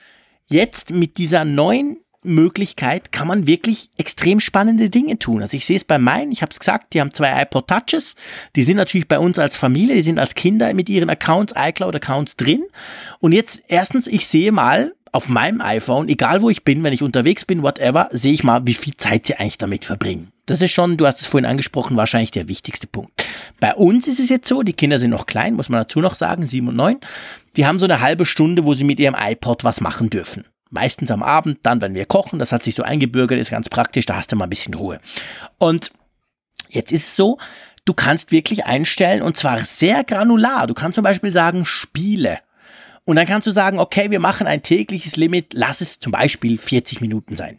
[0.48, 5.42] jetzt mit dieser neuen Möglichkeit kann man wirklich extrem spannende Dinge tun.
[5.42, 8.16] Also ich sehe es bei meinen, ich habe es gesagt, die haben zwei iPod Touches,
[8.56, 12.36] die sind natürlich bei uns als Familie, die sind als Kinder mit ihren Accounts, iCloud-Accounts
[12.36, 12.64] drin.
[13.20, 17.02] Und jetzt erstens, ich sehe mal auf meinem iPhone, egal wo ich bin, wenn ich
[17.02, 20.32] unterwegs bin, whatever, sehe ich mal, wie viel Zeit sie eigentlich damit verbringen.
[20.46, 23.13] Das ist schon, du hast es vorhin angesprochen, wahrscheinlich der wichtigste Punkt.
[23.61, 26.14] Bei uns ist es jetzt so, die Kinder sind noch klein, muss man dazu noch
[26.14, 26.99] sagen, sieben und neun.
[27.57, 30.45] Die haben so eine halbe Stunde, wo sie mit ihrem iPod was machen dürfen.
[30.70, 34.07] Meistens am Abend, dann, wenn wir kochen, das hat sich so eingebürgert, ist ganz praktisch,
[34.07, 35.01] da hast du mal ein bisschen Ruhe.
[35.59, 35.92] Und
[36.68, 37.38] jetzt ist es so,
[37.84, 40.66] du kannst wirklich einstellen und zwar sehr granular.
[40.66, 42.38] Du kannst zum Beispiel sagen, Spiele.
[43.05, 46.57] Und dann kannst du sagen, okay, wir machen ein tägliches Limit, lass es zum Beispiel
[46.57, 47.59] 40 Minuten sein.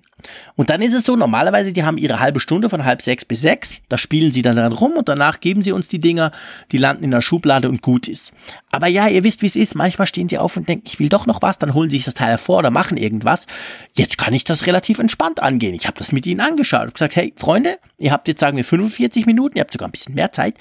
[0.56, 3.42] Und dann ist es so, normalerweise, die haben ihre halbe Stunde von halb sechs bis
[3.42, 6.32] sechs, da spielen sie dann dran rum und danach geben sie uns die Dinger,
[6.72, 8.34] die landen in der Schublade und gut ist.
[8.72, 11.10] Aber ja, ihr wisst, wie es ist, manchmal stehen sie auf und denken, ich will
[11.10, 13.48] doch noch was, dann holen sie sich das Teil hervor oder machen irgendwas.
[13.94, 15.76] Jetzt kann ich das relativ entspannt angehen.
[15.76, 18.64] Ich habe das mit ihnen angeschaut und gesagt, hey, Freunde, ihr habt jetzt, sagen wir,
[18.64, 20.56] 45 Minuten, ihr habt sogar ein bisschen mehr Zeit.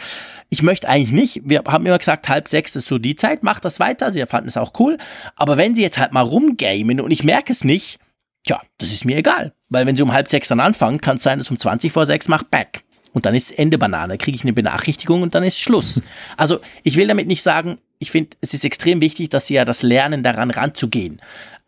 [0.49, 3.65] Ich möchte eigentlich nicht, wir haben immer gesagt, halb sechs ist so die Zeit, macht
[3.65, 4.99] das weiter, sie fanden es auch cool.
[5.37, 7.99] Aber wenn sie jetzt halt mal rumgamen und ich merke es nicht,
[8.47, 9.53] Tja, das ist mir egal.
[9.71, 12.07] Weil wenn sie um halb sechs dann anfangen, kann es sein, dass um 20 vor
[12.07, 12.85] sechs macht back.
[13.13, 16.03] Und dann ist Ende Banane, kriege ich eine Benachrichtigung und dann ist Schluss.
[16.37, 19.65] Also ich will damit nicht sagen, ich finde, es ist extrem wichtig, dass sie ja
[19.65, 21.23] das lernen, daran ranzugehen.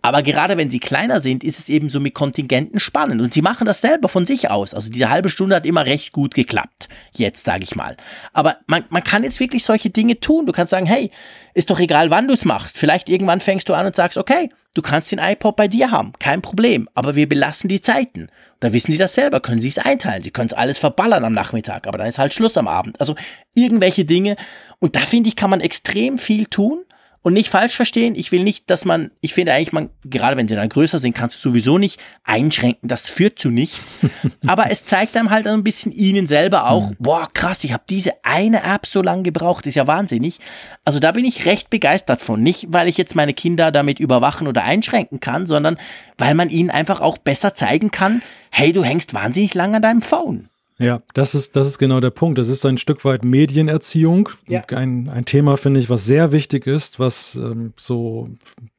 [0.06, 3.20] Aber gerade wenn sie kleiner sind, ist es eben so mit Kontingenten spannend.
[3.20, 4.72] Und sie machen das selber von sich aus.
[4.72, 6.88] Also diese halbe Stunde hat immer recht gut geklappt.
[7.10, 7.96] Jetzt sage ich mal.
[8.32, 10.46] Aber man, man kann jetzt wirklich solche Dinge tun.
[10.46, 11.10] Du kannst sagen, hey,
[11.54, 12.78] ist doch egal, wann du es machst.
[12.78, 16.12] Vielleicht irgendwann fängst du an und sagst, okay, du kannst den iPod bei dir haben.
[16.20, 16.88] Kein Problem.
[16.94, 18.28] Aber wir belassen die Zeiten.
[18.60, 20.22] Da wissen die das selber, können sie es einteilen.
[20.22, 23.00] Sie können es alles verballern am Nachmittag, aber dann ist halt Schluss am Abend.
[23.00, 23.16] Also
[23.54, 24.36] irgendwelche Dinge.
[24.78, 26.84] Und da finde ich, kann man extrem viel tun.
[27.26, 30.46] Und nicht falsch verstehen, ich will nicht, dass man, ich finde eigentlich, man, gerade wenn
[30.46, 33.98] sie dann größer sind, kannst du sowieso nicht einschränken, das führt zu nichts.
[34.46, 36.96] Aber es zeigt einem halt ein bisschen ihnen selber auch, mhm.
[37.00, 40.38] boah, krass, ich habe diese eine App so lange gebraucht, ist ja wahnsinnig.
[40.84, 42.40] Also da bin ich recht begeistert von.
[42.40, 45.78] Nicht, weil ich jetzt meine Kinder damit überwachen oder einschränken kann, sondern
[46.18, 48.22] weil man ihnen einfach auch besser zeigen kann,
[48.52, 50.48] hey, du hängst wahnsinnig lang an deinem Phone.
[50.78, 52.38] Ja, das ist, das ist genau der Punkt.
[52.38, 54.28] Das ist ein Stück weit Medienerziehung.
[54.46, 54.62] Ja.
[54.70, 58.28] Ein, ein Thema, finde ich, was sehr wichtig ist, was ähm, so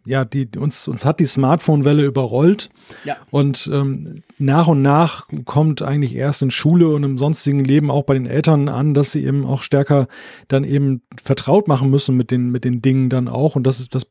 [0.07, 2.69] ja, die, uns, uns hat die Smartphone-Welle überrollt.
[3.03, 3.17] Ja.
[3.29, 8.03] Und ähm, nach und nach kommt eigentlich erst in Schule und im sonstigen Leben auch
[8.03, 10.07] bei den Eltern an, dass sie eben auch stärker
[10.47, 13.57] dann eben vertraut machen müssen mit den, mit den Dingen dann auch.
[13.57, 14.07] Und das ist, das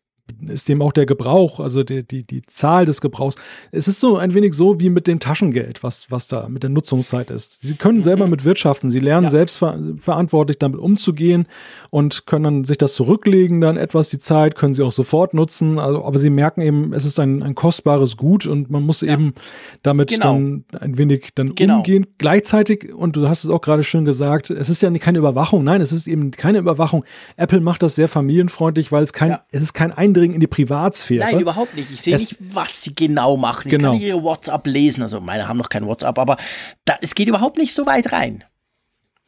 [0.49, 3.37] ist dem auch der Gebrauch, also die, die, die Zahl des Gebrauchs.
[3.72, 6.70] Es ist so ein wenig so wie mit dem Taschengeld, was, was da mit der
[6.70, 7.59] Nutzungszeit ist.
[7.61, 8.33] Sie können selber mhm.
[8.33, 9.31] mit wirtschaften, sie lernen ja.
[9.31, 11.47] selbst ver verantwortlich damit umzugehen
[11.91, 15.79] und können dann sich das zurücklegen, dann etwas die Zeit, können sie auch sofort nutzen.
[15.79, 19.12] Also, aber sie merken eben, es ist ein, ein kostbares Gut und man muss ja.
[19.12, 19.35] eben
[19.83, 20.24] damit genau.
[20.24, 21.79] dann ein wenig dann genau.
[21.79, 22.07] umgehen.
[22.18, 25.64] Gleichzeitig, und du hast es auch gerade schön gesagt, es ist ja keine Überwachung.
[25.64, 27.05] Nein, es ist eben keine Überwachung.
[27.37, 29.45] Apple macht das sehr familienfreundlich, weil es kein, ja.
[29.51, 31.25] es ist kein Eindringen in die Privatsphäre.
[31.25, 31.91] Nein, überhaupt nicht.
[31.91, 33.71] Ich sehe nicht, was sie genau machen.
[33.71, 33.95] Genau.
[33.95, 35.03] Ich kann ihre WhatsApp lesen.
[35.03, 36.37] Also meine haben noch kein WhatsApp, aber
[36.85, 38.45] da, es geht überhaupt nicht so weit rein.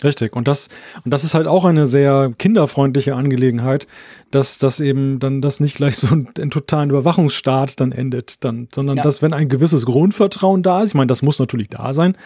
[0.04, 0.36] Richtig.
[0.36, 0.68] Und das,
[1.04, 3.88] und das ist halt auch eine sehr kinderfreundliche Angelegenheit,
[4.30, 8.68] dass das eben dann das nicht gleich so ein, ein totalen Überwachungsstaat dann endet, dann,
[8.72, 9.02] sondern ja.
[9.02, 12.16] dass, wenn ein gewisses Grundvertrauen da ist, ich meine, das muss natürlich da sein,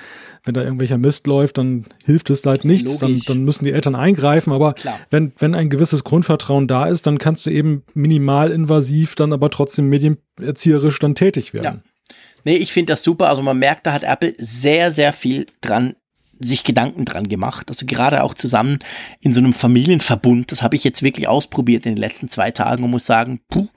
[0.44, 3.94] wenn da irgendwelcher Mist läuft, dann hilft es halt nichts, dann, dann müssen die Eltern
[3.94, 4.74] eingreifen, aber
[5.08, 9.48] wenn, wenn ein gewisses Grundvertrauen da ist, dann kannst du eben minimal invasiv dann aber
[9.48, 11.82] trotzdem medienerzieherisch dann tätig werden.
[11.82, 12.14] Ja.
[12.44, 13.28] Nee, ich finde das super.
[13.28, 15.94] Also man merkt, da hat Apple sehr, sehr viel dran
[16.42, 17.66] sich Gedanken dran gemacht.
[17.68, 18.78] Also gerade auch zusammen
[19.20, 20.52] in so einem Familienverbund.
[20.52, 23.68] Das habe ich jetzt wirklich ausprobiert in den letzten zwei Tagen und muss sagen, puh,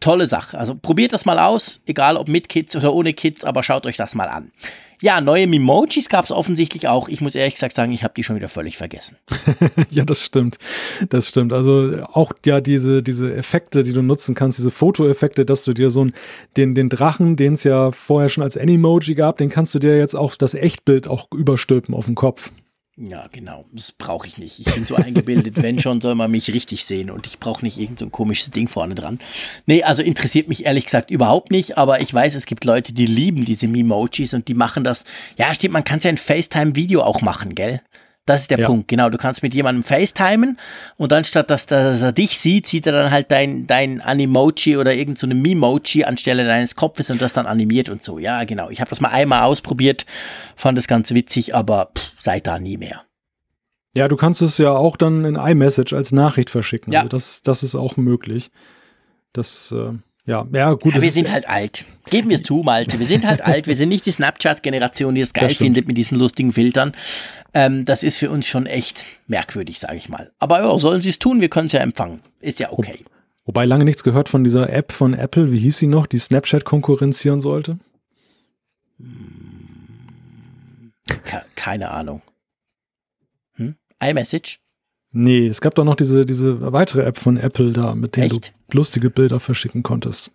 [0.00, 0.58] tolle Sache.
[0.58, 3.96] Also probiert das mal aus, egal ob mit Kids oder ohne Kids, aber schaut euch
[3.96, 4.50] das mal an.
[5.00, 7.08] Ja, neue Memojis gab es offensichtlich auch.
[7.08, 9.16] Ich muss ehrlich gesagt sagen, ich habe die schon wieder völlig vergessen.
[9.90, 10.58] ja, das stimmt.
[11.08, 11.52] Das stimmt.
[11.52, 15.90] Also auch ja diese, diese Effekte, die du nutzen kannst, diese Fotoeffekte, dass du dir
[15.90, 16.14] so einen,
[16.56, 19.96] den, den Drachen, den es ja vorher schon als Animoji gab, den kannst du dir
[19.96, 22.50] jetzt auf das Echtbild auch überstülpen auf den Kopf.
[23.00, 23.64] Ja, genau.
[23.72, 24.58] Das brauche ich nicht.
[24.58, 27.78] Ich bin so eingebildet, wenn schon, soll man mich richtig sehen und ich brauche nicht
[27.78, 29.20] irgend so ein komisches Ding vorne dran.
[29.66, 33.06] Nee, also interessiert mich ehrlich gesagt überhaupt nicht, aber ich weiß, es gibt Leute, die
[33.06, 35.04] lieben diese Memojis und die machen das.
[35.36, 37.80] Ja, stimmt, man kann es ja ein FaceTime-Video auch machen, gell?
[38.28, 38.66] Das ist der ja.
[38.66, 39.08] Punkt, genau.
[39.08, 40.58] Du kannst mit jemandem FaceTimen
[40.96, 44.76] und dann statt dass, dass, er dich sieht, sieht er dann halt dein, dein Animoji
[44.76, 48.18] oder irgendeine so Memoji anstelle deines Kopfes und das dann animiert und so.
[48.18, 48.68] Ja, genau.
[48.70, 50.04] Ich habe das mal einmal ausprobiert,
[50.56, 53.02] fand das ganz witzig, aber pff, seit da nie mehr.
[53.94, 56.92] Ja, du kannst es ja auch dann in iMessage als Nachricht verschicken.
[56.92, 57.00] Ja.
[57.00, 58.50] Also das, das ist auch möglich.
[59.32, 59.92] Das, äh,
[60.28, 60.94] ja, ja, gut.
[60.94, 61.86] Ja, wir sind halt alt.
[62.10, 62.98] Geben wir es zu, Malte.
[62.98, 63.66] Wir sind halt alt.
[63.66, 66.92] Wir sind nicht die Snapchat-Generation, die es geil findet mit diesen lustigen Filtern.
[67.54, 70.30] Ähm, das ist für uns schon echt merkwürdig, sage ich mal.
[70.38, 71.40] Aber ja, sollen sie es tun?
[71.40, 72.20] Wir können es ja empfangen.
[72.40, 73.04] Ist ja okay.
[73.46, 75.50] Wobei lange nichts gehört von dieser App von Apple.
[75.50, 77.78] Wie hieß sie noch, die Snapchat konkurrenzieren sollte?
[81.54, 82.20] Keine Ahnung.
[83.54, 83.76] Hm?
[83.98, 84.60] iMessage?
[85.12, 88.52] Nee, es gab doch noch diese, diese weitere App von Apple da, mit der Echt?
[88.70, 90.32] du lustige Bilder verschicken konntest.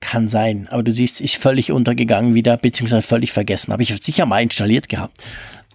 [0.00, 3.72] Kann sein, aber du siehst, ich völlig untergegangen wieder, beziehungsweise völlig vergessen.
[3.72, 5.22] Habe ich sicher mal installiert gehabt.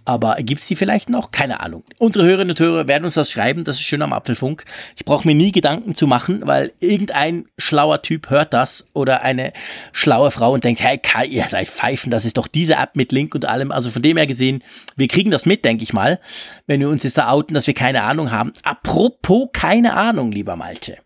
[0.04, 1.30] Aber gibt es die vielleicht noch?
[1.30, 1.84] Keine Ahnung.
[1.98, 4.64] Unsere Hörerinnen und Hörer werden uns das schreiben, das ist schön am Apfelfunk.
[4.96, 9.52] Ich brauche mir nie Gedanken zu machen, weil irgendein schlauer Typ hört das oder eine
[9.92, 13.12] schlaue Frau und denkt, hey Kai, ihr seid Pfeifen, das ist doch diese App mit
[13.12, 13.70] Link und allem.
[13.70, 14.62] Also von dem her gesehen,
[14.96, 16.18] wir kriegen das mit, denke ich mal,
[16.66, 18.52] wenn wir uns jetzt da outen, dass wir keine Ahnung haben.
[18.62, 20.98] Apropos keine Ahnung, lieber Malte.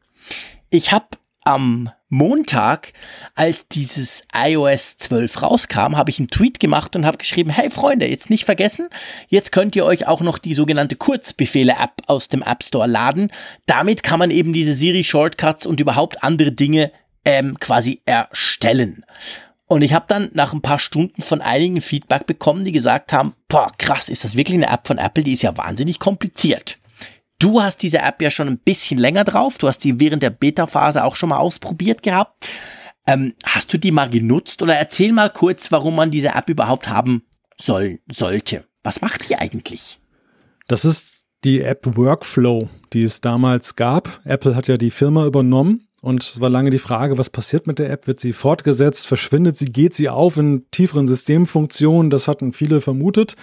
[0.71, 1.07] Ich habe
[1.47, 2.93] am Montag,
[3.35, 8.09] als dieses iOS 12 rauskam, habe ich einen Tweet gemacht und habe geschrieben, hey Freunde,
[8.09, 8.89] jetzt nicht vergessen,
[9.29, 13.33] jetzt könnt ihr euch auch noch die sogenannte Kurzbefehle-App aus dem App Store laden.
[13.67, 16.93] Damit kann man eben diese Siri-Shortcuts und überhaupt andere Dinge
[17.25, 19.05] ähm, quasi erstellen.
[19.69, 23.35] Und ich habe dann nach ein paar Stunden von einigen Feedback bekommen, die gesagt haben,
[23.49, 25.25] boah, krass, ist das wirklich eine App von Apple?
[25.25, 26.79] Die ist ja wahnsinnig kompliziert.
[27.39, 29.59] Du hast diese App ja schon ein bisschen länger drauf.
[29.59, 32.49] Du hast die während der Beta-Phase auch schon mal ausprobiert gehabt.
[33.07, 36.89] Ähm, hast du die mal genutzt oder erzähl mal kurz, warum man diese App überhaupt
[36.89, 37.23] haben
[37.61, 38.65] soll, sollte?
[38.83, 40.01] Was macht die eigentlich?
[40.67, 44.21] Das ist die App Workflow, die es damals gab.
[44.25, 47.79] Apple hat ja die Firma übernommen und es war lange die Frage, was passiert mit
[47.79, 48.07] der App?
[48.07, 49.07] Wird sie fortgesetzt?
[49.07, 49.67] Verschwindet sie?
[49.67, 52.11] Geht sie auf in tieferen Systemfunktionen?
[52.11, 53.37] Das hatten viele vermutet.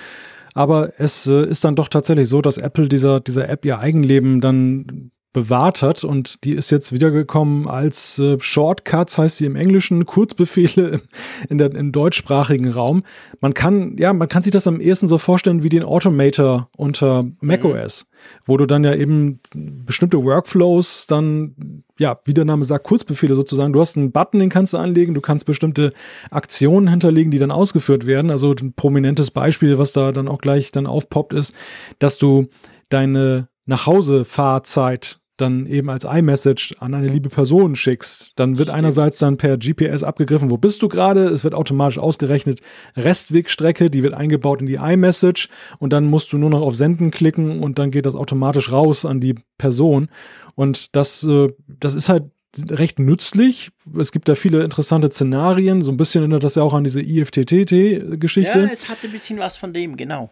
[0.53, 4.41] Aber es äh, ist dann doch tatsächlich so, dass Apple dieser, dieser App ihr Eigenleben
[4.41, 10.05] dann bewahrt hat und die ist jetzt wiedergekommen als äh, Shortcuts, heißt sie im Englischen,
[10.05, 11.01] Kurzbefehle
[11.49, 13.03] in der, im deutschsprachigen Raum.
[13.41, 17.23] Man kann, ja, man kann sich das am ehesten so vorstellen wie den Automator unter
[17.41, 18.27] macOS, mhm.
[18.45, 23.73] wo du dann ja eben bestimmte Workflows dann, ja, wie der Name sagt, Kurzbefehle sozusagen.
[23.73, 25.93] Du hast einen Button, den kannst du anlegen, du kannst bestimmte
[26.29, 28.29] Aktionen hinterlegen, die dann ausgeführt werden.
[28.29, 31.55] Also ein prominentes Beispiel, was da dann auch gleich dann aufpoppt, ist,
[31.97, 32.49] dass du
[32.89, 38.77] deine Nachhausefahrzeit dann eben als iMessage an eine liebe Person schickst, dann wird Stimmt.
[38.77, 42.61] einerseits dann per GPS abgegriffen, wo bist du gerade, es wird automatisch ausgerechnet
[42.95, 45.49] Restwegstrecke, die wird eingebaut in die iMessage
[45.79, 49.05] und dann musst du nur noch auf Senden klicken und dann geht das automatisch raus
[49.05, 50.09] an die Person
[50.55, 52.25] und das, äh, das ist halt
[52.69, 53.71] recht nützlich.
[53.97, 55.81] Es gibt da viele interessante Szenarien.
[55.81, 58.59] So ein bisschen erinnert das ja auch an diese IFTTT-Geschichte.
[58.59, 60.29] Ja, es hat ein bisschen was von dem, genau.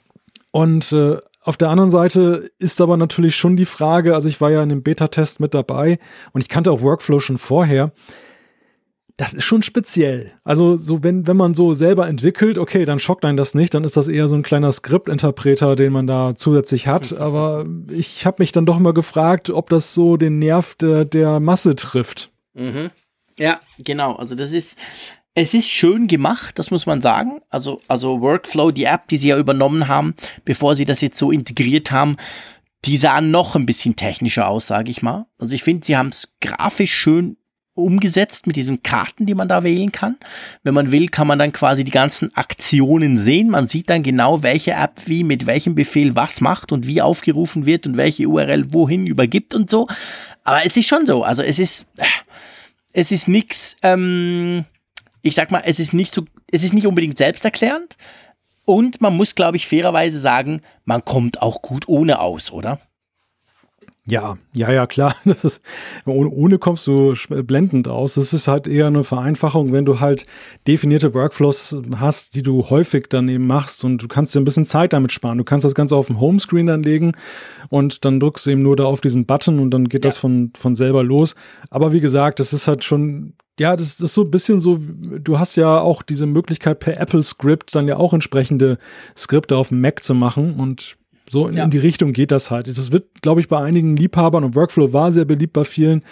[0.52, 4.52] Und äh, auf der anderen Seite ist aber natürlich schon die Frage, also ich war
[4.52, 5.98] ja in dem Beta-Test mit dabei
[6.34, 7.92] und ich kannte auch Workflow schon vorher.
[9.18, 10.32] Das ist schon speziell.
[10.44, 13.84] Also, so wenn, wenn man so selber entwickelt, okay, dann schockt einen das nicht, dann
[13.84, 17.14] ist das eher so ein kleiner Skriptinterpreter, den man da zusätzlich hat.
[17.20, 21.40] Aber ich habe mich dann doch mal gefragt, ob das so den Nerv der, der
[21.40, 22.32] Masse trifft.
[22.54, 22.90] Mhm.
[23.38, 24.16] Ja, genau.
[24.16, 24.78] Also, das ist,
[25.34, 27.42] es ist schön gemacht, das muss man sagen.
[27.50, 31.32] Also, also Workflow, die App, die sie ja übernommen haben, bevor sie das jetzt so
[31.32, 32.18] integriert haben,
[32.86, 35.28] die sahen noch ein bisschen technischer aus, sage ich mal.
[35.38, 37.38] Also ich finde, sie haben es grafisch schön
[37.74, 40.18] umgesetzt mit diesen Karten, die man da wählen kann.
[40.64, 43.50] Wenn man will, kann man dann quasi die ganzen Aktionen sehen.
[43.50, 47.66] Man sieht dann genau, welche App wie mit welchem Befehl was macht und wie aufgerufen
[47.66, 49.88] wird und welche URL wohin übergibt und so.
[50.44, 51.24] Aber es ist schon so.
[51.24, 51.88] Also es ist,
[52.92, 54.66] es ist nix, ähm,
[55.22, 57.98] ich sag mal, es ist nicht so, es ist nicht unbedingt selbsterklärend.
[58.66, 62.80] Und man muss, glaube ich, fairerweise sagen, man kommt auch gut ohne aus, oder?
[64.06, 65.16] Ja, ja, ja, klar.
[65.26, 65.62] Das ist,
[66.06, 68.18] ohne, ohne kommst du blendend aus.
[68.18, 70.26] Es ist halt eher eine Vereinfachung, wenn du halt
[70.68, 74.66] definierte Workflows hast, die du häufig dann eben machst und du kannst dir ein bisschen
[74.66, 75.38] Zeit damit sparen.
[75.38, 77.12] Du kannst das Ganze auf dem Homescreen dann legen
[77.70, 80.10] und dann drückst du eben nur da auf diesen Button und dann geht ja.
[80.10, 81.36] das von, von selber los.
[81.70, 85.38] Aber wie gesagt, das ist halt schon ja, das, ist so ein bisschen so, du
[85.38, 88.80] hast ja auch diese Möglichkeit per Apple Script dann ja auch entsprechende
[89.16, 90.98] Skripte auf dem Mac zu machen und
[91.30, 91.64] so in, ja.
[91.64, 92.68] in, die Richtung geht das halt.
[92.68, 96.04] Das wird, glaube ich, bei einigen Liebhabern und Workflow war sehr beliebt bei vielen,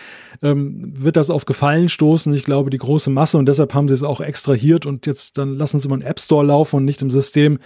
[0.43, 2.33] ähm, wird das auf Gefallen stoßen.
[2.35, 5.57] Ich glaube, die große Masse und deshalb haben sie es auch extrahiert und jetzt dann
[5.57, 7.57] lassen sie mal einen App Store laufen und nicht im System.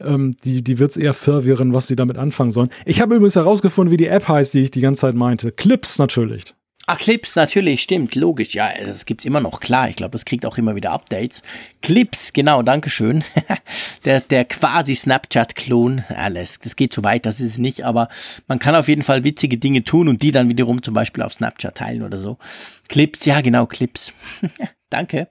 [0.00, 2.68] Ähm, die die wird es eher verwirren, was sie damit anfangen sollen.
[2.84, 5.50] Ich habe übrigens herausgefunden, wie die App heißt, die ich die ganze Zeit meinte.
[5.50, 6.54] Clips natürlich.
[6.86, 8.54] Ach, Clips, natürlich, stimmt, logisch.
[8.54, 9.88] Ja, das gibt's immer noch, klar.
[9.88, 11.42] Ich glaube, das kriegt auch immer wieder Updates.
[11.82, 13.22] Clips, genau, Dankeschön.
[14.04, 16.04] der, der quasi Snapchat-Klon.
[16.08, 18.08] Alles, das geht zu weit, das ist es nicht, aber
[18.48, 21.34] man kann auf jeden Fall witzige Dinge tun und die dann wiederum zum Beispiel auf
[21.34, 22.38] Snapchat teilen oder so.
[22.88, 24.12] Clips, ja, genau, Clips.
[24.90, 25.28] Danke.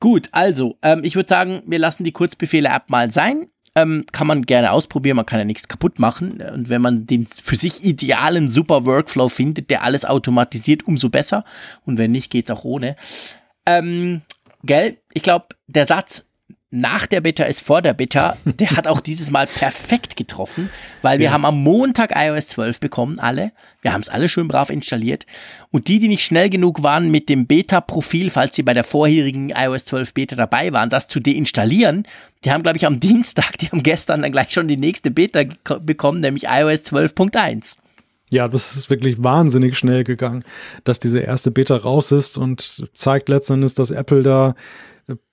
[0.00, 3.48] Gut, also, ähm, ich würde sagen, wir lassen die Kurzbefehle-App mal sein
[3.82, 6.40] ähm, kann man gerne ausprobieren, man kann ja nichts kaputt machen.
[6.40, 11.44] Und wenn man den für sich idealen super Workflow findet, der alles automatisiert, umso besser.
[11.84, 12.96] Und wenn nicht, geht's auch ohne.
[13.66, 14.22] Ähm,
[14.64, 14.98] gell?
[15.12, 16.24] Ich glaube, der Satz,
[16.70, 20.68] nach der Beta ist vor der Beta, der hat auch dieses Mal perfekt getroffen,
[21.00, 21.32] weil wir ja.
[21.32, 23.52] haben am Montag iOS 12 bekommen, alle.
[23.80, 25.24] Wir haben es alle schön brav installiert.
[25.70, 29.50] Und die, die nicht schnell genug waren mit dem Beta-Profil, falls sie bei der vorherigen
[29.50, 32.06] iOS 12 Beta dabei waren, das zu deinstallieren,
[32.44, 35.44] die haben, glaube ich, am Dienstag, die haben gestern dann gleich schon die nächste Beta
[35.80, 37.76] bekommen, nämlich iOS 12.1.
[38.30, 40.44] Ja, das ist wirklich wahnsinnig schnell gegangen,
[40.84, 44.54] dass diese erste Beta raus ist und zeigt letztendlich, dass Apple da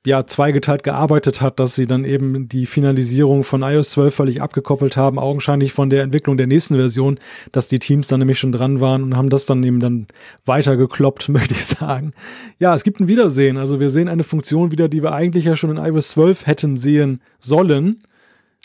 [0.06, 4.97] ja zweigeteilt gearbeitet hat, dass sie dann eben die Finalisierung von iOS 12 völlig abgekoppelt
[4.97, 7.19] haben, augenscheinlich von der Entwicklung der nächsten Version,
[7.52, 10.07] dass die Teams dann nämlich schon dran waren und haben das dann eben dann
[10.45, 12.14] weitergekloppt, möchte ich sagen.
[12.60, 13.57] Ja, es gibt ein Wiedersehen.
[13.57, 16.77] Also wir sehen eine Funktion wieder, die wir eigentlich ja schon in iOS 12 hätten
[16.77, 17.97] sehen sollen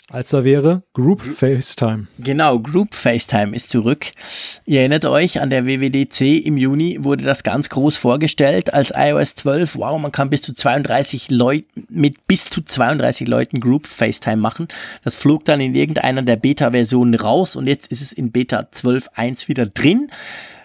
[0.09, 2.07] als da wäre Group FaceTime.
[2.19, 4.07] Genau, Group FaceTime ist zurück.
[4.65, 9.35] Ihr erinnert euch, an der WWDC im Juni wurde das ganz groß vorgestellt als iOS
[9.35, 9.77] 12.
[9.77, 14.67] Wow, man kann bis zu 32 Leuten, mit bis zu 32 Leuten Group FaceTime machen.
[15.03, 19.47] Das flog dann in irgendeiner der Beta-Versionen raus und jetzt ist es in Beta 12.1
[19.47, 20.09] wieder drin.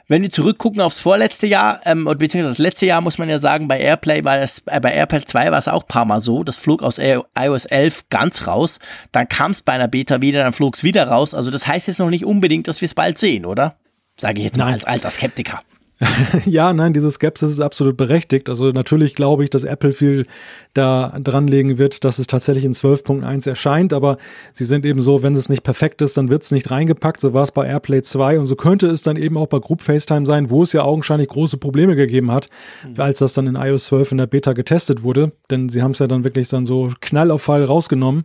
[0.08, 3.40] Wenn wir zurückgucken aufs vorletzte Jahr, ähm, oder beziehungsweise das letzte Jahr, muss man ja
[3.40, 6.22] sagen, bei Airplay war das, äh, bei Airplay 2 war es auch ein paar Mal
[6.22, 6.44] so.
[6.44, 8.78] Das flog aus iOS 11 ganz raus.
[9.10, 11.34] Dann kam es bei einer Beta wieder, dann flog es wieder raus.
[11.34, 13.76] Also das heißt jetzt noch nicht unbedingt, dass wir es bald sehen, oder?
[14.16, 14.74] Sage ich jetzt mal Nein.
[14.74, 15.62] als alter Skeptiker.
[16.44, 18.50] ja, nein, diese Skepsis ist absolut berechtigt.
[18.50, 20.26] Also natürlich glaube ich, dass Apple viel
[20.74, 24.18] da dranlegen wird, dass es tatsächlich in 12.1 erscheint, aber
[24.52, 27.20] sie sind eben so, wenn es nicht perfekt ist, dann wird es nicht reingepackt.
[27.20, 29.80] So war es bei AirPlay 2 und so könnte es dann eben auch bei Group
[29.80, 32.50] FaceTime sein, wo es ja augenscheinlich große Probleme gegeben hat,
[32.86, 33.00] mhm.
[33.00, 35.32] als das dann in iOS 12 in der Beta getestet wurde.
[35.50, 38.24] Denn sie haben es ja dann wirklich dann so Knall auf Fall rausgenommen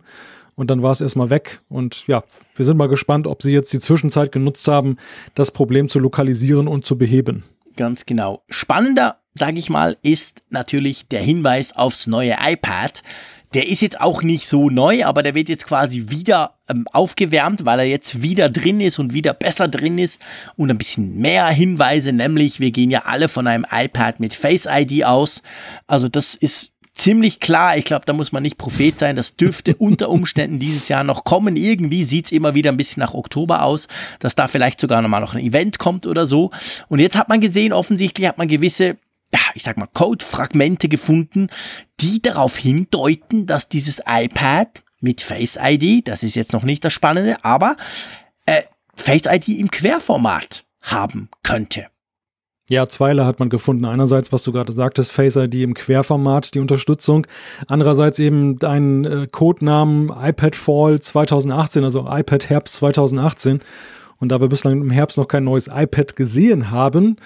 [0.54, 1.60] und dann war es erstmal weg.
[1.68, 2.22] Und ja,
[2.54, 4.96] wir sind mal gespannt, ob sie jetzt die Zwischenzeit genutzt haben,
[5.34, 7.44] das Problem zu lokalisieren und zu beheben.
[7.76, 8.42] Ganz genau.
[8.48, 13.02] Spannender, sage ich mal, ist natürlich der Hinweis aufs neue iPad.
[13.54, 17.64] der ist jetzt auch nicht so neu, aber der wird jetzt quasi wieder ähm, aufgewärmt,
[17.64, 20.20] weil er jetzt wieder drin ist und wieder besser drin ist
[20.56, 24.66] und ein bisschen mehr Hinweise, nämlich wir gehen ja alle von einem iPad mit Face
[24.66, 25.42] ID aus.
[25.86, 27.76] Also das ist ziemlich klar.
[27.76, 29.16] Ich glaube, da muss man nicht Prophet sein.
[29.16, 31.56] Das dürfte unter Umständen dieses Jahr noch kommen.
[31.56, 33.88] Irgendwie sieht's immer wieder ein bisschen nach Oktober aus,
[34.18, 36.50] dass da vielleicht sogar nochmal noch ein Event kommt oder so.
[36.88, 38.96] Und jetzt hat man gesehen, offensichtlich hat man gewisse
[39.34, 41.48] ja, ich sag mal, Codefragmente gefunden,
[42.00, 46.92] die darauf hindeuten, dass dieses iPad mit Face ID, das ist jetzt noch nicht das
[46.92, 47.76] Spannende, aber
[48.46, 48.62] äh,
[48.94, 51.86] Face ID im Querformat haben könnte.
[52.72, 53.84] Ja, zweierlei hat man gefunden.
[53.84, 57.26] Einerseits, was du gerade sagtest, Face ID im Querformat, die Unterstützung.
[57.66, 63.60] Andererseits eben einen äh, Codenamen iPad Fall 2018, also iPad Herbst 2018.
[64.20, 67.16] Und da wir bislang im Herbst noch kein neues iPad gesehen haben,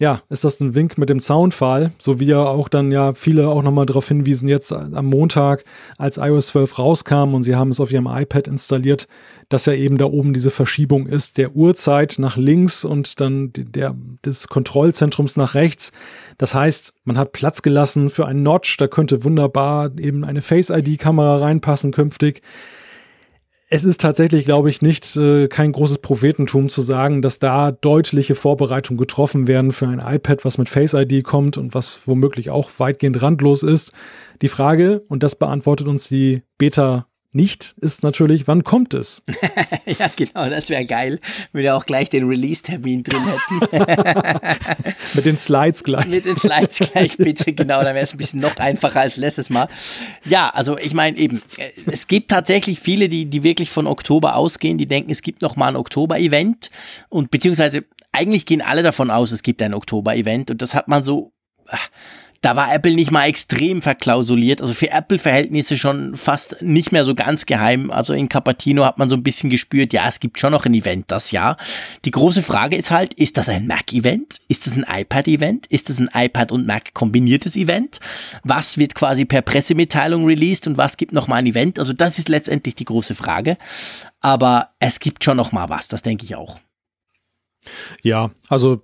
[0.00, 3.48] ja, ist das ein Wink mit dem Zaunpfahl, so wie ja auch dann ja viele
[3.48, 5.64] auch nochmal darauf hinwiesen, jetzt am Montag,
[5.96, 9.08] als iOS 12 rauskam und sie haben es auf ihrem iPad installiert,
[9.48, 13.96] dass ja eben da oben diese Verschiebung ist, der Uhrzeit nach links und dann der,
[14.24, 15.90] des Kontrollzentrums nach rechts.
[16.36, 21.38] Das heißt, man hat Platz gelassen für einen Notch, da könnte wunderbar eben eine Face-ID-Kamera
[21.38, 22.42] reinpassen künftig
[23.70, 28.34] es ist tatsächlich, glaube ich, nicht äh, kein großes Prophetentum zu sagen, dass da deutliche
[28.34, 32.70] Vorbereitungen getroffen werden für ein iPad, was mit Face ID kommt und was womöglich auch
[32.78, 33.92] weitgehend randlos ist.
[34.40, 39.22] Die Frage, und das beantwortet uns die Beta nicht, ist natürlich, wann kommt es?
[39.98, 41.20] ja, genau, das wäre geil,
[41.52, 44.56] wenn wir auch gleich den Release-Termin drin hätten.
[45.14, 46.06] Mit den Slides gleich.
[46.06, 49.50] Mit den Slides gleich, bitte, genau, dann wäre es ein bisschen noch einfacher als letztes
[49.50, 49.68] Mal.
[50.24, 54.34] Ja, also ich meine eben, äh, es gibt tatsächlich viele, die, die wirklich von Oktober
[54.34, 56.70] ausgehen, die denken, es gibt noch mal ein Oktober-Event
[57.10, 61.04] und beziehungsweise eigentlich gehen alle davon aus, es gibt ein Oktober-Event und das hat man
[61.04, 61.32] so
[62.40, 64.62] da war Apple nicht mal extrem verklausuliert.
[64.62, 67.90] Also für Apple-Verhältnisse schon fast nicht mehr so ganz geheim.
[67.90, 70.74] Also in Capatino hat man so ein bisschen gespürt, ja, es gibt schon noch ein
[70.74, 71.56] Event das Jahr.
[72.04, 74.38] Die große Frage ist halt, ist das ein Mac-Event?
[74.46, 75.66] Ist das ein iPad-Event?
[75.66, 77.98] Ist das ein iPad und Mac kombiniertes Event?
[78.44, 81.78] Was wird quasi per Pressemitteilung released und was gibt noch mal ein Event?
[81.80, 83.58] Also das ist letztendlich die große Frage.
[84.20, 86.58] Aber es gibt schon noch mal was, das denke ich auch.
[88.02, 88.82] Ja, also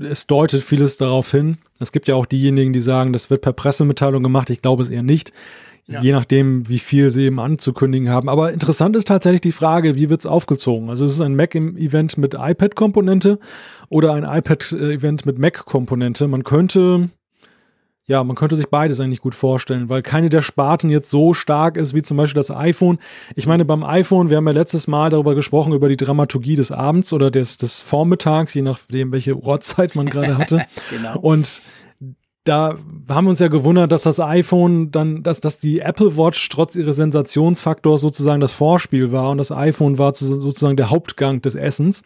[0.00, 1.58] es deutet vieles darauf hin.
[1.78, 4.50] Es gibt ja auch diejenigen, die sagen, das wird per Pressemitteilung gemacht.
[4.50, 5.32] Ich glaube es eher nicht.
[5.86, 6.00] Ja.
[6.00, 8.28] Je nachdem, wie viel sie eben anzukündigen haben.
[8.28, 10.90] Aber interessant ist tatsächlich die Frage, wie wird es aufgezogen?
[10.90, 13.40] Also ist es ein Mac-Event mit iPad-Komponente
[13.88, 16.28] oder ein iPad-Event mit Mac-Komponente?
[16.28, 17.10] Man könnte
[18.06, 21.76] ja, man könnte sich beides eigentlich gut vorstellen, weil keine der Sparten jetzt so stark
[21.76, 22.98] ist wie zum Beispiel das iPhone.
[23.36, 26.72] Ich meine, beim iPhone, wir haben ja letztes Mal darüber gesprochen, über die Dramaturgie des
[26.72, 30.66] Abends oder des, des Vormittags, je nachdem, welche Uhrzeit man gerade hatte.
[30.90, 31.18] genau.
[31.20, 31.62] Und
[32.44, 32.76] da
[33.08, 36.74] haben wir uns ja gewundert, dass das iPhone dann, dass, dass die Apple Watch trotz
[36.74, 42.02] ihres Sensationsfaktors sozusagen das Vorspiel war und das iPhone war sozusagen der Hauptgang des Essens.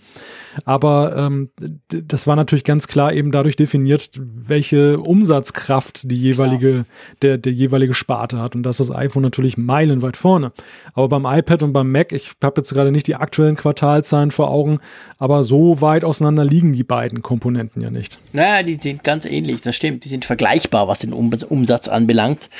[0.67, 1.51] Aber ähm,
[1.89, 6.85] das war natürlich ganz klar eben dadurch definiert, welche Umsatzkraft die jeweilige,
[7.23, 8.55] der, der jeweilige Sparte hat.
[8.55, 10.53] Und das ist das iPhone natürlich meilenweit vorne.
[10.93, 14.51] Aber beim iPad und beim Mac, ich habe jetzt gerade nicht die aktuellen Quartalzahlen vor
[14.51, 14.81] Augen,
[15.19, 18.19] aber so weit auseinander liegen die beiden Komponenten ja nicht.
[18.35, 20.05] Naja, die sind ganz ähnlich, das stimmt.
[20.05, 22.51] Die sind vergleichbar, was den Umsatz anbelangt.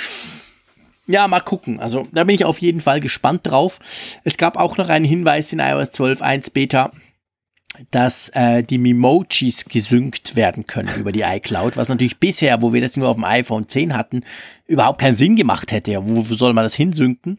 [1.07, 1.79] Ja, mal gucken.
[1.79, 3.79] Also da bin ich auf jeden Fall gespannt drauf.
[4.25, 6.93] Es gab auch noch einen Hinweis in iOS 12.1 Beta,
[7.91, 12.81] dass äh, die Memojis gesynkt werden können über die iCloud, was natürlich bisher, wo wir
[12.81, 14.25] das nur auf dem iPhone 10 hatten,
[14.67, 16.01] überhaupt keinen Sinn gemacht hätte.
[16.03, 17.39] Wo soll man das hinsynken?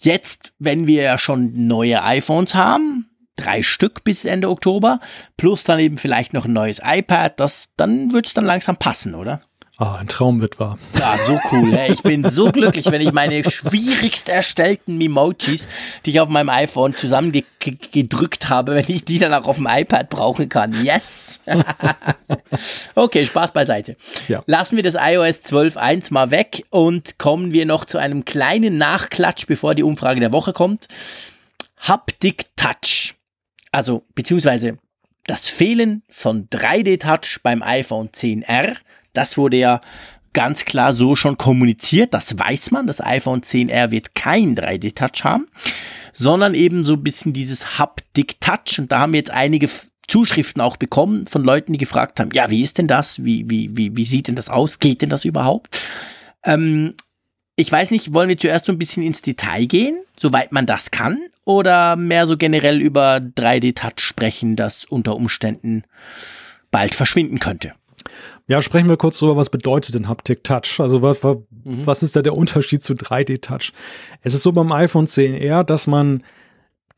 [0.00, 5.00] Jetzt, wenn wir ja schon neue iPhones haben, drei Stück bis Ende Oktober,
[5.36, 9.14] plus dann eben vielleicht noch ein neues iPad, das, dann wird es dann langsam passen,
[9.14, 9.40] oder?
[9.80, 10.76] Ah, ein Traum wird wahr.
[10.98, 11.72] Ja, so cool.
[11.72, 11.92] Ey.
[11.92, 15.68] Ich bin so glücklich, wenn ich meine schwierigst erstellten Memojis,
[16.04, 20.10] die ich auf meinem iPhone zusammengedrückt habe, wenn ich die dann auch auf dem iPad
[20.10, 20.84] brauchen kann.
[20.84, 21.38] Yes!
[22.96, 23.96] okay, Spaß beiseite.
[24.26, 24.42] Ja.
[24.46, 29.46] Lassen wir das iOS 12.1 mal weg und kommen wir noch zu einem kleinen Nachklatsch,
[29.46, 30.88] bevor die Umfrage der Woche kommt.
[31.76, 33.14] Haptic Touch.
[33.70, 34.78] Also, beziehungsweise
[35.28, 38.74] das Fehlen von 3D-Touch beim iPhone 10R
[39.18, 39.80] das wurde ja
[40.32, 42.14] ganz klar so schon kommuniziert.
[42.14, 42.86] Das weiß man.
[42.86, 45.48] Das iPhone 10R wird kein 3D-Touch haben,
[46.12, 48.78] sondern eben so ein bisschen dieses Haptic-Touch.
[48.78, 49.68] Und da haben wir jetzt einige
[50.06, 53.24] Zuschriften auch bekommen von Leuten, die gefragt haben, ja, wie ist denn das?
[53.24, 54.78] Wie, wie, wie, wie sieht denn das aus?
[54.78, 55.84] Geht denn das überhaupt?
[56.44, 56.94] Ähm,
[57.56, 60.92] ich weiß nicht, wollen wir zuerst so ein bisschen ins Detail gehen, soweit man das
[60.92, 65.82] kann, oder mehr so generell über 3D-Touch sprechen, das unter Umständen
[66.70, 67.74] bald verschwinden könnte?
[68.48, 70.80] Ja, sprechen wir kurz drüber, was bedeutet denn Haptic Touch?
[70.80, 71.86] Also was, was, mhm.
[71.86, 73.72] was ist da der Unterschied zu 3D Touch?
[74.22, 76.24] Es ist so beim iPhone 10R, dass man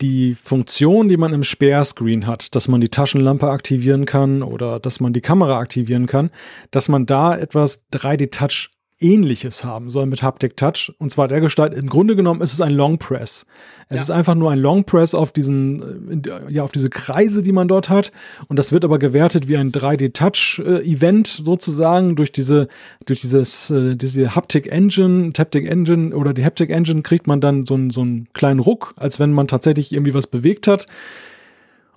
[0.00, 5.00] die Funktion, die man im Sperrscreen hat, dass man die Taschenlampe aktivieren kann oder dass
[5.00, 6.30] man die Kamera aktivieren kann,
[6.70, 8.70] dass man da etwas 3D Touch
[9.00, 10.92] Ähnliches haben soll mit Haptic Touch.
[10.98, 13.46] Und zwar der Gestalt, im Grunde genommen ist es ein Long Press.
[13.88, 14.02] Es ja.
[14.02, 17.66] ist einfach nur ein Long Press auf diesen, äh, ja, auf diese Kreise, die man
[17.66, 18.12] dort hat.
[18.48, 22.68] Und das wird aber gewertet wie ein 3D Touch äh, Event sozusagen durch diese,
[23.06, 27.64] durch dieses, äh, diese Haptic Engine, Taptic Engine oder die Haptic Engine kriegt man dann
[27.64, 30.86] so, einen so einen kleinen Ruck, als wenn man tatsächlich irgendwie was bewegt hat.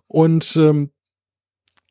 [0.07, 0.91] Und ähm,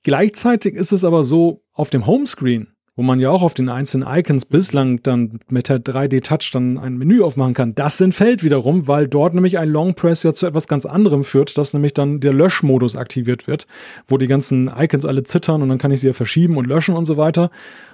[0.02, 4.06] gleichzeitig ist es aber so, auf dem Homescreen wo man ja auch auf den einzelnen
[4.06, 7.74] Icons bislang dann mit der 3D-Touch dann ein Menü aufmachen kann.
[7.74, 11.56] Das entfällt wiederum, weil dort nämlich ein Long Press ja zu etwas ganz anderem führt,
[11.56, 13.66] dass nämlich dann der Löschmodus aktiviert wird,
[14.06, 16.94] wo die ganzen Icons alle zittern und dann kann ich sie ja verschieben und löschen
[16.94, 17.51] und so weiter.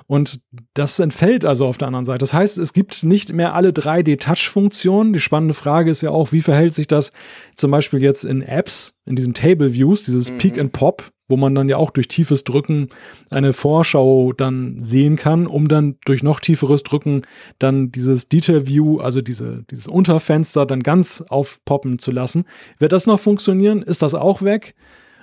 [0.09, 0.41] Und
[0.75, 2.19] das entfällt also auf der anderen Seite.
[2.19, 5.13] Das heißt, es gibt nicht mehr alle 3D-Touch-Funktionen.
[5.13, 7.13] Die spannende Frage ist ja auch, wie verhält sich das
[7.55, 10.39] zum Beispiel jetzt in Apps, in diesen Table Views, dieses mhm.
[10.39, 12.89] Peak and Pop, wo man dann ja auch durch tiefes Drücken
[13.31, 17.23] eine Vorschau dann sehen kann, um dann durch noch tieferes Drücken
[17.59, 22.45] dann dieses Detail View, also diese, dieses Unterfenster dann ganz aufpoppen zu lassen.
[22.79, 23.83] Wird das noch funktionieren?
[23.83, 24.75] Ist das auch weg?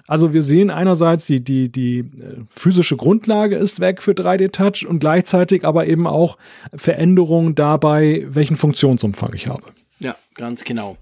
[0.07, 4.99] Also wir sehen einerseits die, die, die äh, physische Grundlage ist weg für 3D-Touch und
[4.99, 6.37] gleichzeitig aber eben auch
[6.75, 9.63] Veränderungen dabei, welchen Funktionsumfang ich habe.
[9.99, 10.97] Ja, ganz genau.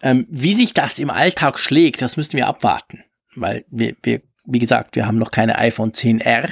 [0.00, 3.02] Ähm, wie sich das im Alltag schlägt, das müssen wir abwarten,
[3.34, 6.50] weil wir, wir wie gesagt, wir haben noch keine iPhone 10R.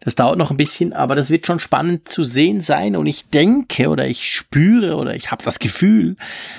[0.00, 2.96] Das dauert noch ein bisschen, aber das wird schon spannend zu sehen sein.
[2.96, 6.16] Und ich denke oder ich spüre oder ich habe das Gefühl,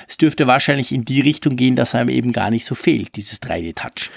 [0.08, 3.42] es dürfte wahrscheinlich in die Richtung gehen, dass einem eben gar nicht so fehlt, dieses
[3.42, 4.12] 3D-Touch.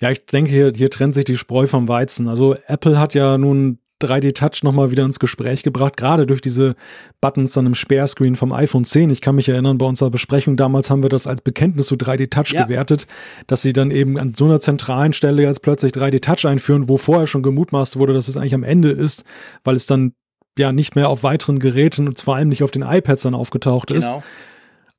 [0.00, 2.28] Ja, ich denke, hier, hier trennt sich die Spreu vom Weizen.
[2.28, 6.74] Also Apple hat ja nun 3D-Touch nochmal wieder ins Gespräch gebracht, gerade durch diese
[7.20, 9.10] Buttons dann im Sperrscreen vom iPhone 10.
[9.10, 12.52] Ich kann mich erinnern, bei unserer Besprechung damals haben wir das als Bekenntnis zu 3D-Touch
[12.52, 12.64] ja.
[12.64, 13.06] gewertet,
[13.46, 17.26] dass sie dann eben an so einer zentralen Stelle jetzt plötzlich 3D-Touch einführen, wo vorher
[17.26, 19.24] schon gemutmaßt wurde, dass es eigentlich am Ende ist,
[19.64, 20.12] weil es dann
[20.58, 23.88] ja nicht mehr auf weiteren Geräten und vor allem nicht auf den iPads dann aufgetaucht
[23.88, 23.98] genau.
[24.18, 24.24] ist.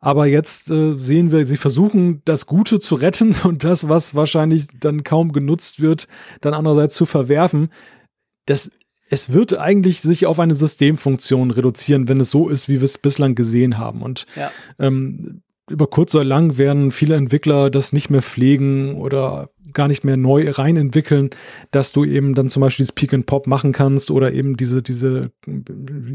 [0.02, 4.68] Aber jetzt äh, sehen wir, sie versuchen das Gute zu retten und das, was wahrscheinlich
[4.80, 6.08] dann kaum genutzt wird,
[6.42, 7.70] dann andererseits zu verwerfen.
[8.46, 8.72] Das
[9.10, 12.98] es wird eigentlich sich auf eine Systemfunktion reduzieren, wenn es so ist, wie wir es
[12.98, 14.02] bislang gesehen haben.
[14.02, 14.52] Und ja.
[14.78, 20.04] ähm, über kurz oder lang werden viele Entwickler das nicht mehr pflegen oder gar nicht
[20.04, 21.30] mehr neu rein entwickeln,
[21.70, 24.82] dass du eben dann zum Beispiel das Peak and Pop machen kannst oder eben diese,
[24.82, 25.32] diese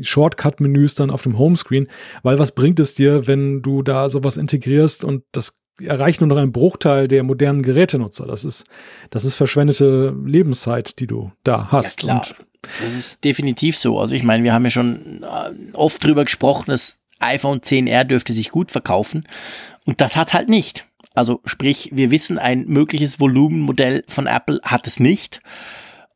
[0.02, 1.88] Shortcut-Menüs dann auf dem Homescreen.
[2.24, 6.36] Weil was bringt es dir, wenn du da sowas integrierst und das erreicht nur noch
[6.36, 8.26] einen Bruchteil der modernen Gerätenutzer.
[8.26, 8.64] Das ist,
[9.10, 12.02] das ist verschwendete Lebenszeit, die du da hast.
[12.02, 12.36] Ja, klar.
[12.38, 12.46] Und
[12.82, 13.99] das ist definitiv so.
[13.99, 18.32] Also ich meine, wir haben ja schon äh, oft drüber gesprochen, das iPhone 10R dürfte
[18.32, 19.27] sich gut verkaufen
[19.86, 20.86] und das hat halt nicht.
[21.15, 25.41] Also sprich, wir wissen, ein mögliches Volumenmodell von Apple hat es nicht.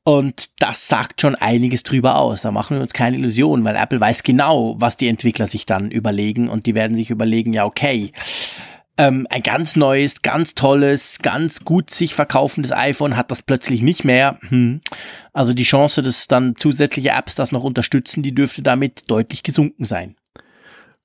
[0.03, 2.41] Und das sagt schon einiges drüber aus.
[2.41, 5.91] Da machen wir uns keine Illusionen, weil Apple weiß genau, was die Entwickler sich dann
[5.91, 8.13] überlegen und die werden sich überlegen, ja, okay,
[8.99, 14.05] ähm, ein ganz neues, ganz tolles, ganz gut sich verkaufendes iPhone hat das plötzlich nicht
[14.05, 14.39] mehr.
[14.49, 14.81] Hm.
[15.33, 19.85] Also die Chance, dass dann zusätzliche Apps das noch unterstützen, die dürfte damit deutlich gesunken
[19.85, 20.17] sein.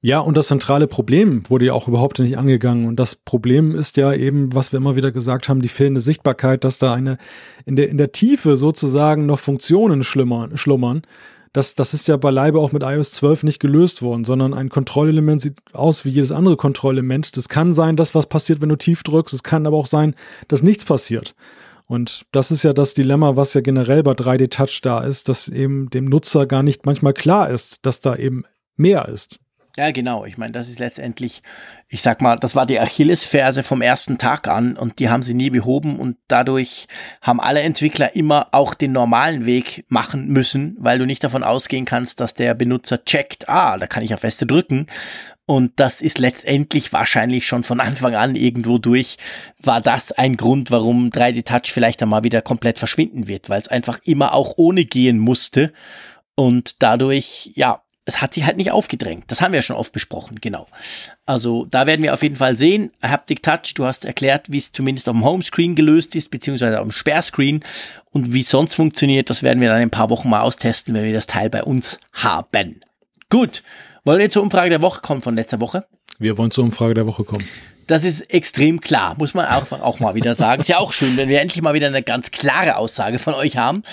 [0.05, 2.87] Ja, und das zentrale Problem wurde ja auch überhaupt nicht angegangen.
[2.87, 6.65] Und das Problem ist ja eben, was wir immer wieder gesagt haben, die fehlende Sichtbarkeit,
[6.65, 7.17] dass da eine
[7.65, 11.03] in der, in der Tiefe sozusagen noch Funktionen schlummern, schlummern
[11.53, 15.39] das, das ist ja beileibe auch mit iOS 12 nicht gelöst worden, sondern ein Kontrollelement
[15.39, 17.37] sieht aus wie jedes andere Kontrollelement.
[17.37, 19.33] Das kann sein, dass was passiert, wenn du tief drückst.
[19.33, 20.15] Es kann aber auch sein,
[20.47, 21.35] dass nichts passiert.
[21.85, 25.47] Und das ist ja das Dilemma, was ja generell bei 3D Touch da ist, dass
[25.47, 29.39] eben dem Nutzer gar nicht manchmal klar ist, dass da eben mehr ist.
[29.75, 30.23] Ja, genau.
[30.25, 31.41] Ich meine, das ist letztendlich,
[31.87, 35.33] ich sag mal, das war die Achillesferse vom ersten Tag an und die haben sie
[35.33, 36.87] nie behoben und dadurch
[37.23, 41.85] haben alle Entwickler immer auch den normalen Weg machen müssen, weil du nicht davon ausgehen
[41.85, 44.85] kannst, dass der Benutzer checkt, ah, da kann ich auf Feste drücken.
[45.47, 49.17] Und das ist letztendlich wahrscheinlich schon von Anfang an irgendwo durch,
[49.57, 53.69] war das ein Grund, warum 3D Touch vielleicht einmal wieder komplett verschwinden wird, weil es
[53.69, 55.73] einfach immer auch ohne gehen musste.
[56.35, 59.25] Und dadurch, ja, es hat sich halt nicht aufgedrängt.
[59.27, 60.67] Das haben wir ja schon oft besprochen, genau.
[61.25, 62.91] Also da werden wir auf jeden Fall sehen.
[63.01, 66.87] Haptic Touch, du hast erklärt, wie es zumindest auf dem Homescreen gelöst ist, beziehungsweise auf
[66.87, 67.63] dem Sperrscreen.
[68.11, 70.93] Und wie es sonst funktioniert, das werden wir dann in ein paar Wochen mal austesten,
[70.93, 72.81] wenn wir das Teil bei uns haben.
[73.29, 73.63] Gut,
[74.03, 75.85] wollen wir zur Umfrage der Woche kommen von letzter Woche?
[76.19, 77.47] Wir wollen zur Umfrage der Woche kommen.
[77.87, 80.61] Das ist extrem klar, muss man auch, auch mal wieder sagen.
[80.61, 83.57] Ist ja auch schön, wenn wir endlich mal wieder eine ganz klare Aussage von euch
[83.57, 83.83] haben.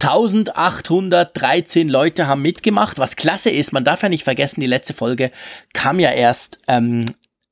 [0.00, 3.72] 1813 Leute haben mitgemacht, was klasse ist.
[3.72, 5.30] Man darf ja nicht vergessen, die letzte Folge
[5.72, 7.06] kam ja erst ähm,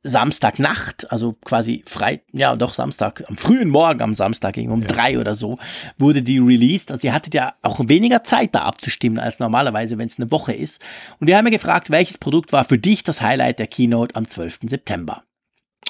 [0.05, 4.89] Samstagnacht, also quasi frei, ja doch Samstag, am frühen Morgen am Samstag, ging um ja.
[4.89, 5.59] drei oder so,
[5.97, 6.91] wurde die released.
[6.91, 10.53] Also ihr hattet ja auch weniger Zeit da abzustimmen als normalerweise, wenn es eine Woche
[10.53, 10.83] ist.
[11.21, 14.27] Und wir haben ja gefragt, welches Produkt war für dich das Highlight der Keynote am
[14.29, 14.61] 12.
[14.65, 15.23] September?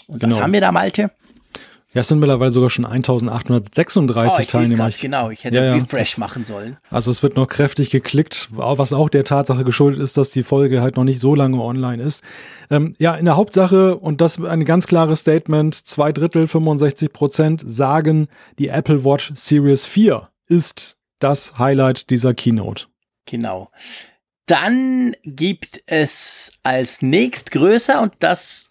[0.09, 0.35] Und genau.
[0.35, 1.11] was haben wir da, Malte?
[1.95, 4.85] Ja, es sind mittlerweile sogar schon 1836 oh, ich Teilnehmer.
[4.85, 6.79] Grad, genau, ich hätte ja, Refresh ja, machen sollen.
[6.89, 10.81] Also es wird noch kräftig geklickt, was auch der Tatsache geschuldet ist, dass die Folge
[10.81, 12.25] halt noch nicht so lange online ist.
[12.71, 17.63] Ähm, ja, in der Hauptsache, und das ein ganz klares Statement, zwei Drittel, 65 Prozent
[17.67, 18.29] sagen,
[18.59, 22.87] die Apple Watch Series 4 ist das Highlight dieser Keynote.
[23.27, 23.71] Genau.
[24.47, 28.71] Dann gibt es als nächstgrößer, und das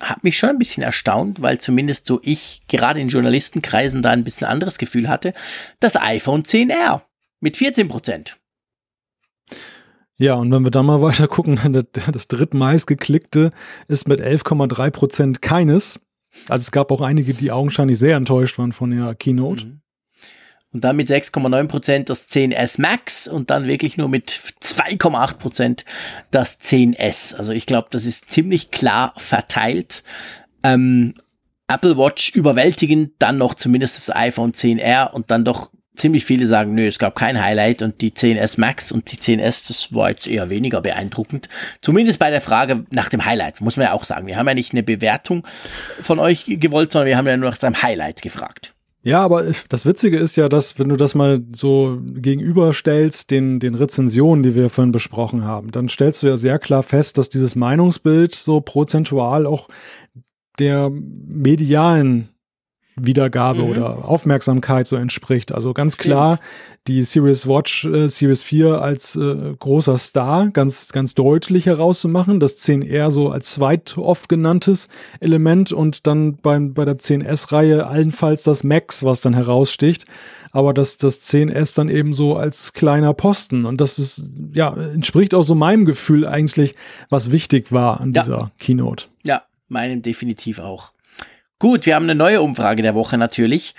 [0.00, 4.24] hat mich schon ein bisschen erstaunt, weil zumindest so ich gerade in Journalistenkreisen da ein
[4.24, 5.32] bisschen anderes Gefühl hatte.
[5.78, 7.02] Das iPhone 10R
[7.40, 8.38] mit 14 Prozent.
[10.16, 11.58] Ja, und wenn wir da mal weiter gucken,
[12.12, 13.52] das drittmeist geklickte
[13.88, 16.00] ist mit 11,3 Prozent keines.
[16.48, 19.66] Also es gab auch einige, die augenscheinlich sehr enttäuscht waren von der Keynote.
[19.66, 19.80] Mhm
[20.72, 25.84] und dann mit 6,9 Prozent das 10S Max und dann wirklich nur mit 2,8 Prozent
[26.30, 27.34] das 10S.
[27.34, 30.04] Also ich glaube, das ist ziemlich klar verteilt.
[30.62, 31.14] Ähm,
[31.66, 36.74] Apple Watch überwältigend, dann noch zumindest das iPhone 10R und dann doch ziemlich viele sagen,
[36.74, 40.26] nö, es gab kein Highlight und die 10S Max und die 10S, das war jetzt
[40.26, 41.48] eher weniger beeindruckend.
[41.80, 44.26] Zumindest bei der Frage nach dem Highlight, muss man ja auch sagen.
[44.26, 45.46] Wir haben ja nicht eine Bewertung
[46.02, 48.74] von euch gewollt, sondern wir haben ja nur nach dem Highlight gefragt.
[49.02, 53.74] Ja, aber das Witzige ist ja, dass, wenn du das mal so gegenüberstellst, den, den
[53.74, 57.56] Rezensionen, die wir vorhin besprochen haben, dann stellst du ja sehr klar fest, dass dieses
[57.56, 59.68] Meinungsbild so prozentual auch
[60.58, 62.28] der medialen
[62.96, 63.70] Wiedergabe mhm.
[63.70, 65.52] oder Aufmerksamkeit so entspricht.
[65.52, 66.38] Also ganz klar
[66.86, 72.40] die Series Watch äh, Series 4 als äh, großer Star ganz, ganz deutlich herauszumachen.
[72.40, 74.88] Das 10R so als zweit oft genanntes
[75.20, 80.06] Element und dann beim, bei der 10S-Reihe allenfalls das Max, was dann heraussticht.
[80.52, 83.66] Aber das, das 10S dann eben so als kleiner Posten.
[83.66, 86.74] Und das ist, ja, entspricht auch so meinem Gefühl eigentlich,
[87.08, 88.22] was wichtig war an ja.
[88.22, 89.06] dieser Keynote.
[89.22, 90.92] Ja, meinem definitiv auch.
[91.60, 93.74] Gut, wir haben eine neue Umfrage der Woche natürlich.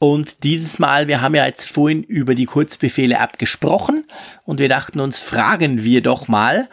[0.00, 4.04] Und dieses Mal, wir haben ja jetzt vorhin über die Kurzbefehle-App gesprochen
[4.44, 6.68] und wir dachten uns, fragen wir doch mal.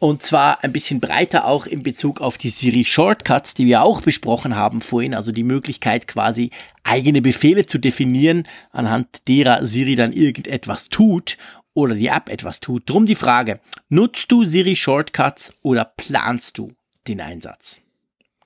[0.00, 4.00] Und zwar ein bisschen breiter auch in Bezug auf die Siri Shortcuts, die wir auch
[4.00, 5.14] besprochen haben vorhin.
[5.14, 6.50] Also die Möglichkeit quasi
[6.82, 8.42] eigene Befehle zu definieren,
[8.72, 11.38] anhand derer Siri dann irgendetwas tut
[11.74, 12.90] oder die App etwas tut.
[12.90, 16.72] Drum die Frage, nutzt du Siri Shortcuts oder planst du
[17.06, 17.82] den Einsatz?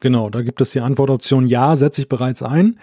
[0.00, 2.78] Genau, da gibt es die Antwortoption Ja, setze ich bereits ein.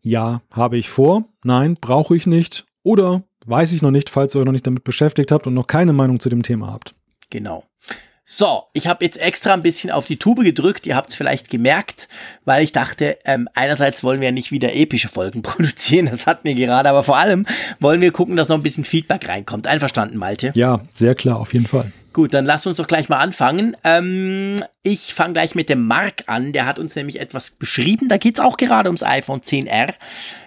[0.00, 1.24] Ja, habe ich vor.
[1.42, 2.66] Nein, brauche ich nicht.
[2.82, 5.66] Oder weiß ich noch nicht, falls ihr euch noch nicht damit beschäftigt habt und noch
[5.66, 6.94] keine Meinung zu dem Thema habt.
[7.30, 7.64] Genau.
[8.30, 11.48] So, ich habe jetzt extra ein bisschen auf die Tube gedrückt, ihr habt es vielleicht
[11.48, 12.08] gemerkt,
[12.44, 16.46] weil ich dachte, ähm, einerseits wollen wir ja nicht wieder epische Folgen produzieren, das hatten
[16.46, 17.46] wir gerade, aber vor allem
[17.80, 19.66] wollen wir gucken, dass noch ein bisschen Feedback reinkommt.
[19.66, 20.52] Einverstanden, Malte?
[20.54, 21.90] Ja, sehr klar, auf jeden Fall.
[22.12, 23.74] Gut, dann lass uns doch gleich mal anfangen.
[23.82, 28.18] Ähm, ich fange gleich mit dem Mark an, der hat uns nämlich etwas beschrieben, da
[28.18, 29.94] geht es auch gerade ums iPhone 10R.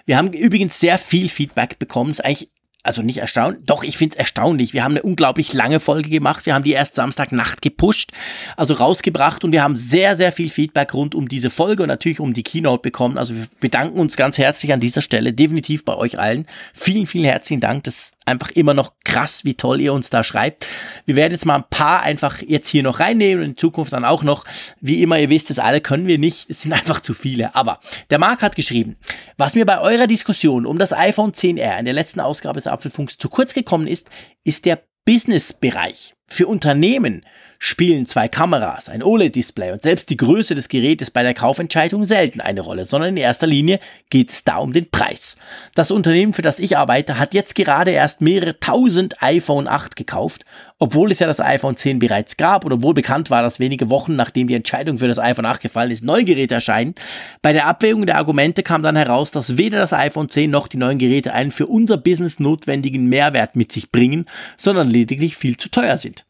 [0.06, 2.48] Wir haben übrigens sehr viel Feedback bekommen, ist eigentlich
[2.82, 4.72] also nicht erstaunlich, doch, ich finde es erstaunlich.
[4.72, 6.46] Wir haben eine unglaublich lange Folge gemacht.
[6.46, 8.10] Wir haben die erst Samstagnacht gepusht,
[8.56, 12.18] also rausgebracht und wir haben sehr, sehr viel Feedback rund um diese Folge und natürlich
[12.18, 13.18] um die Keynote bekommen.
[13.18, 16.46] Also wir bedanken uns ganz herzlich an dieser Stelle, definitiv bei euch allen.
[16.74, 17.84] Vielen, vielen herzlichen Dank.
[17.84, 20.66] Das einfach immer noch krass, wie toll ihr uns da schreibt.
[21.06, 24.04] Wir werden jetzt mal ein paar einfach jetzt hier noch reinnehmen und in Zukunft dann
[24.04, 24.44] auch noch.
[24.80, 26.48] Wie immer, ihr wisst es alle, können wir nicht.
[26.48, 27.54] Es sind einfach zu viele.
[27.54, 27.80] Aber
[28.10, 28.96] der Marc hat geschrieben,
[29.36, 33.18] was mir bei eurer Diskussion um das iPhone 10R in der letzten Ausgabe des Apfelfunks
[33.18, 34.08] zu kurz gekommen ist,
[34.44, 36.14] ist der Business-Bereich.
[36.28, 37.26] Für Unternehmen
[37.64, 42.40] spielen zwei Kameras, ein OLED-Display und selbst die Größe des Gerätes bei der Kaufentscheidung selten
[42.40, 43.78] eine Rolle, sondern in erster Linie
[44.10, 45.36] geht es da um den Preis.
[45.76, 50.44] Das Unternehmen, für das ich arbeite, hat jetzt gerade erst mehrere tausend iPhone 8 gekauft,
[50.80, 54.16] obwohl es ja das iPhone 10 bereits gab und obwohl bekannt war, dass wenige Wochen
[54.16, 56.96] nachdem die Entscheidung für das iPhone 8 gefallen ist, neue Geräte erscheinen.
[57.42, 60.78] Bei der Abwägung der Argumente kam dann heraus, dass weder das iPhone 10 noch die
[60.78, 64.26] neuen Geräte einen für unser Business notwendigen Mehrwert mit sich bringen,
[64.56, 66.24] sondern lediglich viel zu teuer sind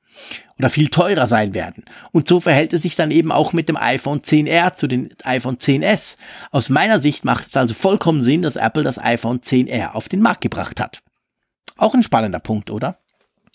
[0.58, 1.84] oder viel teurer sein werden.
[2.12, 5.56] Und so verhält es sich dann eben auch mit dem iPhone 10R zu den iPhone
[5.56, 6.16] 10s.
[6.50, 10.20] Aus meiner Sicht macht es also vollkommen Sinn, dass Apple das iPhone 10R auf den
[10.20, 11.02] Markt gebracht hat.
[11.76, 12.98] Auch ein spannender Punkt, oder?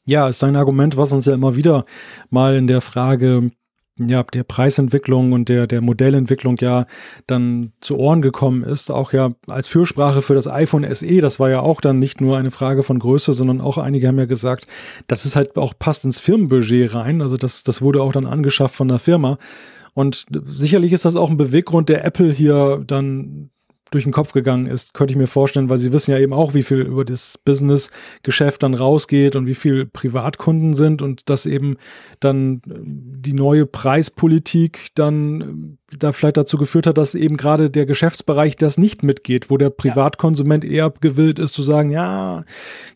[0.06, 1.86] Ja, ist ein Argument, was uns ja immer wieder
[2.30, 3.52] mal in der Frage
[4.00, 6.86] ja, der Preisentwicklung und der, der Modellentwicklung ja
[7.26, 11.50] dann zu Ohren gekommen ist, auch ja als Fürsprache für das iPhone SE, das war
[11.50, 14.68] ja auch dann nicht nur eine Frage von Größe, sondern auch einige haben ja gesagt,
[15.08, 18.76] das ist halt auch passt ins Firmenbudget rein, also das, das wurde auch dann angeschafft
[18.76, 19.38] von der Firma.
[19.94, 23.50] Und sicherlich ist das auch ein Beweggrund, der Apple hier dann
[23.92, 26.54] durch den Kopf gegangen ist, könnte ich mir vorstellen, weil sie wissen ja eben auch,
[26.54, 31.78] wie viel über das Business-Geschäft dann rausgeht und wie viel Privatkunden sind und dass eben
[32.20, 37.70] dann äh, die neue Preispolitik dann äh, da vielleicht dazu geführt hat, dass eben gerade
[37.70, 42.44] der Geschäftsbereich das nicht mitgeht, wo der Privatkonsument eher gewillt ist zu sagen, ja,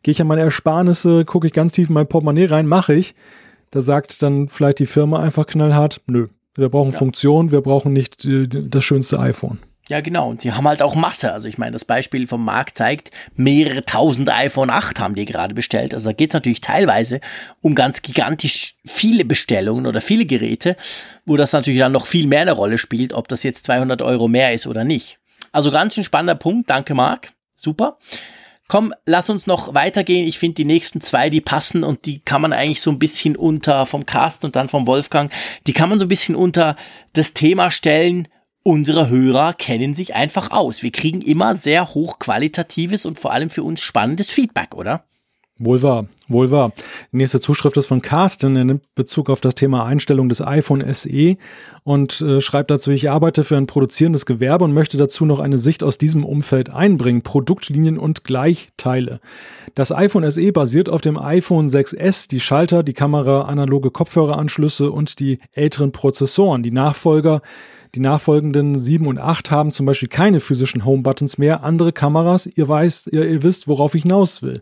[0.03, 3.15] gehe ich an meine Ersparnisse, gucke ich ganz tief in mein Portemonnaie rein, mache ich.
[3.72, 6.97] Da sagt dann vielleicht die Firma einfach knallhart, nö, wir brauchen ja.
[6.97, 9.59] Funktion, wir brauchen nicht äh, das schönste iPhone.
[9.91, 10.30] Ja, genau.
[10.30, 11.34] Und sie haben halt auch Masse.
[11.34, 15.53] Also ich meine, das Beispiel vom Markt zeigt, mehrere tausend iPhone 8 haben die gerade
[15.53, 15.93] bestellt.
[15.93, 17.19] Also da geht es natürlich teilweise
[17.59, 20.77] um ganz gigantisch viele Bestellungen oder viele Geräte,
[21.26, 24.30] wo das natürlich dann noch viel mehr eine Rolle spielt, ob das jetzt 200 Euro
[24.30, 25.19] mehr ist oder nicht.
[25.51, 26.69] Also ganz ein spannender Punkt.
[26.69, 27.34] Danke, Marc.
[27.51, 27.97] Super.
[28.69, 30.26] Komm, lass uns noch weitergehen.
[30.26, 33.35] Ich finde die nächsten zwei, die passen und die kann man eigentlich so ein bisschen
[33.35, 35.30] unter vom Cast und dann vom Wolfgang,
[35.68, 36.77] die kann man so ein bisschen unter
[37.11, 38.30] das Thema stellen,
[38.63, 40.83] unsere Hörer kennen sich einfach aus.
[40.83, 45.03] Wir kriegen immer sehr hochqualitatives und vor allem für uns spannendes Feedback, oder?
[45.63, 46.73] Wohl wahr, wohl wahr.
[47.11, 48.55] Die nächste Zuschrift ist von Carsten.
[48.55, 51.35] Er nimmt Bezug auf das Thema Einstellung des iPhone SE
[51.83, 55.59] und äh, schreibt dazu, ich arbeite für ein produzierendes Gewerbe und möchte dazu noch eine
[55.59, 57.21] Sicht aus diesem Umfeld einbringen.
[57.21, 59.19] Produktlinien und Gleichteile.
[59.75, 65.19] Das iPhone SE basiert auf dem iPhone 6S, die Schalter, die Kamera, analoge Kopfhöreranschlüsse und
[65.19, 66.63] die älteren Prozessoren.
[66.63, 67.43] Die Nachfolger
[67.95, 72.68] die nachfolgenden 7 und 8 haben zum Beispiel keine physischen Home-Buttons mehr, andere Kameras, ihr,
[72.68, 74.61] weißt, ihr, ihr wisst, worauf ich hinaus will.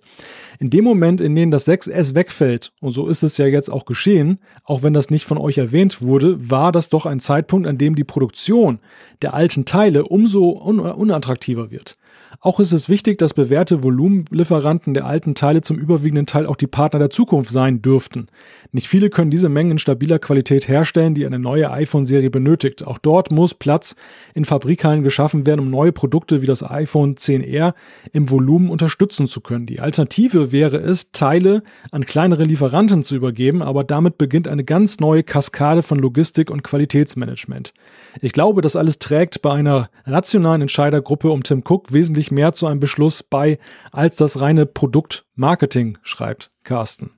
[0.59, 3.85] In dem Moment, in dem das 6S wegfällt, und so ist es ja jetzt auch
[3.85, 7.77] geschehen, auch wenn das nicht von euch erwähnt wurde, war das doch ein Zeitpunkt, an
[7.77, 8.79] dem die Produktion
[9.21, 11.95] der alten Teile umso un unattraktiver wird.
[12.41, 16.67] Auch ist es wichtig, dass bewährte Volumenlieferanten der alten Teile zum überwiegenden Teil auch die
[16.67, 18.27] Partner der Zukunft sein dürften.
[18.71, 22.87] Nicht viele können diese Mengen in stabiler Qualität herstellen, die eine neue iPhone-Serie benötigt.
[22.87, 23.97] Auch dort muss Platz
[24.33, 27.73] in Fabrikhallen geschaffen werden, um neue Produkte wie das iPhone 10R
[28.13, 29.65] im Volumen unterstützen zu können.
[29.65, 31.61] Die Alternative wäre es, Teile
[31.91, 36.63] an kleinere Lieferanten zu übergeben, aber damit beginnt eine ganz neue Kaskade von Logistik und
[36.63, 37.73] Qualitätsmanagement.
[38.21, 42.67] Ich glaube, das alles trägt bei einer rationalen Entscheidergruppe um Tim Cook wesentlich mehr zu
[42.67, 43.57] einem Beschluss bei
[43.91, 47.11] als das reine Produktmarketing, schreibt Carsten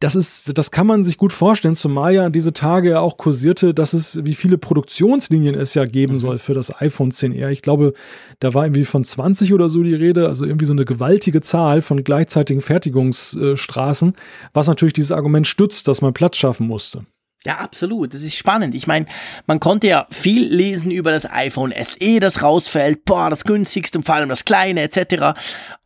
[0.00, 3.94] das ist, das kann man sich gut vorstellen, zumal ja diese Tage auch kursierte, dass
[3.94, 6.18] es, wie viele Produktionslinien es ja geben mhm.
[6.18, 7.50] soll für das iPhone 10R.
[7.50, 7.94] Ich glaube,
[8.38, 11.82] da war irgendwie von 20 oder so die Rede, also irgendwie so eine gewaltige Zahl
[11.82, 14.14] von gleichzeitigen Fertigungsstraßen,
[14.52, 17.04] was natürlich dieses Argument stützt, dass man Platz schaffen musste.
[17.48, 18.12] Ja, absolut.
[18.12, 18.74] Das ist spannend.
[18.74, 19.06] Ich meine,
[19.46, 24.04] man konnte ja viel lesen über das iPhone SE, das rausfällt, boah, das günstigste und
[24.04, 25.32] vor allem das kleine etc.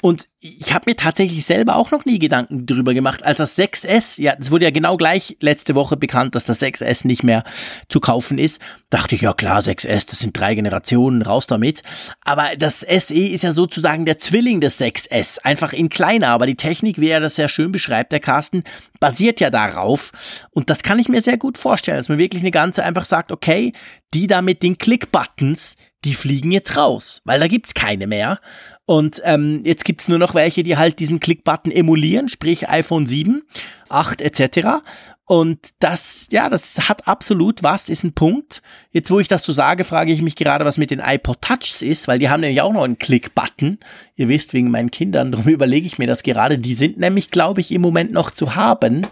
[0.02, 4.20] Und ich habe mir tatsächlich selber auch noch nie Gedanken drüber gemacht, als das 6S,
[4.20, 7.44] ja, es wurde ja genau gleich letzte Woche bekannt, dass das 6S nicht mehr
[7.88, 8.60] zu kaufen ist.
[8.90, 11.82] Dachte ich, ja klar, 6S, das sind drei Generationen, raus damit.
[12.22, 16.56] Aber das SE ist ja sozusagen der Zwilling des 6S, einfach in kleiner, aber die
[16.56, 18.64] Technik, wie er das sehr schön beschreibt, der Carsten,
[18.98, 20.10] basiert ja darauf.
[20.50, 23.30] Und das kann ich mir sehr gut vorstellen, dass man wirklich eine ganze einfach sagt,
[23.30, 23.72] okay,
[24.14, 28.40] die da mit den Click-Buttons, die fliegen jetzt raus, weil da gibt's keine mehr.
[28.86, 33.42] Und ähm, jetzt gibt's nur noch welche, die halt diesen Click-Button emulieren, sprich iPhone 7,
[33.88, 34.82] 8 etc.
[35.24, 38.60] Und das, ja, das hat absolut was, ist ein Punkt.
[38.90, 41.80] Jetzt, wo ich das so sage, frage ich mich gerade, was mit den iPod Touchs
[41.80, 43.78] ist, weil die haben nämlich auch noch einen Click-Button.
[44.16, 46.58] Ihr wisst, wegen meinen Kindern, darum überlege ich mir das gerade.
[46.58, 49.06] Die sind nämlich, glaube ich, im Moment noch zu haben.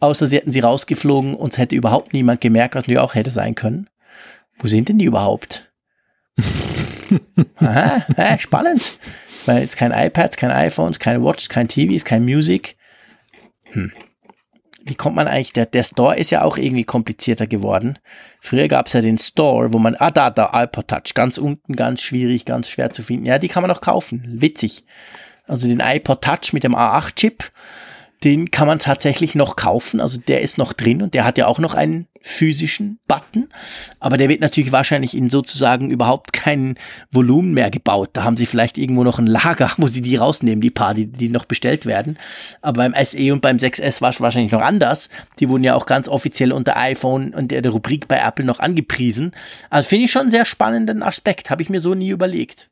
[0.00, 3.30] Außer sie hätten sie rausgeflogen und es hätte überhaupt niemand gemerkt, was die auch hätte
[3.30, 3.88] sein können.
[4.58, 5.72] Wo sind denn die überhaupt?
[7.56, 8.98] Aha, ja, spannend.
[9.46, 12.76] Weil jetzt kein iPads, kein iPhones, keine Watches, kein TVs, kein Music.
[13.72, 13.92] Hm.
[14.86, 17.98] Wie kommt man eigentlich, der, der Store ist ja auch irgendwie komplizierter geworden.
[18.40, 21.74] Früher gab es ja den Store, wo man, ah da, da, iPod Touch, ganz unten,
[21.74, 23.24] ganz schwierig, ganz schwer zu finden.
[23.24, 24.84] Ja, die kann man auch kaufen, witzig.
[25.46, 27.50] Also den iPod Touch mit dem A8-Chip,
[28.24, 30.00] den kann man tatsächlich noch kaufen.
[30.00, 33.48] Also der ist noch drin und der hat ja auch noch einen physischen Button.
[34.00, 36.76] Aber der wird natürlich wahrscheinlich in sozusagen überhaupt kein
[37.10, 38.10] Volumen mehr gebaut.
[38.14, 41.06] Da haben sie vielleicht irgendwo noch ein Lager, wo sie die rausnehmen, die paar, die,
[41.06, 42.18] die noch bestellt werden.
[42.62, 45.10] Aber beim SE und beim 6S war es wahrscheinlich noch anders.
[45.38, 48.58] Die wurden ja auch ganz offiziell unter iPhone und der, der Rubrik bei Apple noch
[48.58, 49.32] angepriesen.
[49.68, 51.50] Also finde ich schon einen sehr spannenden Aspekt.
[51.50, 52.70] Habe ich mir so nie überlegt.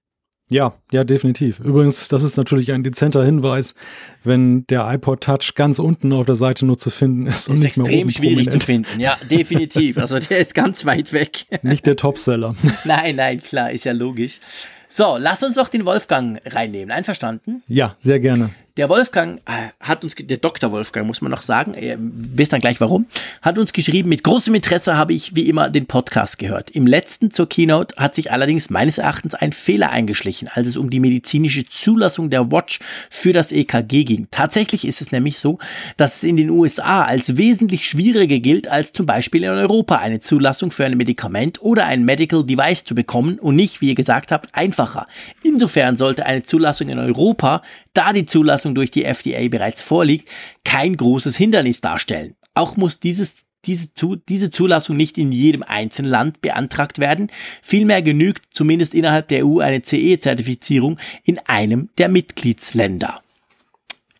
[0.52, 1.60] Ja, ja, definitiv.
[1.60, 3.74] Übrigens, das ist natürlich ein dezenter Hinweis,
[4.22, 7.62] wenn der iPod Touch ganz unten auf der Seite nur zu finden ist und ist
[7.62, 8.62] nicht mehr extrem oben schwierig prominent.
[8.62, 9.00] zu finden.
[9.00, 9.96] Ja, definitiv.
[9.96, 11.46] Also der ist ganz weit weg.
[11.62, 12.54] Nicht der Topseller.
[12.84, 14.40] Nein, nein, klar, ist ja logisch.
[14.88, 16.90] So, lass uns doch den Wolfgang reinnehmen.
[16.90, 17.62] Einverstanden?
[17.66, 18.50] Ja, sehr gerne.
[18.78, 20.72] Der Wolfgang äh, hat uns, der Dr.
[20.72, 23.04] Wolfgang, muss man noch sagen, ihr wisst dann gleich warum,
[23.42, 26.70] hat uns geschrieben, mit großem Interesse habe ich wie immer den Podcast gehört.
[26.70, 30.88] Im letzten zur Keynote hat sich allerdings meines Erachtens ein Fehler eingeschlichen, als es um
[30.88, 32.78] die medizinische Zulassung der Watch
[33.10, 34.28] für das EKG ging.
[34.30, 35.58] Tatsächlich ist es nämlich so,
[35.98, 40.20] dass es in den USA als wesentlich schwieriger gilt, als zum Beispiel in Europa eine
[40.20, 44.32] Zulassung für ein Medikament oder ein Medical Device zu bekommen und nicht, wie ihr gesagt
[44.32, 45.06] habt, einfacher.
[45.42, 47.60] Insofern sollte eine Zulassung in Europa,
[47.94, 50.30] da die Zulassung durch die FDA bereits vorliegt,
[50.64, 52.34] kein großes Hindernis darstellen.
[52.54, 53.88] Auch muss dieses diese,
[54.28, 57.30] diese Zulassung nicht in jedem einzelnen Land beantragt werden.
[57.62, 63.22] Vielmehr genügt zumindest innerhalb der EU eine CE-Zertifizierung in einem der Mitgliedsländer.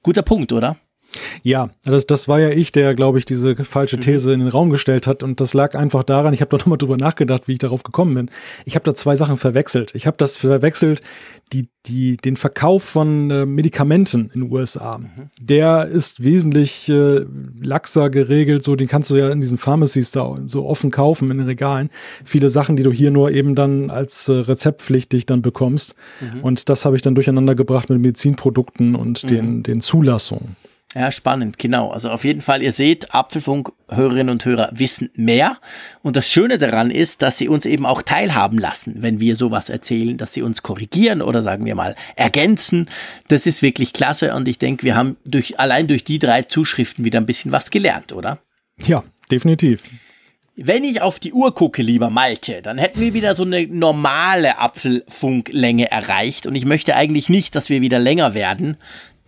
[0.03, 0.77] Guter Punkt, oder?
[1.43, 4.70] Ja, das, das war ja ich, der, glaube ich, diese falsche These in den Raum
[4.70, 5.22] gestellt hat.
[5.22, 8.14] Und das lag einfach daran, ich habe da nochmal drüber nachgedacht, wie ich darauf gekommen
[8.14, 8.30] bin.
[8.64, 9.94] Ich habe da zwei Sachen verwechselt.
[9.94, 11.01] Ich habe das verwechselt,
[11.52, 14.98] die, die, den Verkauf von äh, Medikamenten in den USA.
[14.98, 15.28] Mhm.
[15.40, 17.24] Der ist wesentlich äh,
[17.60, 18.64] laxer geregelt.
[18.64, 21.90] So, den kannst du ja in diesen Pharmacies da so offen kaufen in den Regalen.
[22.24, 25.94] Viele Sachen, die du hier nur eben dann als äh, rezeptpflichtig dann bekommst.
[26.20, 26.40] Mhm.
[26.40, 29.28] Und das habe ich dann durcheinander gebracht mit Medizinprodukten und mhm.
[29.28, 30.56] den, den Zulassungen.
[30.94, 31.90] Ja, spannend, genau.
[31.90, 35.59] Also auf jeden Fall, ihr seht, Apfelfunk-Hörerinnen und Hörer wissen mehr.
[36.02, 39.70] Und das Schöne daran ist, dass sie uns eben auch teilhaben lassen, wenn wir sowas
[39.70, 42.90] erzählen, dass sie uns korrigieren oder sagen wir mal ergänzen.
[43.28, 47.05] Das ist wirklich klasse und ich denke, wir haben durch, allein durch die drei Zuschriften
[47.05, 48.39] wieder ein bisschen was gelernt, oder?
[48.85, 49.85] Ja, definitiv.
[50.55, 54.59] Wenn ich auf die Uhr gucke, lieber Malte, dann hätten wir wieder so eine normale
[54.59, 58.77] Apfelfunklänge erreicht und ich möchte eigentlich nicht, dass wir wieder länger werden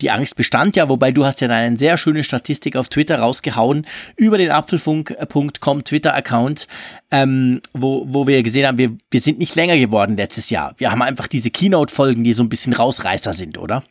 [0.01, 3.85] die Angst bestand ja, wobei du hast ja eine sehr schöne Statistik auf Twitter rausgehauen
[4.15, 6.67] über den Apfelfunk.com Twitter-Account,
[7.11, 10.73] ähm, wo, wo wir gesehen haben, wir, wir sind nicht länger geworden letztes Jahr.
[10.77, 13.83] Wir haben einfach diese Keynote-Folgen, die so ein bisschen Rausreißer sind, oder?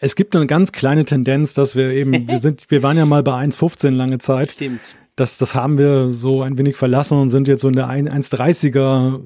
[0.00, 3.22] Es gibt eine ganz kleine Tendenz, dass wir eben, wir sind, wir waren ja mal
[3.22, 4.52] bei 1,15 lange Zeit.
[4.52, 4.80] Stimmt.
[5.22, 9.20] Das, das haben wir so ein wenig verlassen und sind jetzt so in der 1,30er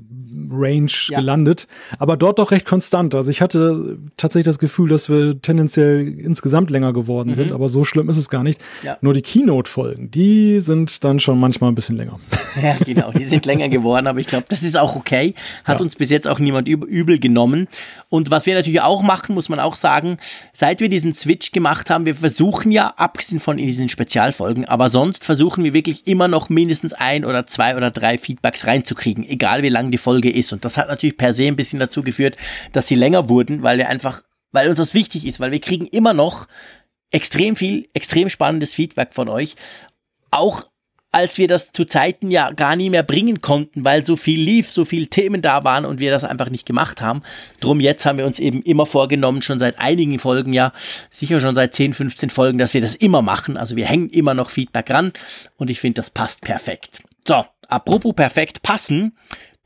[0.51, 1.19] Range ja.
[1.19, 1.67] gelandet,
[1.99, 3.15] aber dort doch recht konstant.
[3.15, 7.35] Also ich hatte tatsächlich das Gefühl, dass wir tendenziell insgesamt länger geworden mhm.
[7.35, 8.61] sind, aber so schlimm ist es gar nicht.
[8.83, 8.97] Ja.
[9.01, 12.19] Nur die Keynote-Folgen, die sind dann schon manchmal ein bisschen länger.
[12.63, 15.35] Ja, genau, die sind länger geworden, aber ich glaube, das ist auch okay.
[15.65, 15.83] Hat ja.
[15.85, 17.69] uns bis jetzt auch niemand übel genommen.
[18.09, 20.17] Und was wir natürlich auch machen, muss man auch sagen,
[20.55, 25.23] seit wir diesen Switch gemacht haben, wir versuchen ja, abgesehen von diesen Spezialfolgen, aber sonst
[25.23, 29.69] versuchen wir wirklich immer noch mindestens ein oder zwei oder drei Feedbacks reinzukriegen, egal wie
[29.69, 30.53] lang die Folge ist.
[30.53, 32.37] Und das hat natürlich per se ein bisschen dazu geführt,
[32.73, 34.23] dass sie länger wurden, weil wir einfach,
[34.53, 36.47] weil uns das wichtig ist, weil wir kriegen immer noch
[37.11, 39.57] extrem viel, extrem spannendes Feedback von euch.
[40.31, 40.67] Auch
[41.13, 44.71] als wir das zu Zeiten ja gar nie mehr bringen konnten, weil so viel lief,
[44.71, 47.23] so viele Themen da waren und wir das einfach nicht gemacht haben.
[47.61, 50.73] Drum jetzt haben wir uns eben immer vorgenommen, schon seit einigen Folgen ja,
[51.11, 53.57] sicher schon seit 10, 15 Folgen, dass wir das immer machen.
[53.57, 55.13] Also wir hängen immer noch Feedback ran
[55.57, 57.03] und ich finde, das passt perfekt.
[57.27, 59.17] So, apropos perfekt passen.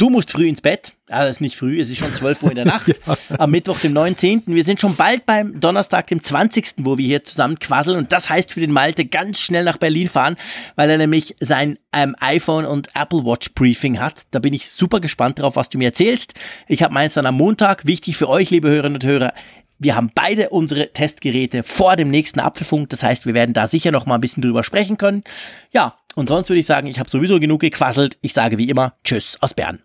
[0.01, 0.95] Du musst früh ins Bett.
[1.11, 2.91] Also es ist nicht früh, es ist schon 12 Uhr in der Nacht.
[3.37, 4.45] Am Mittwoch, dem 19.
[4.47, 7.99] Wir sind schon bald beim Donnerstag, dem 20., wo wir hier zusammen quasseln.
[7.99, 10.37] Und das heißt für den Malte ganz schnell nach Berlin fahren,
[10.75, 14.23] weil er nämlich sein ähm, iPhone und Apple Watch Briefing hat.
[14.31, 16.33] Da bin ich super gespannt drauf, was du mir erzählst.
[16.67, 17.85] Ich habe meins dann am Montag.
[17.85, 19.35] Wichtig für euch, liebe Hörerinnen und Hörer,
[19.79, 22.89] wir haben beide unsere Testgeräte vor dem nächsten Apfelfunk.
[22.89, 25.25] Das heißt, wir werden da sicher noch mal ein bisschen drüber sprechen können.
[25.73, 28.17] Ja, und sonst würde ich sagen, ich habe sowieso genug gequasselt.
[28.23, 29.83] Ich sage wie immer Tschüss aus Bern.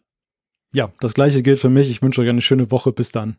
[0.76, 1.89] Ja, das gleiche gilt für mich.
[1.89, 2.91] Ich wünsche euch eine schöne Woche.
[2.91, 3.38] Bis dann.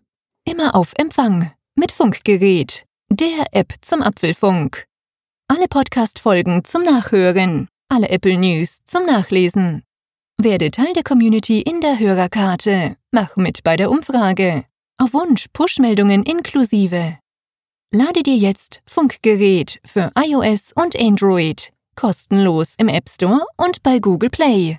[0.48, 4.86] Immer auf Empfang mit Funkgerät, der App zum Apfelfunk.
[5.46, 9.82] Alle Podcast-Folgen zum Nachhören, alle Apple News zum Nachlesen.
[10.40, 12.96] Werde Teil der Community in der Hörerkarte.
[13.12, 14.64] Mach mit bei der Umfrage.
[14.96, 17.18] Auf Wunsch Push-Meldungen inklusive.
[17.92, 24.30] Lade dir jetzt Funkgerät für iOS und Android kostenlos im App Store und bei Google
[24.30, 24.78] Play.